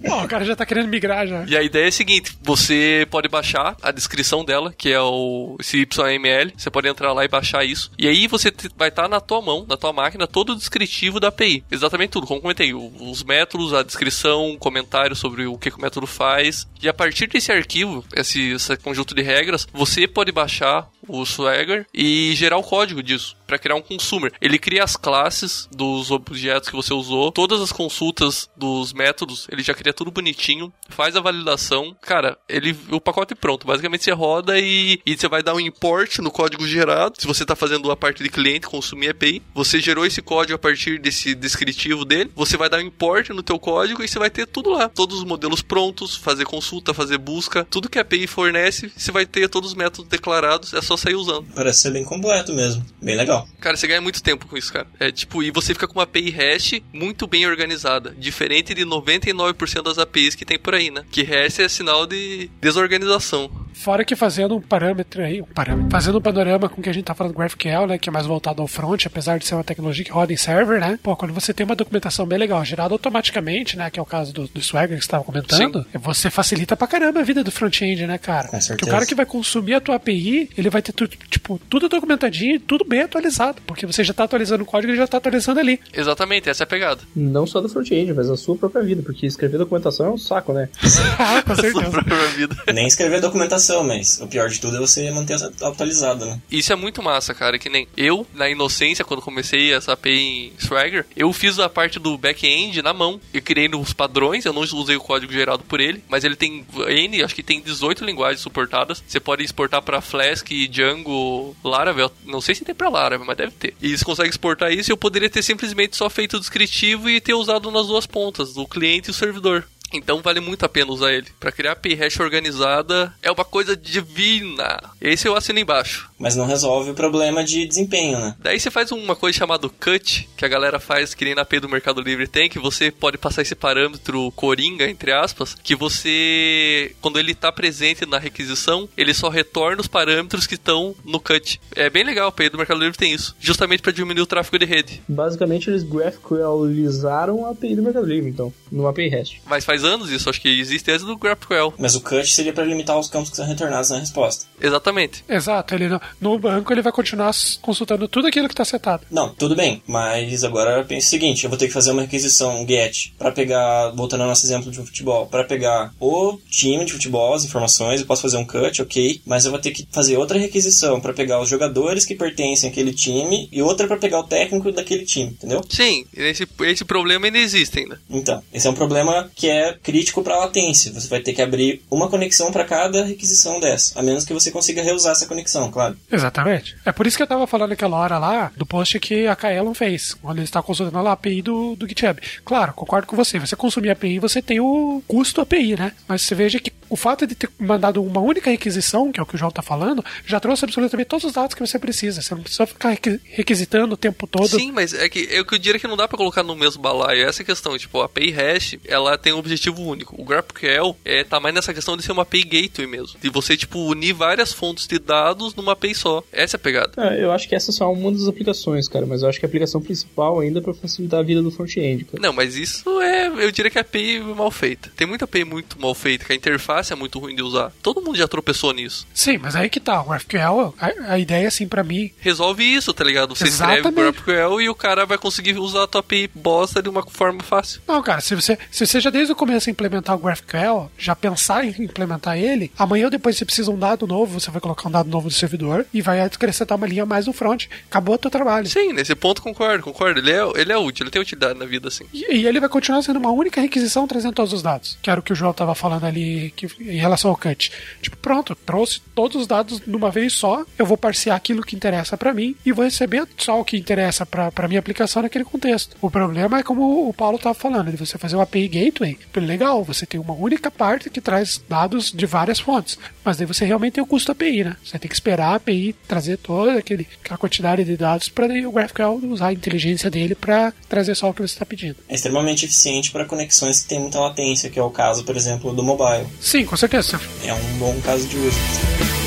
Ó, 0.09 0.23
o 0.23 0.27
cara 0.27 0.45
já 0.45 0.55
tá 0.55 0.65
querendo 0.65 0.87
migrar 0.87 1.27
já. 1.27 1.45
E 1.45 1.57
a 1.57 1.63
ideia 1.63 1.85
é 1.85 1.87
a 1.89 1.91
seguinte: 1.91 2.37
você 2.41 3.07
pode 3.09 3.27
baixar 3.27 3.75
a 3.81 3.91
descrição 3.91 4.43
dela, 4.43 4.73
que 4.75 4.91
é 4.91 5.01
o 5.01 5.55
esse 5.59 5.77
YML. 5.77 6.53
Você 6.57 6.69
pode 6.69 6.87
entrar 6.87 7.13
lá 7.13 7.23
e 7.25 7.27
baixar 7.27 7.65
isso. 7.65 7.91
E 7.97 8.07
aí 8.07 8.27
você 8.27 8.53
vai 8.75 8.89
estar 8.89 9.07
na 9.07 9.19
tua 9.19 9.41
mão, 9.41 9.65
na 9.67 9.77
tua 9.77 9.93
máquina, 9.93 10.27
todo 10.27 10.53
o 10.53 10.55
descritivo 10.55 11.19
da 11.19 11.29
API. 11.29 11.63
Exatamente 11.69 12.11
tudo, 12.11 12.27
como 12.27 12.41
comentei, 12.41 12.73
os 12.73 13.23
métodos, 13.23 13.73
a 13.73 13.83
descrição, 13.83 14.51
um 14.51 14.57
comentário 14.57 15.15
sobre 15.35 15.45
o 15.45 15.57
que, 15.57 15.69
o 15.69 15.81
método 15.81 16.07
faz. 16.07 16.67
E 16.81 16.87
a 16.87 16.93
partir 16.93 17.27
desse 17.27 17.51
arquivo, 17.51 18.05
esse, 18.15 18.51
esse 18.51 18.77
conjunto 18.77 19.13
de 19.13 19.21
regras, 19.21 19.67
você 19.73 20.07
pode 20.07 20.31
baixar 20.31 20.89
o 21.07 21.25
Swagger 21.25 21.85
e 21.93 22.33
gerar 22.35 22.57
o 22.57 22.63
código 22.63 23.03
disso 23.03 23.35
para 23.45 23.57
criar 23.57 23.75
um 23.75 23.81
consumer. 23.81 24.31
Ele 24.41 24.57
cria 24.57 24.83
as 24.83 24.95
classes 24.95 25.67
dos 25.75 26.11
objetos 26.11 26.69
que 26.69 26.75
você 26.75 26.93
usou, 26.93 27.31
todas 27.31 27.61
as 27.61 27.71
consultas 27.71 28.49
dos 28.55 28.93
métodos, 28.93 29.47
ele 29.51 29.63
já 29.63 29.73
cria 29.73 29.93
tudo 29.93 30.11
bonitinho, 30.11 30.71
faz 30.89 31.15
a 31.15 31.21
validação. 31.21 31.95
Cara, 32.01 32.37
ele 32.47 32.75
o 32.91 33.01
pacote 33.01 33.33
é 33.33 33.35
pronto. 33.35 33.67
Basicamente 33.67 34.03
você 34.03 34.11
roda 34.11 34.59
e, 34.59 34.99
e 35.05 35.17
você 35.17 35.27
vai 35.27 35.43
dar 35.43 35.53
um 35.53 35.59
import 35.59 36.19
no 36.19 36.31
código 36.31 36.67
gerado. 36.67 37.15
Se 37.19 37.27
você 37.27 37.43
está 37.43 37.55
fazendo 37.55 37.91
a 37.91 37.97
parte 37.97 38.23
de 38.23 38.29
cliente, 38.29 38.67
consumir 38.67 39.09
API, 39.09 39.41
você 39.53 39.79
gerou 39.79 40.05
esse 40.05 40.21
código 40.21 40.55
a 40.55 40.59
partir 40.59 40.99
desse 40.99 41.35
descritivo 41.35 42.05
dele, 42.05 42.31
você 42.35 42.57
vai 42.57 42.69
dar 42.69 42.77
um 42.77 42.81
import 42.81 43.29
no 43.29 43.43
teu 43.43 43.59
código 43.59 44.03
e 44.03 44.07
você 44.07 44.19
vai 44.19 44.29
ter 44.29 44.47
tudo 44.47 44.71
lá. 44.71 44.89
Todos 44.89 45.19
os 45.19 45.23
modelos 45.23 45.61
prontos, 45.61 46.15
fazer 46.15 46.45
consulta, 46.45 46.93
fazer 46.93 47.17
busca, 47.17 47.65
tudo 47.69 47.89
que 47.89 47.97
a 47.97 48.01
API 48.01 48.27
fornece, 48.27 48.91
você 48.95 49.11
vai 49.11 49.25
ter 49.25 49.49
todos 49.49 49.71
os 49.71 49.75
métodos 49.75 50.09
declarados, 50.09 50.73
é 50.73 50.81
só 50.81 50.95
sair 50.95 51.15
usando. 51.15 51.47
Parece 51.55 51.81
ser 51.81 51.91
bem 51.91 52.03
completo 52.03 52.53
mesmo. 52.53 52.85
Bem 53.01 53.15
legal. 53.15 53.34
Cara, 53.59 53.75
você 53.75 53.87
ganha 53.87 54.01
muito 54.01 54.21
tempo 54.21 54.47
com 54.47 54.57
isso, 54.57 54.71
cara. 54.71 54.87
É 54.99 55.11
tipo, 55.11 55.43
e 55.43 55.51
você 55.51 55.73
fica 55.73 55.87
com 55.87 55.95
uma 55.95 56.03
API 56.03 56.29
hash 56.29 56.81
muito 56.93 57.27
bem 57.27 57.47
organizada. 57.47 58.15
Diferente 58.17 58.73
de 58.73 58.85
99% 58.85 59.81
das 59.83 59.97
APIs 59.97 60.35
que 60.35 60.45
tem 60.45 60.59
por 60.59 60.75
aí, 60.75 60.91
né? 60.91 61.03
Que 61.11 61.23
hash 61.23 61.59
é 61.59 61.67
sinal 61.67 62.05
de 62.05 62.49
desorganização. 62.61 63.49
Fora 63.83 64.03
que 64.05 64.15
fazendo 64.15 64.55
um 64.55 64.61
parâmetro 64.61 65.21
aí, 65.23 65.41
um 65.41 65.45
parâmetro, 65.45 65.91
fazendo 65.91 66.17
um 66.17 66.21
panorama 66.21 66.69
com 66.69 66.79
o 66.79 66.83
que 66.83 66.89
a 66.89 66.93
gente 66.93 67.03
tá 67.05 67.13
falando 67.13 67.33
do 67.33 67.37
GraphQL, 67.37 67.87
né, 67.87 67.97
que 67.97 68.09
é 68.09 68.11
mais 68.11 68.25
voltado 68.25 68.61
ao 68.61 68.67
front, 68.67 69.05
apesar 69.05 69.37
de 69.37 69.45
ser 69.45 69.55
uma 69.55 69.63
tecnologia 69.63 70.03
que 70.03 70.11
roda 70.11 70.31
em 70.33 70.37
server, 70.37 70.79
né? 70.79 70.97
Pô, 71.03 71.15
quando 71.15 71.33
você 71.33 71.53
tem 71.53 71.65
uma 71.65 71.75
documentação 71.75 72.25
bem 72.25 72.39
legal, 72.39 72.63
gerada 72.63 72.93
automaticamente, 72.93 73.77
né, 73.77 73.89
que 73.89 73.99
é 73.99 74.01
o 74.01 74.05
caso 74.05 74.33
do, 74.33 74.47
do 74.47 74.61
Swagger 74.61 74.97
que 74.97 75.03
você 75.03 75.11
tava 75.11 75.23
comentando, 75.23 75.85
você 75.93 76.29
facilita 76.29 76.75
pra 76.77 76.87
caramba 76.87 77.19
a 77.19 77.23
vida 77.23 77.43
do 77.43 77.51
front-end, 77.51 78.07
né, 78.07 78.17
cara? 78.17 78.47
Com 78.47 78.51
Porque 78.51 78.57
o 78.57 78.61
certeza. 78.67 78.91
cara 78.91 79.05
que 79.05 79.13
vai 79.15 79.25
consumir 79.25 79.73
a 79.75 79.81
tua 79.81 79.95
API, 79.95 80.49
ele 80.57 80.69
vai 80.69 80.81
ter 80.81 80.93
tudo, 80.93 81.15
tipo, 81.29 81.59
tudo 81.69 81.89
documentadinho, 81.89 82.55
e 82.55 82.59
tudo 82.59 82.85
bem 82.85 83.01
atualizado, 83.01 83.61
porque 83.67 83.85
você 83.85 84.03
já 84.03 84.13
tá 84.13 84.23
atualizando 84.23 84.63
o 84.63 84.65
código 84.65 84.93
e 84.93 84.95
já 84.95 85.05
tá 85.07 85.17
atualizando 85.17 85.59
ali. 85.59 85.79
Exatamente, 85.93 86.49
essa 86.49 86.63
é 86.63 86.65
a 86.65 86.67
pegada. 86.67 87.01
Não 87.15 87.45
só 87.45 87.59
do 87.61 87.67
front-end, 87.69 88.13
mas 88.13 88.27
da 88.29 88.37
sua 88.37 88.55
própria 88.55 88.81
vida, 88.83 89.01
porque 89.03 89.25
escrever 89.25 89.57
documentação 89.57 90.05
é 90.07 90.09
um 90.11 90.17
saco, 90.17 90.53
né? 90.53 90.69
ah, 91.19 91.41
com 91.41 91.53
Sua 91.55 91.63
certeza. 91.63 91.91
própria 91.91 92.27
vida. 92.27 92.55
Nem 92.73 92.87
escrever 92.87 93.19
documentação, 93.21 93.64
mas 93.83 94.19
o 94.21 94.27
pior 94.27 94.49
de 94.49 94.59
tudo 94.59 94.77
é 94.77 94.79
você 94.79 95.09
manter 95.11 95.37
atualizado, 95.61 96.25
né? 96.25 96.41
Isso 96.49 96.71
é 96.71 96.75
muito 96.75 97.03
massa, 97.03 97.33
cara. 97.33 97.59
Que 97.59 97.69
nem 97.69 97.87
eu, 97.95 98.25
na 98.33 98.49
inocência, 98.49 99.05
quando 99.05 99.21
comecei 99.21 99.73
essa 99.73 99.93
API 99.93 100.51
em 100.55 100.59
Swagger, 100.59 101.05
eu 101.15 101.31
fiz 101.31 101.59
a 101.59 101.69
parte 101.69 101.99
do 101.99 102.17
back-end 102.17 102.81
na 102.81 102.93
mão. 102.93 103.19
Eu 103.33 103.41
criei 103.41 103.69
os 103.75 103.93
padrões, 103.93 104.45
eu 104.45 104.53
não 104.53 104.61
usei 104.61 104.95
o 104.95 105.01
código 105.01 105.31
gerado 105.31 105.63
por 105.63 105.79
ele, 105.79 106.03
mas 106.07 106.23
ele 106.23 106.35
tem 106.35 106.65
N, 106.87 107.23
acho 107.23 107.35
que 107.35 107.43
tem 107.43 107.61
18 107.61 108.03
linguagens 108.05 108.41
suportadas. 108.41 109.03
Você 109.05 109.19
pode 109.19 109.43
exportar 109.43 109.81
pra 109.81 110.01
Flask, 110.01 110.47
Django, 110.69 111.55
Laravel. 111.63 112.11
Não 112.25 112.41
sei 112.41 112.55
se 112.55 112.65
tem 112.65 112.75
pra 112.75 112.89
Laravel, 112.89 113.25
mas 113.25 113.37
deve 113.37 113.51
ter. 113.51 113.75
E 113.81 113.97
você 113.97 114.03
consegue 114.03 114.29
exportar 114.29 114.71
isso 114.71 114.91
eu 114.95 114.97
poderia 114.97 115.29
ter 115.29 115.43
simplesmente 115.43 115.95
só 115.95 116.09
feito 116.09 116.37
o 116.37 116.39
descritivo 116.39 117.09
e 117.09 117.21
ter 117.21 117.33
usado 117.33 117.69
nas 117.69 117.87
duas 117.87 118.05
pontas, 118.05 118.55
o 118.57 118.65
cliente 118.65 119.09
e 119.09 119.11
o 119.11 119.13
servidor. 119.13 119.67
Então 119.93 120.21
vale 120.21 120.39
muito 120.39 120.65
a 120.65 120.69
pena 120.69 120.91
usar 120.91 121.13
ele. 121.13 121.27
Pra 121.39 121.51
criar 121.51 121.73
API 121.73 121.95
hash 121.95 122.19
organizada 122.19 123.13
é 123.21 123.31
uma 123.31 123.45
coisa 123.45 123.75
divina. 123.75 124.79
Esse 124.99 125.27
eu 125.27 125.35
assino 125.35 125.59
embaixo. 125.59 126.09
Mas 126.17 126.35
não 126.35 126.45
resolve 126.45 126.91
o 126.91 126.93
problema 126.93 127.43
de 127.43 127.65
desempenho, 127.65 128.19
né? 128.19 128.35
Daí 128.39 128.59
você 128.59 128.71
faz 128.71 128.91
uma 128.91 129.15
coisa 129.15 129.37
chamada 129.37 129.67
cut, 129.67 130.29
que 130.35 130.45
a 130.45 130.47
galera 130.47 130.79
faz 130.79 131.13
que 131.13 131.25
nem 131.25 131.35
na 131.35 131.41
API 131.41 131.59
do 131.59 131.69
Mercado 131.69 132.01
Livre 132.01 132.27
tem, 132.27 132.49
que 132.49 132.59
você 132.59 132.89
pode 132.89 133.17
passar 133.17 133.41
esse 133.41 133.55
parâmetro 133.55 134.31
coringa, 134.31 134.89
entre 134.89 135.11
aspas, 135.11 135.55
que 135.61 135.75
você, 135.75 136.95
quando 137.01 137.19
ele 137.19 137.31
está 137.31 137.51
presente 137.51 138.05
na 138.05 138.17
requisição, 138.17 138.87
ele 138.95 139.13
só 139.13 139.29
retorna 139.29 139.81
os 139.81 139.87
parâmetros 139.87 140.47
que 140.47 140.55
estão 140.55 140.95
no 141.03 141.19
cut. 141.19 141.59
É 141.75 141.89
bem 141.89 142.03
legal, 142.03 142.27
a 142.27 142.29
API 142.29 142.49
do 142.49 142.57
Mercado 142.57 142.79
Livre 142.79 142.97
tem 142.97 143.13
isso, 143.13 143.35
justamente 143.39 143.81
para 143.81 143.91
diminuir 143.91 144.21
o 144.23 144.27
tráfego 144.27 144.59
de 144.59 144.65
rede. 144.65 145.01
Basicamente, 145.07 145.69
eles 145.69 145.83
GraphQLizaram 145.83 147.45
a 147.45 147.51
API 147.51 147.75
do 147.75 147.83
Mercado 147.83 148.05
Livre, 148.05 148.29
então, 148.29 148.53
numa 148.71 148.89
API 148.89 149.09
REST. 149.09 149.41
Mas 149.45 149.65
faz 149.65 149.83
anos 149.83 150.09
isso, 150.09 150.29
acho 150.29 150.41
que 150.41 150.59
existe 150.59 150.85
desde 150.85 151.05
do 151.05 151.17
GraphQL. 151.17 151.73
Mas 151.77 151.95
o 151.95 152.01
cut 152.01 152.27
seria 152.27 152.53
para 152.53 152.63
limitar 152.63 152.97
os 152.97 153.09
campos 153.09 153.29
que 153.29 153.35
são 153.35 153.45
retornados 153.45 153.89
na 153.89 153.99
resposta. 153.99 154.45
Exatamente. 154.61 155.23
Exato, 155.27 155.75
ele 155.75 155.87
no, 155.87 155.99
no 156.19 156.37
banco 156.37 156.71
ele 156.73 156.81
vai 156.81 156.91
continuar 156.91 157.33
consultando 157.61 158.07
tudo 158.07 158.27
aquilo 158.27 158.47
que 158.47 158.55
tá 158.55 158.65
setado. 158.65 159.03
Não, 159.09 159.29
tudo 159.29 159.55
bem, 159.55 159.81
mas 159.87 160.43
agora 160.43 160.83
pensa 160.83 161.07
o 161.07 161.09
seguinte, 161.09 161.43
eu 161.43 161.49
vou 161.49 161.57
ter 161.57 161.67
que 161.67 161.73
fazer 161.73 161.91
uma 161.91 162.03
requisição 162.03 162.65
get 162.67 163.11
para 163.17 163.31
pegar, 163.31 163.91
voltando 163.91 164.21
ao 164.21 164.27
nosso 164.27 164.45
exemplo 164.45 164.71
de 164.71 164.77
futebol, 164.77 165.27
para 165.27 165.43
pegar 165.43 165.93
o 165.99 166.37
time 166.49 166.85
de 166.85 166.93
futebol, 166.93 167.33
as 167.33 167.45
informações, 167.45 168.01
eu 168.01 168.07
posso 168.07 168.21
fazer 168.21 168.37
um 168.37 168.45
cut, 168.45 168.81
ok, 168.81 169.21
mas 169.25 169.45
eu 169.45 169.51
vou 169.51 169.59
ter 169.59 169.71
que 169.71 169.87
fazer 169.91 170.17
outra 170.17 170.37
requisição 170.37 170.99
para 170.99 171.13
pegar 171.13 171.41
os 171.41 171.49
jogadores 171.49 172.05
que 172.05 172.15
pertencem 172.15 172.69
àquele 172.69 172.93
time 172.93 173.47
e 173.51 173.61
outra 173.61 173.87
para 173.87 173.97
pegar 173.97 174.19
o 174.19 174.23
técnico 174.23 174.71
daquele 174.71 175.05
time, 175.05 175.31
entendeu? 175.31 175.61
Sim, 175.69 176.05
esse, 176.15 176.47
esse 176.61 176.85
problema 176.85 177.25
ainda 177.25 177.37
existe 177.37 177.79
ainda. 177.79 177.99
Então, 178.09 178.41
esse 178.53 178.67
é 178.67 178.69
um 178.69 178.73
problema 178.73 179.29
que 179.35 179.49
é 179.49 179.77
crítico 179.81 180.23
para 180.23 180.35
a 180.35 180.39
latência. 180.39 180.91
Você 180.93 181.07
vai 181.07 181.19
ter 181.19 181.33
que 181.33 181.41
abrir 181.41 181.81
uma 181.89 182.09
conexão 182.09 182.51
para 182.51 182.63
cada 182.63 183.03
requisição 183.03 183.59
dessa, 183.59 183.99
a 183.99 184.03
menos 184.03 184.25
que 184.25 184.33
você 184.33 184.51
consiga 184.51 184.81
reusar 184.81 185.13
essa 185.13 185.25
conexão, 185.25 185.71
claro. 185.71 185.94
Exatamente. 186.11 186.75
É 186.85 186.91
por 186.91 187.07
isso 187.07 187.17
que 187.17 187.23
eu 187.23 187.27
tava 187.27 187.47
falando 187.47 187.71
aquela 187.71 187.97
hora 187.97 188.17
lá 188.17 188.51
do 188.55 188.65
post 188.65 188.99
que 188.99 189.27
a 189.27 189.35
Kaelon 189.35 189.73
fez, 189.73 190.13
quando 190.13 190.37
ele 190.37 190.45
está 190.45 190.61
consultando 190.61 191.07
a 191.07 191.11
API 191.11 191.41
do, 191.41 191.75
do 191.75 191.87
GitHub. 191.87 192.21
Claro, 192.43 192.73
concordo 192.73 193.07
com 193.07 193.15
você. 193.15 193.39
Você 193.39 193.55
consumir 193.55 193.89
a 193.89 193.93
API, 193.93 194.19
você 194.19 194.41
tem 194.41 194.59
o 194.59 195.01
custo 195.07 195.41
API, 195.41 195.75
né? 195.75 195.91
Mas 196.07 196.21
você 196.21 196.35
veja 196.35 196.59
que 196.59 196.71
o 196.89 196.95
fato 196.95 197.25
de 197.27 197.35
ter 197.35 197.49
mandado 197.59 198.01
uma 198.03 198.19
única 198.21 198.49
requisição, 198.49 199.11
que 199.11 199.19
é 199.19 199.23
o 199.23 199.25
que 199.25 199.35
o 199.35 199.37
João 199.37 199.51
tá 199.51 199.61
falando, 199.61 200.03
já 200.25 200.39
trouxe 200.39 200.65
absolutamente 200.65 201.07
todos 201.07 201.25
os 201.25 201.33
dados 201.33 201.53
que 201.55 201.65
você 201.65 201.77
precisa. 201.79 202.21
Você 202.21 202.33
não 202.35 202.41
precisa 202.41 202.65
ficar 202.65 202.89
requi- 202.89 203.19
requisitando 203.25 203.93
o 203.93 203.97
tempo 203.97 204.27
todo. 204.27 204.47
Sim, 204.47 204.71
mas 204.71 204.93
é 204.93 205.07
que 205.09 205.27
eu 205.31 205.45
que 205.45 205.55
eu 205.55 205.59
diria 205.59 205.79
que 205.79 205.87
não 205.87 205.97
dá 205.97 206.07
pra 206.07 206.17
colocar 206.17 206.43
no 206.43 206.55
mesmo 206.55 206.81
balaio. 206.81 207.27
Essa 207.27 207.41
é 207.41 207.45
questão, 207.45 207.77
tipo, 207.77 208.01
a 208.01 208.05
API 208.05 208.31
hash, 208.31 208.77
ela 208.85 209.17
tem 209.17 209.33
um 209.33 209.37
objetivo 209.37 209.81
único. 209.81 210.19
O 210.19 210.25
GraphQL 210.25 210.95
é, 211.05 211.23
tá 211.23 211.39
mais 211.39 211.53
nessa 211.53 211.73
questão 211.73 211.95
de 211.97 212.03
ser 212.03 212.11
uma 212.11 212.21
API 212.23 212.43
gateway 212.43 212.87
mesmo. 212.87 213.17
De 213.21 213.29
você, 213.29 213.55
tipo, 213.57 213.79
unir 213.79 214.13
várias 214.13 214.51
fontes 214.53 214.87
de 214.87 214.99
dados 214.99 215.55
numa 215.55 215.73
API 215.73 215.93
só. 215.95 216.23
Essa 216.31 216.55
é 216.55 216.57
a 216.57 216.59
pegada. 216.59 216.91
Ah, 216.97 217.13
eu 217.15 217.31
acho 217.31 217.47
que 217.47 217.55
essa 217.55 217.71
é 217.71 217.73
só 217.73 217.91
uma 217.91 218.11
das 218.11 218.27
aplicações, 218.27 218.87
cara, 218.87 219.05
mas 219.05 219.21
eu 219.21 219.29
acho 219.29 219.39
que 219.39 219.45
a 219.45 219.47
aplicação 219.49 219.81
principal 219.81 220.39
ainda 220.39 220.59
é 220.59 220.61
pra 220.61 220.73
facilitar 220.73 221.19
a 221.19 221.23
vida 221.23 221.41
do 221.41 221.51
front-end, 221.51 222.05
cara. 222.05 222.21
Não, 222.21 222.33
mas 222.33 222.55
isso 222.55 222.89
é, 223.01 223.27
eu 223.27 223.51
diria 223.51 223.69
que 223.71 223.77
é 223.77 223.81
API 223.81 224.19
mal 224.19 224.51
feita. 224.51 224.91
Tem 224.95 225.07
muita 225.07 225.25
API 225.25 225.43
muito 225.45 225.79
mal 225.79 225.93
feita, 225.95 226.25
que 226.25 226.33
a 226.33 226.35
interface 226.35 226.74
é 226.93 226.95
muito 226.95 227.19
ruim 227.19 227.35
de 227.35 227.41
usar. 227.41 227.71
Todo 227.81 228.01
mundo 228.01 228.17
já 228.17 228.27
tropeçou 228.27 228.73
nisso. 228.73 229.07
Sim, 229.13 229.37
mas 229.37 229.55
aí 229.55 229.69
que 229.69 229.79
tá. 229.79 230.01
O 230.01 230.05
GraphQL, 230.05 230.73
a, 230.79 231.13
a 231.13 231.19
ideia, 231.19 231.47
assim, 231.47 231.67
pra 231.67 231.83
mim, 231.83 232.11
Resolve 232.19 232.63
isso, 232.63 232.93
tá 232.93 233.03
ligado? 233.03 233.35
Você 233.35 233.45
escreve 233.45 233.79
Exatamente. 233.79 234.21
GraphQL 234.23 234.61
e 234.61 234.69
o 234.69 234.75
cara 234.75 235.05
vai 235.05 235.17
conseguir 235.17 235.57
usar 235.57 235.83
a 235.83 235.87
tua 235.87 235.99
API 235.99 236.29
bosta 236.33 236.81
de 236.81 236.89
uma 236.89 237.03
forma 237.07 237.41
fácil. 237.41 237.81
Não, 237.87 238.01
cara, 238.01 238.21
se 238.21 238.35
você, 238.35 238.57
se 238.71 238.85
você 238.85 238.99
já 238.99 239.09
desde 239.09 239.31
o 239.31 239.35
começo 239.35 239.69
implementar 239.69 240.15
o 240.15 240.19
GraphQL, 240.19 240.91
já 240.97 241.15
pensar 241.15 241.65
em 241.65 241.83
implementar 241.83 242.37
ele, 242.37 242.71
amanhã 242.77 243.05
ou 243.05 243.11
depois 243.11 243.37
você 243.37 243.45
precisa 243.45 243.71
um 243.71 243.77
dado 243.77 244.07
novo, 244.07 244.39
você 244.39 244.51
vai 244.51 244.61
colocar 244.61 244.87
um 244.87 244.91
dado 244.91 245.09
novo 245.09 245.25
no 245.25 245.31
servidor 245.31 245.85
e 245.93 246.01
vai 246.01 246.21
acrescentar 246.21 246.77
uma 246.77 246.87
linha 246.87 247.05
mais 247.05 247.27
no 247.27 247.33
front. 247.33 247.65
Acabou 247.89 248.15
o 248.15 248.17
teu 248.17 248.31
trabalho. 248.31 248.67
Sim, 248.67 248.93
nesse 248.93 249.15
ponto 249.15 249.41
concordo, 249.41 249.83
concordo. 249.83 250.19
Ele 250.19 250.31
é, 250.31 250.41
ele 250.55 250.71
é 250.71 250.77
útil, 250.77 251.03
ele 251.03 251.11
tem 251.11 251.21
utilidade 251.21 251.57
na 251.57 251.65
vida, 251.65 251.87
assim. 251.87 252.05
E, 252.13 252.37
e 252.37 252.47
ele 252.47 252.59
vai 252.59 252.69
continuar 252.69 253.01
sendo 253.01 253.17
uma 253.19 253.31
única 253.31 253.61
requisição 253.61 254.07
trazendo 254.07 254.33
todos 254.33 254.53
os 254.53 254.61
dados. 254.61 254.97
Que 255.01 255.09
era 255.09 255.19
o 255.19 255.23
que 255.23 255.33
o 255.33 255.35
João 255.35 255.53
tava 255.53 255.75
falando 255.75 256.05
ali 256.05 256.53
que, 256.55 256.64
em 256.79 256.97
relação 256.97 257.29
ao 257.29 257.37
cut. 257.37 257.71
Tipo, 258.01 258.17
pronto, 258.17 258.55
trouxe 258.55 259.01
todos 259.13 259.41
os 259.41 259.47
dados 259.47 259.79
de 259.79 259.95
uma 259.95 260.09
vez 260.09 260.33
só, 260.33 260.65
eu 260.77 260.85
vou 260.85 260.97
parsear 260.97 261.35
aquilo 261.35 261.63
que 261.63 261.75
interessa 261.75 262.17
pra 262.17 262.33
mim 262.33 262.55
e 262.65 262.71
vou 262.71 262.85
receber 262.85 263.27
só 263.37 263.59
o 263.59 263.65
que 263.65 263.77
interessa 263.77 264.25
pra 264.25 264.51
pra 264.55 264.67
minha 264.67 264.79
aplicação 264.79 265.21
naquele 265.21 265.43
contexto. 265.43 265.95
O 266.01 266.09
problema 266.09 266.59
é 266.59 266.63
como 266.63 267.09
o 267.09 267.13
Paulo 267.13 267.37
tava 267.37 267.53
falando, 267.53 267.91
de 267.91 267.97
você 267.97 268.17
fazer 268.17 268.35
uma 268.35 268.43
API 268.43 268.67
gateway. 268.67 269.17
Legal, 269.35 269.83
você 269.83 270.05
tem 270.05 270.19
uma 270.19 270.33
única 270.33 270.71
parte 270.71 271.09
que 271.09 271.21
traz 271.21 271.61
dados 271.69 272.11
de 272.11 272.25
várias 272.25 272.59
fontes, 272.59 272.97
mas 273.23 273.37
daí 273.37 273.45
você 273.45 273.65
realmente 273.65 273.93
tem 273.93 274.03
o 274.03 274.07
custo 274.07 274.31
API, 274.31 274.63
né? 274.63 274.77
Você 274.83 274.97
tem 274.97 275.09
que 275.09 275.13
esperar 275.13 275.49
a 275.49 275.55
API 275.55 275.95
trazer 276.07 276.37
toda 276.37 276.77
aquele, 276.79 277.07
aquela 277.23 277.37
quantidade 277.37 277.83
de 277.83 277.97
dados 277.97 278.29
para 278.29 278.47
o 278.47 278.71
GraphQL 278.71 279.19
usar 279.25 279.47
a 279.47 279.53
inteligência 279.53 280.09
dele 280.09 280.33
para 280.33 280.73
trazer 280.87 281.15
só 281.15 281.29
o 281.29 281.33
que 281.33 281.41
você 281.41 281.53
está 281.53 281.65
pedindo. 281.65 281.97
É 282.07 282.15
extremamente 282.15 282.65
eficiente 282.65 283.11
para 283.11 283.25
conexões 283.25 283.81
que 283.81 283.89
têm 283.89 283.99
muita 283.99 284.19
latência, 284.19 284.69
que 284.69 284.79
é 284.79 284.83
o 284.83 284.89
caso, 284.89 285.23
por 285.25 285.35
exemplo, 285.35 285.73
do 285.73 285.83
mobile. 285.83 286.25
Sim, 286.39 286.54
com 286.63 286.77
certeza. 286.77 287.19
É 287.43 287.53
um 287.53 287.77
bom 287.79 287.99
caso 288.01 288.27
de 288.27 288.37
uso. 288.37 289.24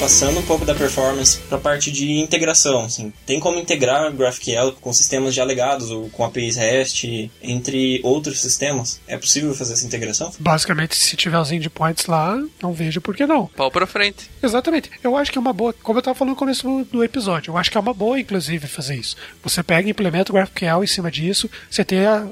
Passando 0.00 0.38
um 0.40 0.42
pouco 0.42 0.64
da 0.64 0.74
performance 0.74 1.38
para 1.40 1.58
a 1.58 1.60
parte 1.60 1.92
de 1.92 2.18
integração, 2.20 2.84
assim. 2.86 3.12
Tem 3.26 3.38
como 3.38 3.58
integrar 3.58 4.10
GraphQL 4.10 4.72
com 4.80 4.90
sistemas 4.94 5.34
já 5.34 5.44
legados 5.44 5.90
ou 5.90 6.08
com 6.08 6.24
APIs 6.24 6.56
REST 6.56 7.30
entre 7.42 8.00
outros 8.02 8.40
sistemas? 8.40 8.98
É 9.06 9.18
possível 9.18 9.54
fazer 9.54 9.74
essa 9.74 9.86
integração? 9.86 10.32
Basicamente, 10.38 10.96
se 10.96 11.16
tiver 11.16 11.38
os 11.38 11.52
endpoints 11.52 12.06
lá, 12.06 12.42
não 12.62 12.72
vejo 12.72 12.98
por 13.02 13.14
que 13.14 13.26
não. 13.26 13.46
Pau 13.48 13.70
pra 13.70 13.86
frente. 13.86 14.30
Exatamente. 14.42 14.90
Eu 15.04 15.16
acho 15.18 15.30
que 15.30 15.36
é 15.36 15.40
uma 15.40 15.52
boa, 15.52 15.74
como 15.82 15.98
eu 15.98 16.02
tava 16.02 16.14
falando 16.16 16.30
no 16.32 16.36
começo 16.38 16.66
do- 16.90 17.04
episódio, 17.04 17.50
eu 17.52 17.58
acho 17.58 17.70
que 17.70 17.76
é 17.76 17.80
uma 17.80 17.92
boa, 17.94 18.18
inclusive, 18.18 18.66
fazer 18.68 18.94
isso. 18.96 19.16
Você 19.42 19.62
pega 19.62 19.86
e 19.86 19.90
implementa 19.90 20.32
o 20.32 20.34
GraphQL 20.34 20.82
em 20.82 20.86
cima 20.86 21.10
disso, 21.10 21.48
você 21.70 21.84
tem 21.84 22.06
a, 22.06 22.26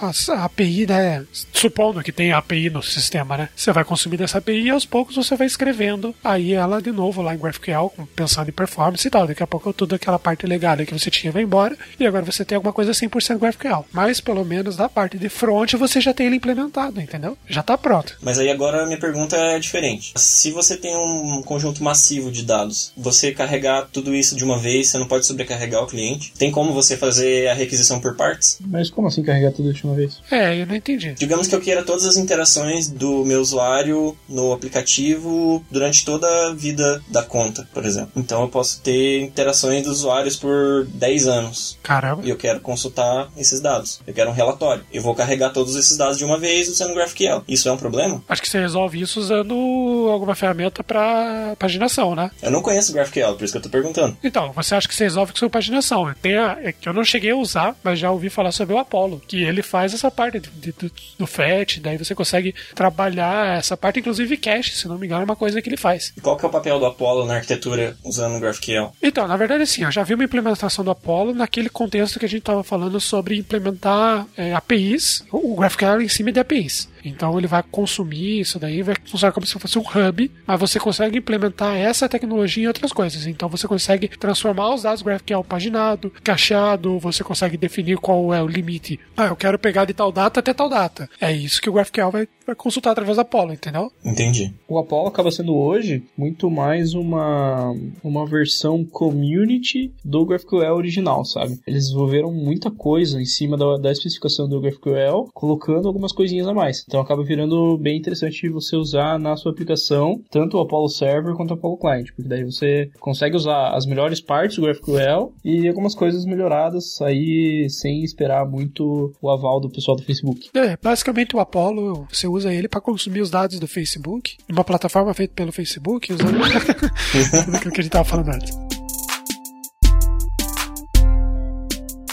a- 0.00 0.12
a 0.34 0.44
API, 0.44 0.86
né? 0.86 1.24
Supondo 1.52 2.02
que 2.02 2.12
tem 2.12 2.32
a 2.32 2.38
API 2.38 2.68
no 2.68 2.82
sistema, 2.82 3.38
né? 3.38 3.48
Você 3.56 3.72
vai 3.72 3.84
consumindo 3.84 4.22
essa 4.22 4.36
API 4.38 4.64
e 4.66 4.70
aos 4.70 4.84
poucos 4.84 5.16
você 5.16 5.34
vai 5.34 5.46
escrevendo 5.46 6.14
aí 6.22 6.52
ela 6.52 6.82
de 6.82 6.92
novo 6.92 7.05
lá 7.22 7.34
em 7.34 7.38
GraphQL, 7.38 7.92
pensando 8.14 8.48
em 8.48 8.52
performance 8.52 9.06
e 9.06 9.10
tal. 9.10 9.26
Daqui 9.26 9.42
a 9.42 9.46
pouco 9.46 9.72
toda 9.72 9.96
aquela 9.96 10.18
parte 10.18 10.46
legada 10.46 10.84
que 10.84 10.92
você 10.92 11.10
tinha 11.10 11.32
vai 11.32 11.42
embora 11.42 11.76
e 11.98 12.06
agora 12.06 12.24
você 12.24 12.44
tem 12.44 12.56
alguma 12.56 12.72
coisa 12.72 12.92
100% 12.92 13.38
GraphQL. 13.38 13.84
Mas 13.92 14.20
pelo 14.20 14.44
menos 14.44 14.76
da 14.76 14.88
parte 14.88 15.18
de 15.18 15.28
front 15.28 15.74
você 15.74 16.00
já 16.00 16.12
tem 16.12 16.26
ele 16.26 16.36
implementado, 16.36 17.00
entendeu? 17.00 17.36
Já 17.48 17.62
tá 17.62 17.76
pronto. 17.76 18.16
Mas 18.20 18.38
aí 18.38 18.50
agora 18.50 18.82
a 18.82 18.86
minha 18.86 18.98
pergunta 18.98 19.36
é 19.36 19.58
diferente. 19.58 20.12
Se 20.16 20.50
você 20.50 20.76
tem 20.76 20.96
um 20.96 21.42
conjunto 21.42 21.82
massivo 21.82 22.30
de 22.30 22.42
dados, 22.42 22.92
você 22.96 23.32
carregar 23.32 23.88
tudo 23.92 24.14
isso 24.14 24.36
de 24.36 24.44
uma 24.44 24.58
vez, 24.58 24.88
você 24.88 24.98
não 24.98 25.06
pode 25.06 25.26
sobrecarregar 25.26 25.82
o 25.82 25.86
cliente. 25.86 26.32
Tem 26.38 26.50
como 26.50 26.72
você 26.72 26.96
fazer 26.96 27.48
a 27.48 27.54
requisição 27.54 28.00
por 28.00 28.16
partes? 28.16 28.58
Mas 28.60 28.90
como 28.90 29.08
assim 29.08 29.22
carregar 29.22 29.52
tudo 29.52 29.72
de 29.72 29.84
uma 29.84 29.94
vez? 29.94 30.18
É, 30.30 30.60
eu 30.60 30.66
não 30.66 30.74
entendi. 30.74 31.14
Digamos 31.14 31.46
que 31.46 31.54
eu 31.54 31.60
queira 31.60 31.82
todas 31.82 32.04
as 32.04 32.16
interações 32.16 32.88
do 32.88 33.24
meu 33.24 33.40
usuário 33.40 34.16
no 34.28 34.52
aplicativo 34.52 35.64
durante 35.70 36.04
toda 36.04 36.26
a 36.48 36.54
vida 36.54 36.95
da 37.08 37.22
conta, 37.22 37.68
por 37.72 37.84
exemplo. 37.84 38.10
Então 38.16 38.42
eu 38.42 38.48
posso 38.48 38.80
ter 38.80 39.20
interações 39.22 39.82
dos 39.84 39.98
usuários 39.98 40.36
por 40.36 40.84
10 40.86 41.26
anos. 41.26 41.78
Caramba. 41.82 42.22
E 42.24 42.30
eu 42.30 42.36
quero 42.36 42.60
consultar 42.60 43.28
esses 43.36 43.60
dados. 43.60 44.00
Eu 44.06 44.14
quero 44.14 44.30
um 44.30 44.34
relatório. 44.34 44.84
Eu 44.92 45.02
vou 45.02 45.14
carregar 45.14 45.50
todos 45.50 45.74
esses 45.76 45.96
dados 45.96 46.18
de 46.18 46.24
uma 46.24 46.38
vez 46.38 46.68
usando 46.68 46.94
GraphQL. 46.94 47.42
Isso 47.48 47.68
é 47.68 47.72
um 47.72 47.76
problema? 47.76 48.22
Acho 48.28 48.42
que 48.42 48.48
você 48.48 48.58
resolve 48.60 49.00
isso 49.00 49.20
usando 49.20 50.08
alguma 50.10 50.34
ferramenta 50.34 50.82
para 50.84 51.54
paginação, 51.58 52.14
né? 52.14 52.30
Eu 52.42 52.50
não 52.50 52.62
conheço 52.62 52.92
GraphQL, 52.92 53.34
por 53.34 53.44
isso 53.44 53.52
que 53.52 53.58
eu 53.58 53.62
tô 53.62 53.68
perguntando. 53.68 54.16
Então, 54.22 54.52
você 54.52 54.74
acha 54.74 54.88
que 54.88 54.94
você 54.94 55.04
resolve 55.04 55.32
com 55.32 55.38
sua 55.38 55.50
paginação. 55.50 56.12
Tem 56.22 56.36
a, 56.36 56.58
é 56.62 56.72
que 56.72 56.88
eu 56.88 56.92
não 56.92 57.04
cheguei 57.04 57.30
a 57.30 57.36
usar, 57.36 57.76
mas 57.82 57.98
já 57.98 58.10
ouvi 58.10 58.28
falar 58.30 58.52
sobre 58.52 58.74
o 58.74 58.78
Apollo, 58.78 59.20
que 59.26 59.42
ele 59.42 59.62
faz 59.62 59.94
essa 59.94 60.10
parte 60.10 60.40
de- 60.40 60.50
de- 60.50 60.72
do, 60.72 60.90
do 61.18 61.26
FET, 61.26 61.80
daí 61.80 61.96
você 61.96 62.14
consegue 62.14 62.54
trabalhar 62.74 63.58
essa 63.58 63.76
parte, 63.76 64.00
inclusive 64.00 64.36
cache, 64.36 64.70
se 64.76 64.86
não 64.88 64.98
me 64.98 65.06
engano, 65.06 65.22
é 65.22 65.24
uma 65.24 65.36
coisa 65.36 65.60
que 65.60 65.68
ele 65.68 65.76
faz. 65.76 66.12
E 66.16 66.20
qual 66.20 66.36
que 66.36 66.44
é 66.44 66.48
o 66.48 66.50
papel 66.50 66.78
do 66.78 66.85
Apollo 66.86 67.26
na 67.26 67.34
arquitetura 67.34 67.96
usando 68.04 68.38
GraphQL? 68.38 68.92
Então, 69.02 69.26
na 69.26 69.36
verdade, 69.36 69.62
assim, 69.62 69.84
eu 69.84 69.90
já 69.90 70.02
vi 70.02 70.14
uma 70.14 70.24
implementação 70.24 70.84
do 70.84 70.90
Apollo 70.90 71.34
naquele 71.34 71.68
contexto 71.68 72.18
que 72.18 72.24
a 72.24 72.28
gente 72.28 72.40
estava 72.40 72.62
falando 72.62 73.00
sobre 73.00 73.36
implementar 73.36 74.26
é, 74.36 74.54
APIs, 74.54 75.24
o 75.32 75.46
o 75.46 75.56
GraphQL 75.56 76.02
em 76.02 76.08
cima 76.08 76.32
de 76.32 76.40
APIs. 76.40 76.88
Então 77.08 77.38
ele 77.38 77.46
vai 77.46 77.62
consumir 77.62 78.40
isso 78.40 78.58
daí, 78.58 78.82
vai 78.82 78.94
funcionar 79.04 79.32
como 79.32 79.46
se 79.46 79.58
fosse 79.58 79.78
um 79.78 79.82
hub, 79.82 80.30
mas 80.46 80.60
você 80.60 80.78
consegue 80.78 81.18
implementar 81.18 81.76
essa 81.76 82.08
tecnologia 82.08 82.64
em 82.64 82.66
outras 82.66 82.92
coisas. 82.92 83.26
Então 83.26 83.48
você 83.48 83.66
consegue 83.66 84.08
transformar 84.08 84.74
os 84.74 84.82
dados 84.82 85.02
GraphQL 85.02 85.44
paginado, 85.44 86.12
cacheado, 86.22 86.98
você 86.98 87.22
consegue 87.22 87.56
definir 87.56 87.98
qual 87.98 88.32
é 88.32 88.42
o 88.42 88.46
limite. 88.46 88.98
Ah, 89.16 89.26
eu 89.26 89.36
quero 89.36 89.58
pegar 89.58 89.84
de 89.84 89.94
tal 89.94 90.12
data 90.12 90.40
até 90.40 90.52
tal 90.52 90.68
data. 90.68 91.08
É 91.20 91.32
isso 91.32 91.60
que 91.60 91.70
o 91.70 91.72
GraphQL 91.72 92.10
vai, 92.10 92.28
vai 92.46 92.54
consultar 92.54 92.90
através 92.90 93.16
do 93.16 93.20
Apollo, 93.20 93.52
entendeu? 93.52 93.90
Entendi. 94.04 94.54
O 94.68 94.78
Apollo 94.78 95.08
acaba 95.08 95.30
sendo 95.30 95.54
hoje 95.54 96.04
muito 96.16 96.50
mais 96.50 96.94
uma, 96.94 97.72
uma 98.02 98.26
versão 98.26 98.84
community 98.84 99.92
do 100.04 100.24
GraphQL 100.24 100.74
original, 100.74 101.24
sabe? 101.24 101.58
Eles 101.66 101.84
desenvolveram 101.84 102.32
muita 102.32 102.70
coisa 102.70 103.20
em 103.20 103.24
cima 103.24 103.56
da, 103.56 103.76
da 103.76 103.92
especificação 103.92 104.48
do 104.48 104.60
GraphQL, 104.60 105.30
colocando 105.32 105.88
algumas 105.88 106.12
coisinhas 106.12 106.46
a 106.46 106.54
mais. 106.54 106.84
Então 106.86 106.95
acaba 107.00 107.22
virando 107.22 107.76
bem 107.78 107.96
interessante 107.96 108.48
você 108.48 108.76
usar 108.76 109.18
na 109.18 109.36
sua 109.36 109.52
aplicação 109.52 110.20
tanto 110.30 110.56
o 110.56 110.60
Apollo 110.60 110.88
Server 110.88 111.34
quanto 111.34 111.50
o 111.50 111.54
Apollo 111.54 111.78
Client, 111.78 112.08
porque 112.14 112.28
daí 112.28 112.44
você 112.44 112.90
consegue 113.00 113.36
usar 113.36 113.74
as 113.74 113.86
melhores 113.86 114.20
partes 114.20 114.56
do 114.56 114.62
GraphQL 114.62 115.32
e 115.44 115.68
algumas 115.68 115.94
coisas 115.94 116.24
melhoradas 116.24 117.00
aí 117.00 117.68
sem 117.70 118.02
esperar 118.02 118.46
muito 118.46 119.12
o 119.20 119.30
aval 119.30 119.60
do 119.60 119.70
pessoal 119.70 119.96
do 119.96 120.02
Facebook. 120.02 120.50
É, 120.54 120.76
basicamente 120.76 121.34
o 121.34 121.40
Apollo, 121.40 122.06
você 122.10 122.26
usa 122.26 122.52
ele 122.52 122.68
para 122.68 122.80
consumir 122.80 123.20
os 123.20 123.30
dados 123.30 123.58
do 123.58 123.68
Facebook, 123.68 124.36
numa 124.48 124.64
plataforma 124.64 125.12
feita 125.14 125.34
pelo 125.34 125.52
Facebook, 125.52 126.12
usando 126.12 126.36
aquilo 127.54 127.72
que 127.72 127.80
a 127.80 127.82
gente 127.82 127.92
tava 127.92 128.04
falando 128.04 128.30
antes. 128.30 128.75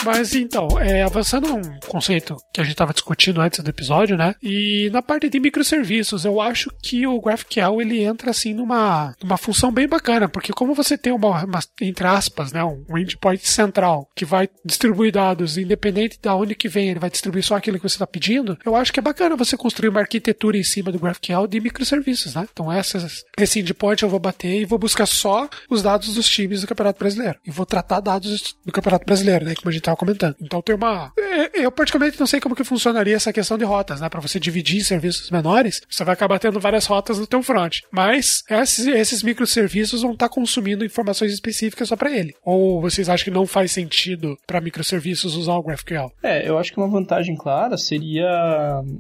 Mas 0.06 0.34
então, 0.36 0.68
é, 0.80 1.02
avançando 1.02 1.54
um 1.54 1.80
conceito 1.88 2.36
que 2.54 2.60
a 2.60 2.64
gente 2.64 2.74
estava 2.74 2.94
discutindo 2.94 3.42
antes 3.42 3.60
do 3.60 3.70
episódio, 3.70 4.18
né? 4.18 4.36
E 4.42 4.90
na 4.92 5.02
parte 5.02 5.30
de 5.30 5.40
microserviços, 5.40 6.26
eu 6.26 6.42
acho 6.42 6.70
que 6.82 7.08
o 7.08 7.22
GraphQL 7.22 7.82
ele 7.82 8.04
entra 8.04 8.32
assim 8.32 8.54
numa, 8.54 9.16
numa 9.22 9.38
função 9.38 9.72
bem 9.72 9.88
bacana, 9.88 10.28
porque 10.28 10.52
como 10.52 10.74
você 10.74 10.98
tem 10.98 11.14
uma, 11.14 11.46
uma 11.46 11.60
entre 11.82 12.06
aspas, 12.06 12.52
né, 12.52 12.64
um 12.64 12.98
endpoint 12.98 13.48
central 13.48 14.08
que 14.16 14.26
vai 14.26 14.50
distribuir 14.66 15.12
dados 15.12 15.58
independente 15.58 16.20
de 16.22 16.30
onde 16.30 16.56
que 16.56 16.68
vem, 16.68 16.90
ele 16.90 17.00
vai 17.00 17.10
distribuir 17.10 17.44
só 17.44 17.56
aquilo 17.56 17.78
que 17.78 17.88
você 17.88 17.96
está 17.96 18.08
pedindo. 18.08 18.58
Eu 18.66 18.76
acho 18.76 18.92
que 18.92 19.00
é 19.00 19.04
bacana 19.04 19.36
você 19.36 19.56
construir 19.56 19.90
uma 19.90 20.02
arquitetura 20.02 20.58
em 20.58 20.64
cima 20.64 20.92
do 20.92 21.00
GraphQL 21.00 21.48
de 21.48 21.60
microserviços, 21.60 22.36
né? 22.36 22.48
Então 22.52 22.72
essas, 22.72 23.24
esse 23.38 23.60
endpoint 23.60 24.04
eu 24.04 24.10
vou 24.10 24.20
bater 24.20 24.62
e 24.62 24.66
vou 24.66 24.80
buscar 24.80 25.06
só 25.06 25.50
os 25.70 25.82
dados 25.82 26.16
dos 26.16 26.28
times 26.28 26.62
do 26.62 26.68
Campeonato 26.68 27.00
Brasileiro 27.00 27.40
e 27.46 27.52
vou 27.52 27.66
tratar 27.66 28.00
dados 28.00 28.56
do 28.66 28.72
Campeonato 28.72 29.06
Brasileiro, 29.06 29.46
né? 29.46 29.56
Como 29.56 29.70
a 29.70 29.72
gente 29.72 29.90
comentando. 29.96 30.36
Então 30.42 30.62
tem 30.62 30.76
uma, 30.76 31.12
é, 31.18 31.66
eu 31.66 31.72
particularmente 31.72 32.20
não 32.20 32.28
sei 32.28 32.40
como 32.40 32.56
que 32.56 32.64
funcionaria 32.64 33.16
essa 33.16 33.34
questão 33.34 33.58
de 33.58 33.66
rotas, 33.66 34.00
né? 34.00 34.10
Para 34.10 34.22
você 34.22 34.40
dividir 34.40 34.78
em 34.78 34.84
serviços 34.84 35.32
menores, 35.32 35.82
você 35.90 36.04
vai 36.04 36.14
acabar 36.14 36.40
tendo 36.40 36.60
várias 36.60 36.86
rotas 36.86 37.18
no 37.18 37.28
teu 37.28 37.42
front. 37.42 37.80
Mas 37.92 38.44
esses, 38.50 38.88
esses 38.88 39.24
microserviços 39.24 40.02
vão 40.02 40.14
estar 40.14 40.30
consumindo 40.30 40.86
informações 40.86 41.34
específicas 41.34 41.90
só 41.90 41.96
para 41.96 42.12
ele. 42.12 42.34
Ou 42.44 42.82
vocês 42.82 43.10
acham 43.10 43.26
que 43.26 43.32
não 43.32 43.48
faz 43.48 43.72
sentido 43.72 44.38
para 44.46 44.62
microserviços 44.62 45.36
usar 45.36 45.56
o 45.56 45.64
GraphQL? 45.64 46.12
É, 46.22 46.48
eu 46.48 46.58
acho 46.58 46.72
que 46.72 46.78
uma 46.78 46.90
vantagem 46.90 47.36
clara 47.36 47.78
seria, 47.78 48.28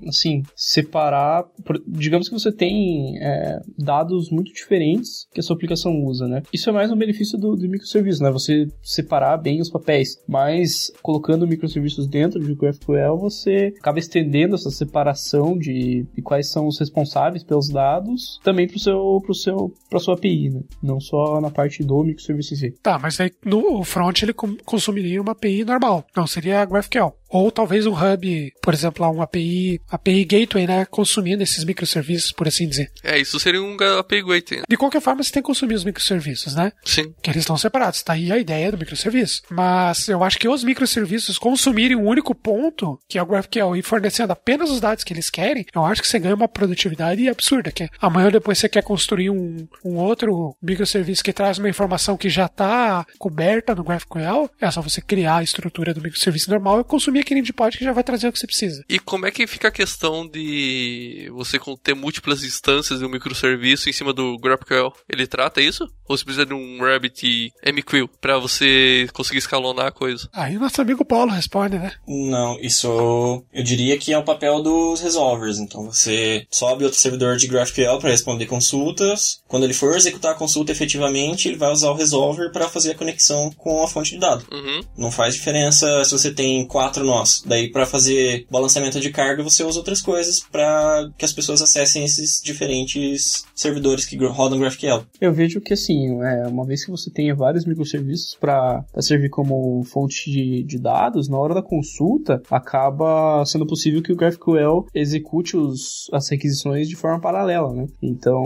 assim, 0.07 0.43
separar. 0.55 1.45
digamos 1.87 2.27
que 2.27 2.33
você 2.33 2.51
tem 2.51 3.17
é, 3.21 3.59
dados 3.77 4.29
muito 4.31 4.51
diferentes 4.53 5.27
que 5.33 5.39
a 5.39 5.43
sua 5.43 5.55
aplicação 5.55 5.93
usa, 6.03 6.27
né? 6.27 6.41
Isso 6.51 6.69
é 6.69 6.73
mais 6.73 6.91
um 6.91 6.95
benefício 6.95 7.37
do, 7.37 7.55
do 7.55 7.69
microserviço, 7.69 8.23
né? 8.23 8.31
Você 8.31 8.67
separar 8.81 9.37
bem 9.37 9.61
os 9.61 9.69
papéis. 9.69 10.17
Mas 10.27 10.82
colocando 11.01 11.47
microserviços 11.47 12.07
dentro 12.07 12.39
de 12.39 12.53
GraphQL, 12.53 13.17
você 13.17 13.73
acaba 13.79 13.99
estendendo 13.99 14.55
essa 14.55 14.69
separação 14.71 15.57
de, 15.57 16.05
de 16.13 16.21
quais 16.21 16.49
são 16.49 16.67
os 16.67 16.79
responsáveis 16.79 17.43
pelos 17.43 17.69
dados 17.69 18.39
também 18.43 18.67
para 18.67 18.77
seu, 18.77 19.21
pro 19.23 19.33
seu, 19.33 19.73
pra 19.89 19.99
sua 19.99 20.15
API, 20.15 20.49
né? 20.49 20.61
Não 20.81 20.99
só 20.99 21.39
na 21.41 21.49
parte 21.49 21.83
do 21.83 22.03
microserviço 22.03 22.53
em 22.53 22.57
si. 22.57 22.71
Tá, 22.81 22.97
mas 22.99 23.19
aí 23.19 23.31
no 23.45 23.83
front 23.83 24.21
ele 24.21 24.33
consumiria 24.33 25.21
uma 25.21 25.31
API 25.31 25.63
normal. 25.63 26.05
Não 26.15 26.27
seria 26.27 26.61
a 26.61 26.65
GraphQL. 26.65 27.13
Ou 27.33 27.51
talvez 27.51 27.87
um 27.87 27.93
hub, 27.93 28.53
por 28.61 28.75
exemplo, 28.75 29.03
lá, 29.03 29.09
um 29.11 29.19
API, 29.19 29.81
API 29.89 30.23
gateway, 30.23 30.67
né? 30.67 30.85
Consumindo 30.85 31.41
esses 31.41 31.63
microserviços, 31.63 32.31
por 32.31 32.47
assim 32.47 32.67
dizer. 32.67 32.91
É, 33.03 33.19
isso 33.19 33.39
seria 33.39 33.59
um 33.59 33.75
API 33.99 34.21
Gateway. 34.21 34.59
né? 34.59 34.65
De 34.69 34.77
qualquer 34.77 35.01
forma, 35.01 35.23
você 35.23 35.31
tem 35.31 35.41
que 35.41 35.47
consumir 35.47 35.73
os 35.73 35.83
microserviços, 35.83 36.53
né? 36.53 36.71
Sim. 36.85 37.11
que 37.23 37.31
eles 37.31 37.41
estão 37.41 37.57
separados. 37.57 38.03
Tá 38.03 38.13
aí 38.13 38.31
a 38.31 38.37
ideia 38.37 38.71
do 38.71 38.77
microserviço. 38.77 39.41
Mas 39.49 40.07
eu 40.07 40.23
acho 40.23 40.37
que 40.37 40.47
os 40.47 40.63
microserviços 40.73 41.37
consumirem 41.37 41.95
um 41.95 42.07
único 42.07 42.33
ponto, 42.33 42.99
que 43.07 43.17
é 43.17 43.23
o 43.23 43.25
GraphQL, 43.25 43.75
e 43.75 43.83
fornecendo 43.83 44.33
apenas 44.33 44.69
os 44.71 44.81
dados 44.81 45.03
que 45.03 45.13
eles 45.13 45.29
querem, 45.29 45.65
eu 45.73 45.85
acho 45.85 46.01
que 46.01 46.07
você 46.07 46.19
ganha 46.19 46.35
uma 46.35 46.47
produtividade 46.47 47.29
absurda. 47.29 47.71
Que 47.71 47.83
é, 47.83 47.89
amanhã 48.01 48.31
depois 48.31 48.57
você 48.57 48.67
quer 48.67 48.83
construir 48.83 49.29
um, 49.29 49.67
um 49.85 49.95
outro 49.95 50.55
microserviço 50.61 51.23
que 51.23 51.31
traz 51.31 51.57
uma 51.57 51.69
informação 51.69 52.17
que 52.17 52.29
já 52.29 52.47
está 52.47 53.05
coberta 53.17 53.75
no 53.75 53.83
GraphQL, 53.83 54.49
é 54.59 54.71
só 54.71 54.81
você 54.81 55.01
criar 55.01 55.37
a 55.37 55.43
estrutura 55.43 55.93
do 55.93 56.01
microserviço 56.01 56.49
normal 56.49 56.81
e 56.81 56.83
consumir 56.83 57.19
aquele 57.19 57.39
endpoint 57.39 57.77
que 57.77 57.83
já 57.83 57.91
vai 57.91 58.03
trazer 58.03 58.27
o 58.27 58.31
que 58.31 58.39
você 58.39 58.47
precisa. 58.47 58.83
E 58.89 58.99
como 58.99 59.25
é 59.25 59.31
que 59.31 59.45
fica 59.45 59.67
a 59.67 59.71
questão 59.71 60.27
de 60.27 61.29
você 61.33 61.59
ter 61.83 61.93
múltiplas 61.93 62.43
instâncias 62.43 62.99
de 62.99 63.05
um 63.05 63.09
microserviço 63.09 63.89
em 63.89 63.93
cima 63.93 64.11
do 64.11 64.37
GraphQL? 64.37 64.91
Ele 65.07 65.27
trata 65.27 65.61
isso? 65.61 65.83
Ou 66.07 66.17
você 66.17 66.23
precisa 66.23 66.45
de 66.45 66.53
um 66.53 66.79
Rabbit 66.79 67.51
MQL 67.65 68.07
pra 68.19 68.37
você 68.37 69.07
conseguir 69.13 69.39
escalonar 69.39 69.87
a 69.87 69.91
coisa? 69.91 70.27
Aí 70.33 70.57
nosso 70.63 70.81
amigo 70.81 71.05
Paulo 71.05 71.31
responde, 71.31 71.77
né? 71.77 71.91
Não, 72.07 72.59
isso 72.59 73.43
eu 73.53 73.63
diria 73.63 73.97
que 73.97 74.13
é 74.13 74.17
o 74.17 74.23
papel 74.23 74.61
dos 74.61 75.01
resolvers. 75.01 75.59
Então 75.59 75.85
você 75.85 76.45
sobe 76.49 76.83
outro 76.83 76.99
servidor 76.99 77.37
de 77.37 77.47
GraphQL 77.47 77.99
para 77.99 78.09
responder 78.09 78.45
consultas. 78.45 79.41
Quando 79.47 79.63
ele 79.63 79.73
for 79.73 79.95
executar 79.95 80.31
a 80.31 80.37
consulta 80.37 80.71
efetivamente, 80.71 81.47
ele 81.47 81.57
vai 81.57 81.71
usar 81.71 81.91
o 81.91 81.95
resolver 81.95 82.49
para 82.51 82.69
fazer 82.69 82.91
a 82.91 82.95
conexão 82.95 83.51
com 83.57 83.83
a 83.83 83.87
fonte 83.87 84.11
de 84.11 84.19
dados. 84.19 84.45
Uhum. 84.51 84.81
Não 84.97 85.11
faz 85.11 85.35
diferença 85.35 86.03
se 86.03 86.11
você 86.11 86.31
tem 86.31 86.65
quatro 86.65 87.03
nosso. 87.03 87.47
Daí, 87.47 87.69
para 87.69 87.85
fazer 87.85 88.45
balanceamento 88.49 88.99
de 88.99 89.11
carga, 89.11 89.43
você 89.43 89.63
usa 89.63 89.79
outras 89.79 90.01
coisas 90.01 90.39
para 90.39 91.09
que 91.17 91.25
as 91.25 91.33
pessoas 91.33 91.61
acessem 91.61 92.03
esses 92.03 92.41
diferentes 92.41 93.45
servidores 93.53 94.05
que 94.05 94.17
rodam 94.25 94.59
GraphQL. 94.59 95.05
Eu 95.19 95.33
vejo 95.33 95.61
que, 95.61 95.73
assim, 95.73 96.21
é, 96.23 96.47
uma 96.47 96.65
vez 96.65 96.85
que 96.85 96.91
você 96.91 97.09
tenha 97.09 97.35
vários 97.35 97.65
microserviços 97.65 98.35
para 98.39 98.83
servir 98.99 99.29
como 99.29 99.83
fonte 99.83 100.31
de, 100.31 100.52
de 100.61 100.77
dados, 100.77 101.29
na 101.29 101.37
hora 101.37 101.55
da 101.55 101.63
consulta, 101.63 102.41
acaba 102.51 103.43
sendo 103.45 103.65
possível 103.65 104.03
que 104.03 104.11
o 104.11 104.15
GraphQL 104.15 104.85
execute 104.93 105.55
os, 105.55 106.09
as 106.11 106.29
requisições 106.29 106.87
de 106.87 106.95
forma 106.95 107.19
paralela, 107.19 107.73
né? 107.73 107.87
Então, 108.01 108.43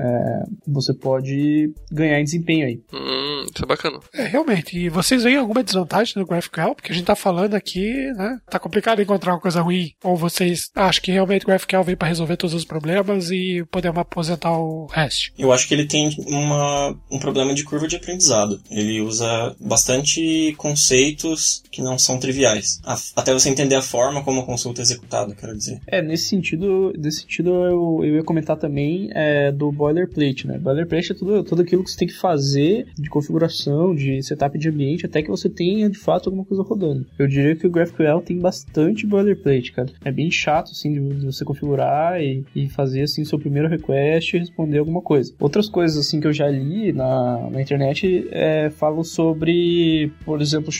é, 0.00 0.42
você 0.66 0.94
pode 0.94 1.72
ganhar 1.90 2.20
em 2.20 2.24
desempenho 2.24 2.66
aí. 2.66 2.80
Hum, 2.92 3.44
isso 3.44 3.64
é 3.64 3.66
bacana. 3.66 3.98
É, 4.14 4.24
realmente. 4.24 4.78
E 4.78 4.88
vocês 4.88 5.24
veem 5.24 5.36
alguma 5.36 5.62
desvantagem 5.62 6.14
no 6.16 6.26
GraphQL? 6.26 6.74
Porque 6.74 6.92
a 6.92 6.94
gente 6.94 7.04
tá 7.04 7.16
falando 7.16 7.54
aqui, 7.54 7.92
né? 8.12 8.38
Tá 8.48 8.58
complicado 8.58 9.02
encontrar 9.02 9.32
uma 9.32 9.40
coisa 9.40 9.60
ruim. 9.60 9.90
Ou 10.04 10.16
vocês 10.16 10.70
acham 10.74 11.02
que 11.02 11.12
realmente 11.12 11.44
o 11.44 11.46
GraphQL 11.46 11.82
veio 11.82 11.98
para 11.98 12.08
resolver 12.08 12.36
todos 12.36 12.54
os 12.54 12.64
problemas 12.64 13.30
e 13.30 13.64
podemos 13.70 13.98
aposentar 13.98 14.56
o 14.56 14.86
REST? 14.86 15.32
Eu 15.38 15.52
acho 15.52 15.66
que 15.66 15.74
ele 15.74 15.86
tem 15.86 16.10
uma, 16.26 16.96
um 17.10 17.18
problema 17.18 17.54
de 17.54 17.64
curva 17.64 17.88
de 17.88 17.96
aprendizado. 17.96 18.60
Ele 18.70 19.00
usa 19.00 19.56
bastante 19.60 20.54
conceitos 20.56 21.39
que 21.70 21.82
não 21.82 21.98
são 21.98 22.18
triviais. 22.18 22.80
Até 23.16 23.32
você 23.32 23.48
entender 23.48 23.74
a 23.74 23.82
forma 23.82 24.22
como 24.22 24.40
a 24.40 24.46
consulta 24.46 24.80
é 24.80 24.82
executada, 24.82 25.34
quero 25.34 25.56
dizer. 25.56 25.80
É, 25.86 26.02
nesse 26.02 26.28
sentido, 26.28 26.92
nesse 26.98 27.22
sentido 27.22 27.50
eu, 27.50 28.00
eu 28.02 28.16
ia 28.16 28.24
comentar 28.24 28.56
também 28.56 29.10
é, 29.12 29.50
do 29.52 29.70
boilerplate, 29.72 30.46
né? 30.46 30.58
Boilerplate 30.58 31.12
é 31.12 31.14
tudo, 31.14 31.42
tudo 31.44 31.62
aquilo 31.62 31.84
que 31.84 31.90
você 31.90 31.98
tem 31.98 32.08
que 32.08 32.14
fazer 32.14 32.86
de 32.98 33.08
configuração, 33.08 33.94
de 33.94 34.22
setup 34.22 34.58
de 34.58 34.68
ambiente, 34.68 35.06
até 35.06 35.22
que 35.22 35.30
você 35.30 35.48
tenha 35.48 35.88
de 35.88 35.98
fato 35.98 36.28
alguma 36.28 36.44
coisa 36.44 36.62
rodando. 36.62 37.06
Eu 37.18 37.26
diria 37.26 37.56
que 37.56 37.66
o 37.66 37.70
GraphQL 37.70 38.20
tem 38.20 38.38
bastante 38.38 39.06
boilerplate, 39.06 39.72
cara. 39.72 39.90
É 40.04 40.10
bem 40.10 40.30
chato, 40.30 40.70
assim, 40.72 40.92
de, 40.92 41.00
de 41.20 41.26
você 41.26 41.44
configurar 41.44 42.20
e, 42.20 42.44
e 42.54 42.68
fazer, 42.68 43.02
assim, 43.02 43.24
seu 43.24 43.38
primeiro 43.38 43.68
request 43.68 44.36
e 44.36 44.40
responder 44.40 44.78
alguma 44.78 45.00
coisa. 45.00 45.32
Outras 45.38 45.68
coisas, 45.68 45.98
assim, 45.98 46.20
que 46.20 46.26
eu 46.26 46.32
já 46.32 46.48
li 46.48 46.92
na, 46.92 47.50
na 47.50 47.60
internet 47.60 48.28
é, 48.30 48.70
falam 48.70 49.04
sobre, 49.04 50.12
por 50.24 50.40
exemplo, 50.40 50.72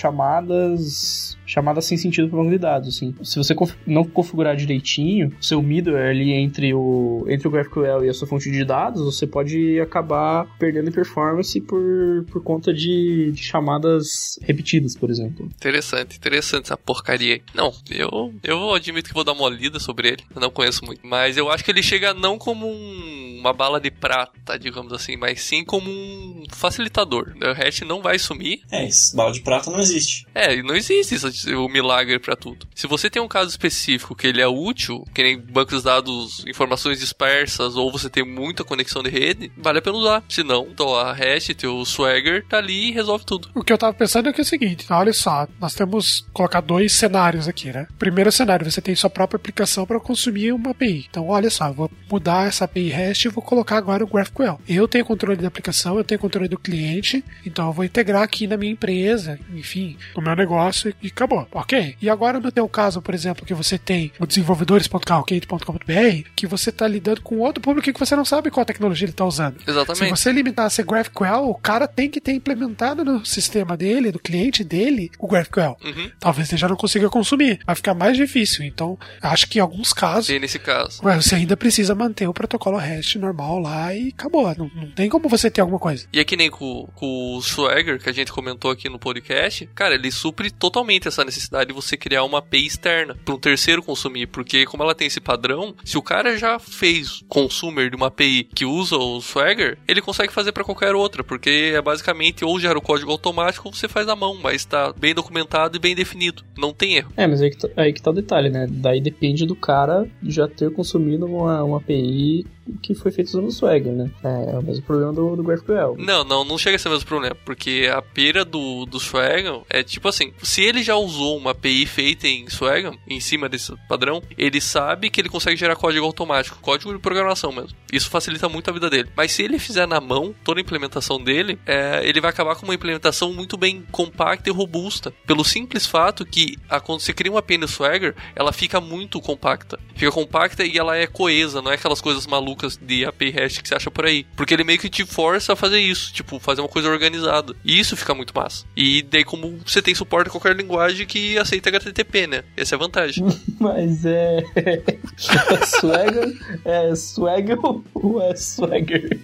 chamadas 0.50 1.38
chamadas 1.50 1.84
sem 1.84 1.98
sentido 1.98 2.28
para 2.28 2.38
banco 2.38 2.50
de 2.50 2.58
dados, 2.58 2.88
assim. 2.88 3.14
Se 3.22 3.36
você 3.36 3.54
conf 3.54 3.74
não 3.86 4.04
configurar 4.04 4.56
direitinho, 4.56 5.32
o 5.40 5.44
seu 5.44 5.60
middleware 5.60 6.10
ali 6.10 6.32
entre 6.32 6.72
o, 6.72 7.24
entre 7.28 7.48
o 7.48 7.50
GraphQL 7.50 8.04
e 8.04 8.08
a 8.08 8.14
sua 8.14 8.28
fonte 8.28 8.50
de 8.50 8.64
dados, 8.64 9.04
você 9.04 9.26
pode 9.26 9.80
acabar 9.80 10.46
perdendo 10.58 10.92
performance 10.92 11.60
por, 11.60 12.24
por 12.30 12.42
conta 12.42 12.72
de, 12.72 13.32
de 13.32 13.42
chamadas 13.42 14.38
repetidas, 14.42 14.96
por 14.96 15.10
exemplo. 15.10 15.46
Interessante, 15.46 16.16
interessante 16.16 16.66
essa 16.66 16.76
porcaria 16.76 17.34
aí. 17.34 17.42
Não, 17.54 17.72
eu, 17.90 18.32
eu 18.42 18.74
admito 18.74 19.08
que 19.08 19.14
vou 19.14 19.24
dar 19.24 19.32
uma 19.32 19.48
lida 19.48 19.80
sobre 19.80 20.08
ele. 20.08 20.22
Eu 20.34 20.40
não 20.40 20.50
conheço 20.50 20.84
muito. 20.84 21.00
Mas 21.04 21.36
eu 21.36 21.50
acho 21.50 21.64
que 21.64 21.70
ele 21.70 21.82
chega 21.82 22.14
não 22.14 22.38
como 22.38 22.66
um, 22.66 23.38
uma 23.40 23.52
bala 23.52 23.80
de 23.80 23.90
prata, 23.90 24.58
digamos 24.58 24.92
assim, 24.92 25.16
mas 25.16 25.42
sim 25.42 25.64
como 25.64 25.90
um 25.90 26.44
facilitador. 26.52 27.34
O 27.42 27.52
REST 27.52 27.82
não 27.82 28.00
vai 28.00 28.18
sumir. 28.18 28.60
É, 28.70 28.86
esse 28.86 29.16
bala 29.16 29.32
de 29.32 29.40
prata 29.40 29.70
não 29.70 29.80
existe. 29.80 30.26
É, 30.34 30.62
não 30.62 30.76
existe 30.76 31.14
isso, 31.14 31.30
o 31.46 31.68
milagre 31.68 32.18
para 32.18 32.36
tudo. 32.36 32.66
Se 32.74 32.86
você 32.86 33.10
tem 33.10 33.20
um 33.20 33.28
caso 33.28 33.50
específico 33.50 34.14
que 34.14 34.26
ele 34.26 34.40
é 34.40 34.46
útil, 34.46 35.04
que 35.14 35.22
nem 35.22 35.38
bancos 35.38 35.78
de 35.78 35.84
dados, 35.84 36.44
informações 36.46 36.98
dispersas, 36.98 37.76
ou 37.76 37.90
você 37.90 38.08
tem 38.08 38.24
muita 38.24 38.64
conexão 38.64 39.02
de 39.02 39.10
rede, 39.10 39.50
vale 39.56 39.78
a 39.78 39.82
pena 39.82 39.96
usar. 39.96 40.24
Se 40.28 40.42
não, 40.42 40.66
então 40.70 40.94
a 40.94 41.12
REST, 41.12 41.54
teu 41.54 41.84
Swagger, 41.84 42.44
tá 42.46 42.58
ali 42.58 42.88
e 42.88 42.92
resolve 42.92 43.24
tudo. 43.24 43.48
O 43.54 43.62
que 43.62 43.72
eu 43.72 43.78
tava 43.78 43.94
pensando 43.94 44.28
é 44.28 44.32
que 44.32 44.40
é 44.40 44.44
o 44.44 44.46
seguinte, 44.46 44.86
olha 44.90 45.12
só, 45.12 45.46
nós 45.60 45.74
temos 45.74 46.26
colocar 46.32 46.60
dois 46.60 46.92
cenários 46.92 47.48
aqui, 47.48 47.72
né? 47.72 47.86
Primeiro 47.98 48.32
cenário, 48.32 48.70
você 48.70 48.80
tem 48.80 48.94
sua 48.94 49.10
própria 49.10 49.36
aplicação 49.36 49.86
para 49.86 50.00
consumir 50.00 50.52
uma 50.52 50.70
API. 50.70 51.06
Então, 51.08 51.28
olha 51.28 51.50
só, 51.50 51.68
eu 51.68 51.74
vou 51.74 51.90
mudar 52.10 52.48
essa 52.48 52.64
API 52.64 52.88
REST 52.88 53.24
e 53.24 53.28
vou 53.28 53.42
colocar 53.42 53.76
agora 53.76 54.04
o 54.04 54.06
GraphQL. 54.06 54.60
Eu 54.68 54.88
tenho 54.88 55.04
controle 55.04 55.40
da 55.40 55.48
aplicação, 55.48 55.96
eu 55.96 56.04
tenho 56.04 56.20
controle 56.20 56.48
do 56.48 56.58
cliente, 56.58 57.24
então 57.44 57.66
eu 57.66 57.72
vou 57.72 57.84
integrar 57.84 58.22
aqui 58.22 58.46
na 58.46 58.56
minha 58.56 58.72
empresa, 58.72 59.38
enfim, 59.54 59.96
no 60.16 60.22
meu 60.22 60.34
negócio 60.34 60.94
e 61.02 61.08
acabou. 61.08 61.29
Ok? 61.52 61.96
E 62.00 62.08
agora 62.08 62.40
no 62.40 62.50
teu 62.52 62.68
caso, 62.68 63.02
por 63.02 63.14
exemplo, 63.14 63.44
que 63.44 63.54
você 63.54 63.78
tem 63.78 64.12
o 64.18 64.26
desenvolvedores.calcate.com.br, 64.26 66.30
que 66.34 66.46
você 66.46 66.70
está 66.70 66.86
lidando 66.86 67.20
com 67.22 67.38
outro 67.38 67.62
público 67.62 67.92
que 67.92 67.98
você 67.98 68.16
não 68.16 68.24
sabe 68.24 68.50
qual 68.50 68.64
tecnologia 68.64 69.04
ele 69.04 69.12
está 69.12 69.24
usando. 69.24 69.56
Exatamente. 69.66 70.04
Se 70.04 70.10
você 70.10 70.32
limitar 70.32 70.66
a 70.66 70.70
ser 70.70 70.84
GraphQL, 70.84 71.48
o 71.48 71.54
cara 71.54 71.86
tem 71.86 72.08
que 72.08 72.20
ter 72.20 72.32
implementado 72.32 73.04
no 73.04 73.24
sistema 73.24 73.76
dele, 73.76 74.12
do 74.12 74.18
cliente 74.18 74.64
dele, 74.64 75.10
o 75.18 75.26
GraphQL. 75.26 75.76
Uhum. 75.84 76.10
Talvez 76.18 76.50
ele 76.50 76.60
já 76.60 76.68
não 76.68 76.76
consiga 76.76 77.08
consumir. 77.08 77.60
Vai 77.66 77.74
ficar 77.74 77.94
mais 77.94 78.16
difícil. 78.16 78.64
Então, 78.64 78.98
acho 79.22 79.48
que 79.48 79.58
em 79.58 79.62
alguns 79.62 79.92
casos, 79.92 80.30
E 80.30 80.38
nesse 80.38 80.58
caso. 80.58 81.02
você 81.02 81.34
ainda 81.34 81.56
precisa 81.56 81.94
manter 81.94 82.28
o 82.28 82.34
protocolo 82.34 82.78
REST 82.78 83.16
normal 83.16 83.58
lá 83.58 83.94
e 83.94 84.08
acabou. 84.08 84.40
Não, 84.56 84.70
não 84.74 84.90
tem 84.90 85.08
como 85.08 85.28
você 85.28 85.50
ter 85.50 85.60
alguma 85.60 85.78
coisa. 85.78 86.06
E 86.12 86.20
é 86.20 86.24
que 86.24 86.36
nem 86.36 86.50
com, 86.50 86.88
com 86.94 87.36
o 87.36 87.42
Swagger, 87.42 88.00
que 88.00 88.08
a 88.08 88.12
gente 88.12 88.32
comentou 88.32 88.70
aqui 88.70 88.88
no 88.88 88.98
podcast, 88.98 89.66
cara, 89.74 89.94
ele 89.94 90.10
supre 90.10 90.50
totalmente 90.50 91.08
essa 91.08 91.19
necessidade 91.24 91.68
de 91.68 91.74
você 91.74 91.96
criar 91.96 92.24
uma 92.24 92.38
API 92.38 92.66
externa 92.66 93.16
para 93.24 93.34
um 93.34 93.38
terceiro 93.38 93.82
consumir, 93.82 94.26
porque 94.26 94.64
como 94.66 94.82
ela 94.82 94.94
tem 94.94 95.06
esse 95.06 95.20
padrão, 95.20 95.74
se 95.84 95.98
o 95.98 96.02
cara 96.02 96.36
já 96.36 96.58
fez 96.58 97.22
consumer 97.28 97.90
de 97.90 97.96
uma 97.96 98.06
API 98.06 98.44
que 98.44 98.64
usa 98.64 98.96
o 98.96 99.20
Swagger, 99.20 99.78
ele 99.86 100.00
consegue 100.00 100.32
fazer 100.32 100.52
para 100.52 100.64
qualquer 100.64 100.94
outra, 100.94 101.22
porque 101.22 101.72
é 101.74 101.82
basicamente 101.82 102.44
ou 102.44 102.58
gera 102.58 102.78
o 102.78 102.82
código 102.82 103.10
automático 103.10 103.68
ou 103.68 103.74
você 103.74 103.88
faz 103.88 104.06
na 104.06 104.16
mão, 104.16 104.38
mas 104.42 104.56
está 104.56 104.92
bem 104.92 105.14
documentado 105.14 105.76
e 105.76 105.80
bem 105.80 105.94
definido, 105.94 106.44
não 106.56 106.72
tem 106.72 106.96
erro. 106.96 107.12
É, 107.16 107.26
mas 107.26 107.42
aí 107.42 107.50
que, 107.50 107.58
tá, 107.58 107.68
aí 107.76 107.92
que 107.92 108.02
tá 108.02 108.10
o 108.10 108.14
detalhe, 108.14 108.50
né? 108.50 108.66
Daí 108.68 109.00
depende 109.00 109.46
do 109.46 109.56
cara 109.56 110.08
já 110.22 110.48
ter 110.48 110.72
consumido 110.72 111.26
uma, 111.26 111.62
uma 111.62 111.78
API 111.78 112.46
que 112.82 112.94
foi 112.94 113.10
feita 113.10 113.30
usando 113.30 113.48
o 113.48 113.52
Swagger, 113.52 113.92
né? 113.92 114.10
É, 114.22 114.52
é 114.52 114.58
o 114.58 114.62
mesmo 114.62 114.84
problema 114.84 115.12
do, 115.12 115.36
do 115.36 115.42
GraphQL. 115.42 115.96
Não, 115.98 116.24
não, 116.24 116.44
não 116.44 116.58
chega 116.58 116.76
a 116.76 116.78
ser 116.78 116.88
o 116.88 116.92
mesmo 116.92 117.06
problema, 117.06 117.36
porque 117.44 117.90
a 117.92 118.00
pira 118.00 118.44
do, 118.44 118.86
do 118.86 119.00
Swagger 119.00 119.60
é 119.68 119.82
tipo 119.82 120.08
assim, 120.08 120.32
se 120.42 120.62
ele 120.62 120.82
já 120.82 120.96
usou 120.96 121.36
uma 121.36 121.50
API 121.52 121.86
feita 121.86 122.26
em 122.26 122.48
Swagger, 122.48 122.92
em 123.08 123.20
cima 123.20 123.48
desse 123.48 123.74
padrão, 123.88 124.22
ele 124.36 124.60
sabe 124.60 125.10
que 125.10 125.20
ele 125.20 125.28
consegue 125.28 125.56
gerar 125.56 125.76
código 125.76 126.04
automático, 126.04 126.58
código 126.60 126.92
de 126.92 126.98
programação 126.98 127.52
mesmo. 127.52 127.76
Isso 127.92 128.10
facilita 128.10 128.48
muito 128.48 128.70
a 128.70 128.72
vida 128.72 128.88
dele. 128.88 129.10
Mas 129.16 129.32
se 129.32 129.42
ele 129.42 129.58
fizer 129.58 129.86
na 129.86 130.00
mão 130.00 130.34
toda 130.44 130.60
a 130.60 130.62
implementação 130.62 131.22
dele, 131.22 131.58
é, 131.66 132.00
ele 132.04 132.20
vai 132.20 132.30
acabar 132.30 132.54
com 132.54 132.64
uma 132.64 132.74
implementação 132.74 133.32
muito 133.32 133.56
bem 133.56 133.84
compacta 133.90 134.48
e 134.48 134.52
robusta, 134.52 135.12
pelo 135.26 135.44
simples 135.44 135.86
fato 135.86 136.24
que 136.24 136.56
a, 136.68 136.80
quando 136.80 137.00
você 137.00 137.12
cria 137.12 137.32
uma 137.32 137.40
API 137.40 137.58
no 137.58 137.68
Swagger, 137.68 138.14
ela 138.34 138.52
fica 138.52 138.80
muito 138.80 139.20
compacta. 139.20 139.78
Fica 139.94 140.12
compacta 140.12 140.64
e 140.64 140.78
ela 140.78 140.96
é 140.96 141.06
coesa, 141.06 141.60
não 141.62 141.70
é 141.70 141.74
aquelas 141.74 142.00
coisas 142.00 142.26
malucas 142.26 142.49
de 142.80 143.04
API 143.04 143.30
REST 143.30 143.62
que 143.62 143.68
você 143.68 143.74
acha 143.74 143.90
por 143.90 144.04
aí. 144.04 144.26
Porque 144.36 144.54
ele 144.54 144.64
meio 144.64 144.78
que 144.78 144.88
te 144.88 145.04
força 145.04 145.52
a 145.52 145.56
fazer 145.56 145.78
isso, 145.78 146.12
tipo, 146.12 146.38
fazer 146.38 146.60
uma 146.60 146.68
coisa 146.68 146.88
organizada. 146.88 147.54
E 147.64 147.78
isso 147.78 147.96
fica 147.96 148.14
muito 148.14 148.34
massa. 148.34 148.64
E 148.76 149.02
daí, 149.02 149.24
como 149.24 149.58
você 149.64 149.82
tem 149.82 149.94
suporte 149.94 150.28
a 150.28 150.30
qualquer 150.30 150.56
linguagem 150.56 151.06
que 151.06 151.38
aceita 151.38 151.68
HTTP, 151.68 152.26
né? 152.26 152.44
Essa 152.56 152.74
é 152.74 152.76
a 152.76 152.78
vantagem. 152.78 153.24
Mas 153.58 154.04
é. 154.04 154.44
é 154.56 155.66
Swagger. 155.66 156.60
É 156.64 156.94
Swagger 156.94 157.58
ou 157.94 158.22
é 158.22 158.36
Swagger? 158.36 159.18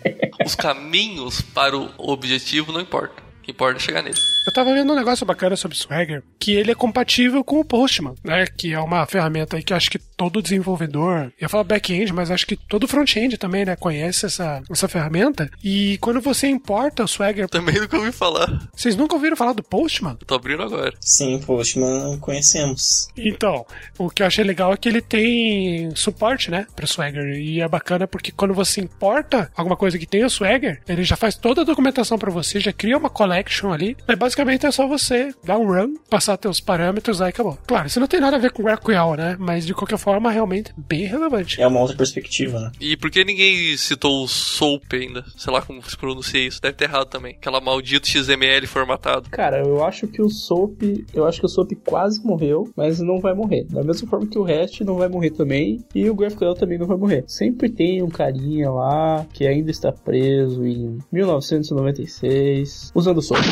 Os 0.44 0.54
caminhos 0.54 1.40
para 1.40 1.76
o 1.76 1.90
objetivo 1.98 2.72
não 2.72 2.80
importam. 2.80 3.24
O 3.40 3.42
que 3.42 3.50
importa 3.52 3.78
é 3.78 3.82
chegar 3.82 4.02
nele. 4.02 4.16
Eu 4.46 4.52
tava 4.52 4.72
vendo 4.72 4.92
um 4.92 4.96
negócio 4.96 5.26
bacana 5.26 5.56
sobre 5.56 5.76
Swagger, 5.76 6.22
que 6.38 6.52
ele 6.52 6.70
é 6.70 6.74
compatível 6.74 7.42
com 7.42 7.60
o 7.60 7.64
Postman, 7.64 8.14
né? 8.24 8.46
Que 8.46 8.72
é 8.72 8.80
uma 8.80 9.06
ferramenta 9.06 9.56
aí 9.56 9.62
que 9.62 9.74
acho 9.74 9.90
que 9.90 9.98
todo 10.16 10.40
desenvolvedor, 10.42 11.32
eu 11.40 11.48
falo 11.48 11.64
back-end, 11.64 12.12
mas 12.12 12.30
acho 12.30 12.46
que 12.46 12.56
todo 12.56 12.88
front-end 12.88 13.36
também, 13.36 13.64
né, 13.64 13.76
conhece 13.76 14.26
essa, 14.26 14.62
essa 14.70 14.88
ferramenta. 14.88 15.50
E 15.62 15.98
quando 15.98 16.20
você 16.20 16.46
importa 16.48 17.04
o 17.04 17.08
Swagger, 17.08 17.48
Também 17.48 17.74
nunca 17.80 17.96
ouvi 17.98 18.12
falar. 18.12 18.68
vocês 18.74 18.96
nunca 18.96 19.14
ouviram 19.14 19.36
falar 19.36 19.52
do 19.52 19.62
Postman? 19.62 20.16
Eu 20.20 20.26
tô 20.26 20.34
abrindo 20.34 20.62
agora. 20.62 20.92
Sim, 21.00 21.38
Postman 21.40 22.18
conhecemos. 22.20 23.08
Então, 23.16 23.66
o 23.98 24.08
que 24.10 24.22
eu 24.22 24.26
achei 24.26 24.44
legal 24.44 24.72
é 24.72 24.76
que 24.76 24.88
ele 24.88 25.02
tem 25.02 25.94
suporte, 25.94 26.50
né, 26.50 26.66
para 26.74 26.86
Swagger. 26.86 27.36
E 27.36 27.60
é 27.60 27.68
bacana 27.68 28.06
porque 28.06 28.32
quando 28.32 28.54
você 28.54 28.80
importa 28.80 29.50
alguma 29.56 29.76
coisa 29.76 29.98
que 29.98 30.06
tem 30.06 30.24
o 30.24 30.30
Swagger, 30.30 30.80
ele 30.88 31.04
já 31.04 31.16
faz 31.16 31.34
toda 31.34 31.60
a 31.60 31.64
documentação 31.64 32.18
para 32.18 32.30
você, 32.30 32.58
já 32.60 32.72
cria 32.72 32.96
uma 32.96 33.10
collection 33.10 33.72
ali. 33.72 33.96
Mas 34.06 34.18
basicamente 34.18 34.66
é 34.66 34.70
só 34.70 34.86
você 34.86 35.34
dar 35.44 35.58
um 35.58 35.66
run, 35.66 35.94
passar 36.08 36.36
teus 36.36 36.60
parâmetros, 36.60 37.20
aí 37.20 37.30
acabou. 37.30 37.58
Claro, 37.66 37.86
isso 37.86 38.00
não 38.00 38.06
tem 38.06 38.20
nada 38.20 38.36
a 38.36 38.40
ver 38.40 38.50
com 38.52 38.62
GraphQL, 38.62 39.14
né? 39.16 39.36
Mas 39.38 39.66
de 39.66 39.74
qualquer 39.74 39.98
forma, 39.98 40.05
realmente 40.30 40.72
bem 40.76 41.04
relevante. 41.04 41.60
É 41.60 41.66
uma 41.66 41.80
outra 41.80 41.96
perspectiva, 41.96 42.58
né? 42.60 42.72
E 42.80 42.96
por 42.96 43.10
que 43.10 43.24
ninguém 43.24 43.76
citou 43.76 44.24
o 44.24 44.28
SOAP 44.28 44.92
ainda? 44.94 45.24
Sei 45.36 45.52
lá 45.52 45.62
como 45.62 45.82
se 45.88 45.96
pronuncia 45.96 46.40
isso. 46.40 46.60
Deve 46.60 46.74
ter 46.74 46.84
errado 46.84 47.06
também. 47.06 47.34
Aquela 47.34 47.60
maldito 47.60 48.08
XML 48.08 48.66
formatado. 48.66 49.28
Cara, 49.30 49.58
eu 49.58 49.84
acho 49.84 50.06
que 50.06 50.22
o 50.22 50.30
Soap. 50.30 50.82
Eu 51.12 51.26
acho 51.26 51.40
que 51.40 51.46
o 51.46 51.48
Soap 51.48 51.72
quase 51.84 52.24
morreu, 52.24 52.70
mas 52.76 53.00
não 53.00 53.20
vai 53.20 53.34
morrer. 53.34 53.64
Da 53.64 53.82
mesma 53.82 54.08
forma 54.08 54.26
que 54.26 54.38
o 54.38 54.42
REST 54.42 54.82
não 54.82 54.96
vai 54.96 55.08
morrer 55.08 55.30
também. 55.30 55.84
E 55.94 56.08
o 56.08 56.14
GraphQL 56.14 56.54
também 56.54 56.78
não 56.78 56.86
vai 56.86 56.96
morrer. 56.96 57.24
Sempre 57.26 57.68
tem 57.68 58.02
um 58.02 58.08
carinha 58.08 58.70
lá 58.70 59.26
que 59.32 59.46
ainda 59.46 59.70
está 59.70 59.92
preso 59.92 60.66
em 60.66 60.98
1996 61.12 62.92
usando 62.94 63.18
o 63.18 63.22
Soap. 63.22 63.44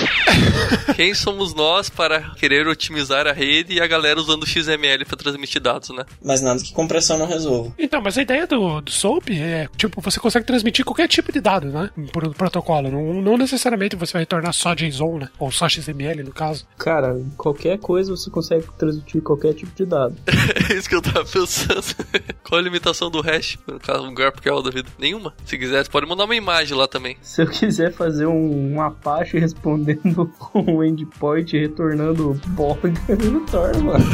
Quem 0.97 1.15
somos 1.15 1.55
nós 1.55 1.89
para 1.89 2.35
querer 2.35 2.67
otimizar 2.67 3.27
a 3.27 3.33
rede 3.33 3.75
e 3.75 3.81
a 3.81 3.87
galera 3.87 4.21
usando 4.21 4.47
XML 4.47 5.05
para 5.05 5.17
transmitir 5.17 5.61
dados, 5.61 5.91
né? 5.91 6.05
Mas 6.23 6.41
nada 6.45 6.63
que 6.63 6.73
compressão 6.73 7.19
não 7.19 7.27
resolva. 7.27 7.73
Então, 7.79 8.01
mas 8.01 8.17
a 8.19 8.23
ideia 8.23 8.47
do, 8.47 8.81
do 8.81 8.91
SOAP 8.91 9.31
é, 9.31 9.69
tipo, 9.77 10.01
você 10.01 10.21
consegue 10.21 10.47
transmitir 10.47 10.85
qualquer 10.85 11.09
tipo 11.09 11.33
de 11.33 11.41
dado, 11.41 11.69
né? 11.69 11.91
Por 12.13 12.27
um 12.27 12.33
protocolo. 12.33 12.91
Não, 12.91 13.23
não 13.23 13.37
necessariamente 13.37 13.97
você 13.97 14.13
vai 14.13 14.23
retornar 14.23 14.53
só 14.53 14.75
JSON, 14.75 15.19
né? 15.19 15.29
Ou 15.39 15.51
só 15.51 15.69
XML, 15.69 16.23
no 16.23 16.33
caso. 16.33 16.67
Cara, 16.79 17.21
qualquer 17.37 17.79
coisa 17.79 18.15
você 18.15 18.31
consegue 18.31 18.67
transmitir 18.79 19.23
qualquer 19.23 19.55
tipo 19.55 19.75
de 19.75 19.85
dado. 19.85 20.17
é 20.71 20.75
isso 20.75 20.89
que 20.89 20.95
eu 20.95 21.03
tava 21.03 21.25
pensando. 21.25 21.85
Qual 22.45 22.61
a 22.61 22.63
limitação 22.63 23.11
do 23.11 23.21
hash? 23.21 23.59
No 23.67 23.81
caso, 23.81 24.05
um 24.05 24.15
GraphQL 24.15 24.63
da 24.63 24.71
vida? 24.71 24.89
Nenhuma. 24.99 25.35
Se 25.45 25.57
quiser, 25.57 25.85
você 25.85 25.91
pode 25.91 26.07
mandar 26.07 26.25
uma 26.25 26.37
imagem 26.37 26.77
lá 26.77 26.87
também. 26.87 27.17
Se 27.23 27.43
eu 27.43 27.47
quiser 27.47 27.93
fazer 27.93 28.27
um, 28.27 28.75
um 28.75 28.83
Apache 28.83 29.39
respondendo 29.39 30.31
um 30.55 30.83
endpoint 30.83 31.57
retornando 31.57 32.41
Borg, 32.49 32.95
eu 33.09 33.41
retorno, 33.41 33.85
mano. 33.85 34.05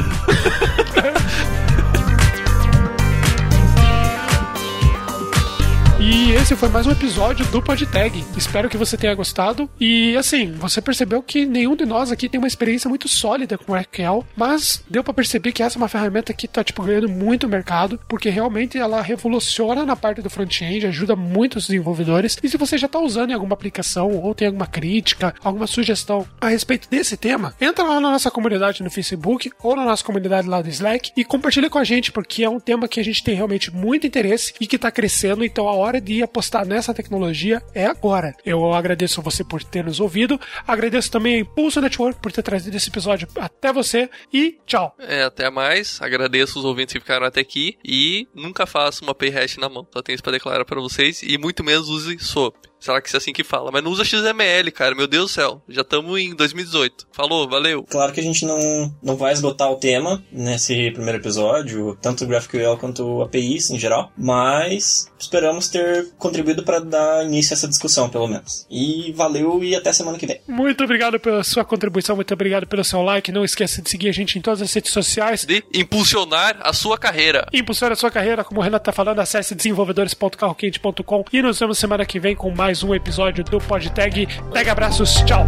Esse 6.51 6.59
foi 6.59 6.69
mais 6.69 6.85
um 6.85 6.91
episódio 6.91 7.47
do 7.47 7.63
PodTag. 7.63 8.25
Espero 8.37 8.69
que 8.69 8.77
você 8.77 8.97
tenha 8.97 9.15
gostado. 9.15 9.71
E 9.79 10.17
assim, 10.17 10.51
você 10.51 10.83
percebeu 10.83 11.23
que 11.23 11.47
nenhum 11.47 11.77
de 11.77 11.87
nós 11.87 12.11
aqui 12.11 12.29
tem 12.29 12.41
uma 12.41 12.49
experiência 12.49 12.89
muito 12.89 13.07
sólida 13.07 13.57
com 13.57 13.71
o 13.73 13.77
SQL, 13.77 14.27
mas 14.35 14.83
deu 14.91 15.05
para 15.05 15.15
perceber 15.15 15.53
que 15.53 15.63
essa 15.63 15.77
é 15.77 15.81
uma 15.81 15.87
ferramenta 15.87 16.33
que 16.33 16.49
tá 16.49 16.65
tipo 16.65 16.83
ganhando 16.83 17.09
muito 17.09 17.49
mercado, 17.49 18.01
porque 18.09 18.29
realmente 18.31 18.77
ela 18.77 19.01
revoluciona 19.01 19.87
na 19.87 19.95
parte 19.95 20.23
do 20.23 20.29
front-end, 20.29 20.89
ajuda 20.89 21.15
muito 21.15 21.57
os 21.57 21.69
desenvolvedores. 21.69 22.37
E 22.43 22.49
se 22.49 22.57
você 22.57 22.77
já 22.77 22.89
tá 22.89 22.99
usando 22.99 23.31
em 23.31 23.35
alguma 23.35 23.55
aplicação 23.55 24.11
ou 24.11 24.35
tem 24.35 24.49
alguma 24.49 24.67
crítica, 24.67 25.33
alguma 25.45 25.69
sugestão 25.69 26.27
a 26.41 26.49
respeito 26.49 26.91
desse 26.91 27.17
tema, 27.17 27.55
entra 27.61 27.85
lá 27.85 28.01
na 28.01 28.11
nossa 28.11 28.29
comunidade 28.29 28.83
no 28.83 28.91
Facebook 28.91 29.53
ou 29.63 29.77
na 29.77 29.85
nossa 29.85 30.03
comunidade 30.03 30.49
lá 30.49 30.61
do 30.61 30.69
Slack 30.69 31.13
e 31.17 31.25
compartilha 31.25 31.71
com 31.71 31.79
a 31.79 31.85
gente, 31.85 32.11
porque 32.11 32.43
é 32.43 32.51
um 32.51 32.59
tema 32.59 32.89
que 32.89 32.99
a 32.99 33.05
gente 33.05 33.23
tem 33.23 33.37
realmente 33.37 33.73
muito 33.73 34.05
interesse 34.05 34.53
e 34.61 34.67
que 34.67 34.77
tá 34.77 34.91
crescendo, 34.91 35.45
então 35.45 35.69
a 35.69 35.75
hora 35.77 36.01
de 36.01 36.21
apostar 36.25 36.40
nessa 36.67 36.95
tecnologia 36.95 37.63
é 37.75 37.87
agora. 37.87 38.35
Eu 38.45 38.73
agradeço 38.73 39.23
você 39.23 39.45
por 39.45 39.63
ter 39.63 39.85
nos 39.85 40.01
ouvido, 40.01 40.41
agradeço 40.67 41.11
também 41.11 41.37
a 41.37 41.39
Impulso 41.41 41.81
Network 41.81 42.21
por 42.21 42.33
ter 42.33 42.43
trazido 42.43 42.77
esse 42.77 42.89
episódio 42.89 43.29
até 43.37 43.73
você 43.73 44.09
e 44.33 44.59
tchau. 44.67 44.95
É, 44.99 45.23
até 45.23 45.51
mais. 45.51 46.01
Agradeço 46.01 46.59
os 46.59 46.65
ouvintes 46.65 46.95
que 46.95 47.01
ficaram 47.01 47.27
até 47.27 47.41
aqui 47.41 47.79
e 47.85 48.29
nunca 48.35 48.67
faça 48.67 49.03
uma 49.03 49.15
pay 49.15 49.31
hash 49.31 49.57
na 49.57 49.69
mão. 49.69 49.87
Só 49.93 50.03
tenho 50.03 50.15
isso 50.15 50.23
pra 50.23 50.33
declarar 50.33 50.65
para 50.65 50.81
vocês 50.81 51.23
e 51.23 51.37
muito 51.39 51.65
menos 51.65 51.89
use 51.89 52.19
SOAP. 52.19 52.70
Será 52.81 53.01
que 53.01 53.15
é 53.15 53.19
assim 53.19 53.33
que 53.33 53.45
fala? 53.45 53.71
Mas 53.71 53.85
não 53.85 53.91
usa 53.91 54.05
XML, 54.05 54.71
cara. 54.73 54.95
Meu 54.95 55.07
Deus 55.07 55.25
do 55.25 55.35
céu. 55.35 55.63
Já 55.69 55.83
estamos 55.83 56.19
em 56.19 56.35
2018. 56.35 57.09
Falou, 57.13 57.49
valeu. 57.49 57.85
Claro 57.85 58.13
que 58.13 58.21
a 58.21 58.23
gente 58.23 58.47
não, 58.47 58.93
não 59.03 59.17
vai 59.17 59.33
esgotar 59.33 59.71
o 59.71 59.77
tema 59.77 60.23
nesse 60.33 60.91
primeiro 60.93 61.19
episódio, 61.19 61.97
tanto 62.01 62.25
o 62.25 62.27
GraphQL 62.27 62.77
quanto 62.79 63.23
APIs 63.23 63.71
em 63.71 63.79
geral, 63.79 64.11
mas 64.17 65.11
esperamos 65.19 65.69
ter 65.69 66.11
contribuído 66.19 66.63
para 66.63 66.81
dar 66.81 67.25
início 67.25 67.53
a 67.53 67.57
essa 67.57 67.69
discussão, 67.69 68.09
pelo 68.09 68.27
menos. 68.27 68.67
E 68.71 69.13
valeu 69.13 69.63
e 69.63 69.77
até 69.77 69.93
semana 69.93 70.19
que 70.19 70.27
vem. 70.27 70.41
Muito 70.49 70.83
obrigado 70.83 71.21
pela 71.21 71.45
sua 71.45 71.65
contribuição, 71.65 72.17
muito 72.17 72.33
obrigado 72.33 72.67
pelo 72.67 72.83
seu 72.83 73.03
like. 73.03 73.31
Não 73.31 73.45
esqueça 73.45 73.83
de 73.83 73.91
seguir 73.91 74.09
a 74.09 74.13
gente 74.13 74.39
em 74.39 74.43
todas 74.43 74.63
as 74.63 74.73
redes 74.73 74.93
sociais. 74.93 75.45
De 75.45 75.63
impulsionar 75.75 76.59
a 76.63 76.73
sua 76.73 76.97
carreira. 76.97 77.47
Impulsionar 77.53 77.93
a 77.93 77.97
sua 77.97 78.11
carreira, 78.11 78.43
como 78.43 78.61
o 78.61 78.63
Renato 78.63 78.85
tá 78.85 78.93
falando, 78.93 79.21
acesse 79.21 79.55
desenvolvedores.carroquente.com 79.55 81.25
e 81.33 81.43
nos 81.43 81.59
vemos 81.59 81.79
semana 81.79 82.07
que 82.07 82.19
vem 82.19 82.35
com 82.35 82.51
mais 82.71 82.85
um 82.85 82.95
episódio 82.95 83.43
do 83.43 83.59
PodTag. 83.59 84.29
Tag 84.55 84.71
abraços, 84.71 85.15
tchau! 85.25 85.45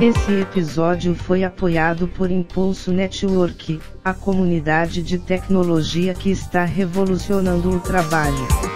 Esse 0.00 0.40
episódio 0.40 1.14
foi 1.14 1.44
apoiado 1.44 2.08
por 2.08 2.30
Impulso 2.30 2.90
Network, 2.90 3.78
a 4.02 4.14
comunidade 4.14 5.02
de 5.02 5.18
tecnologia 5.18 6.14
que 6.14 6.30
está 6.30 6.64
revolucionando 6.64 7.68
o 7.68 7.80
trabalho. 7.80 8.75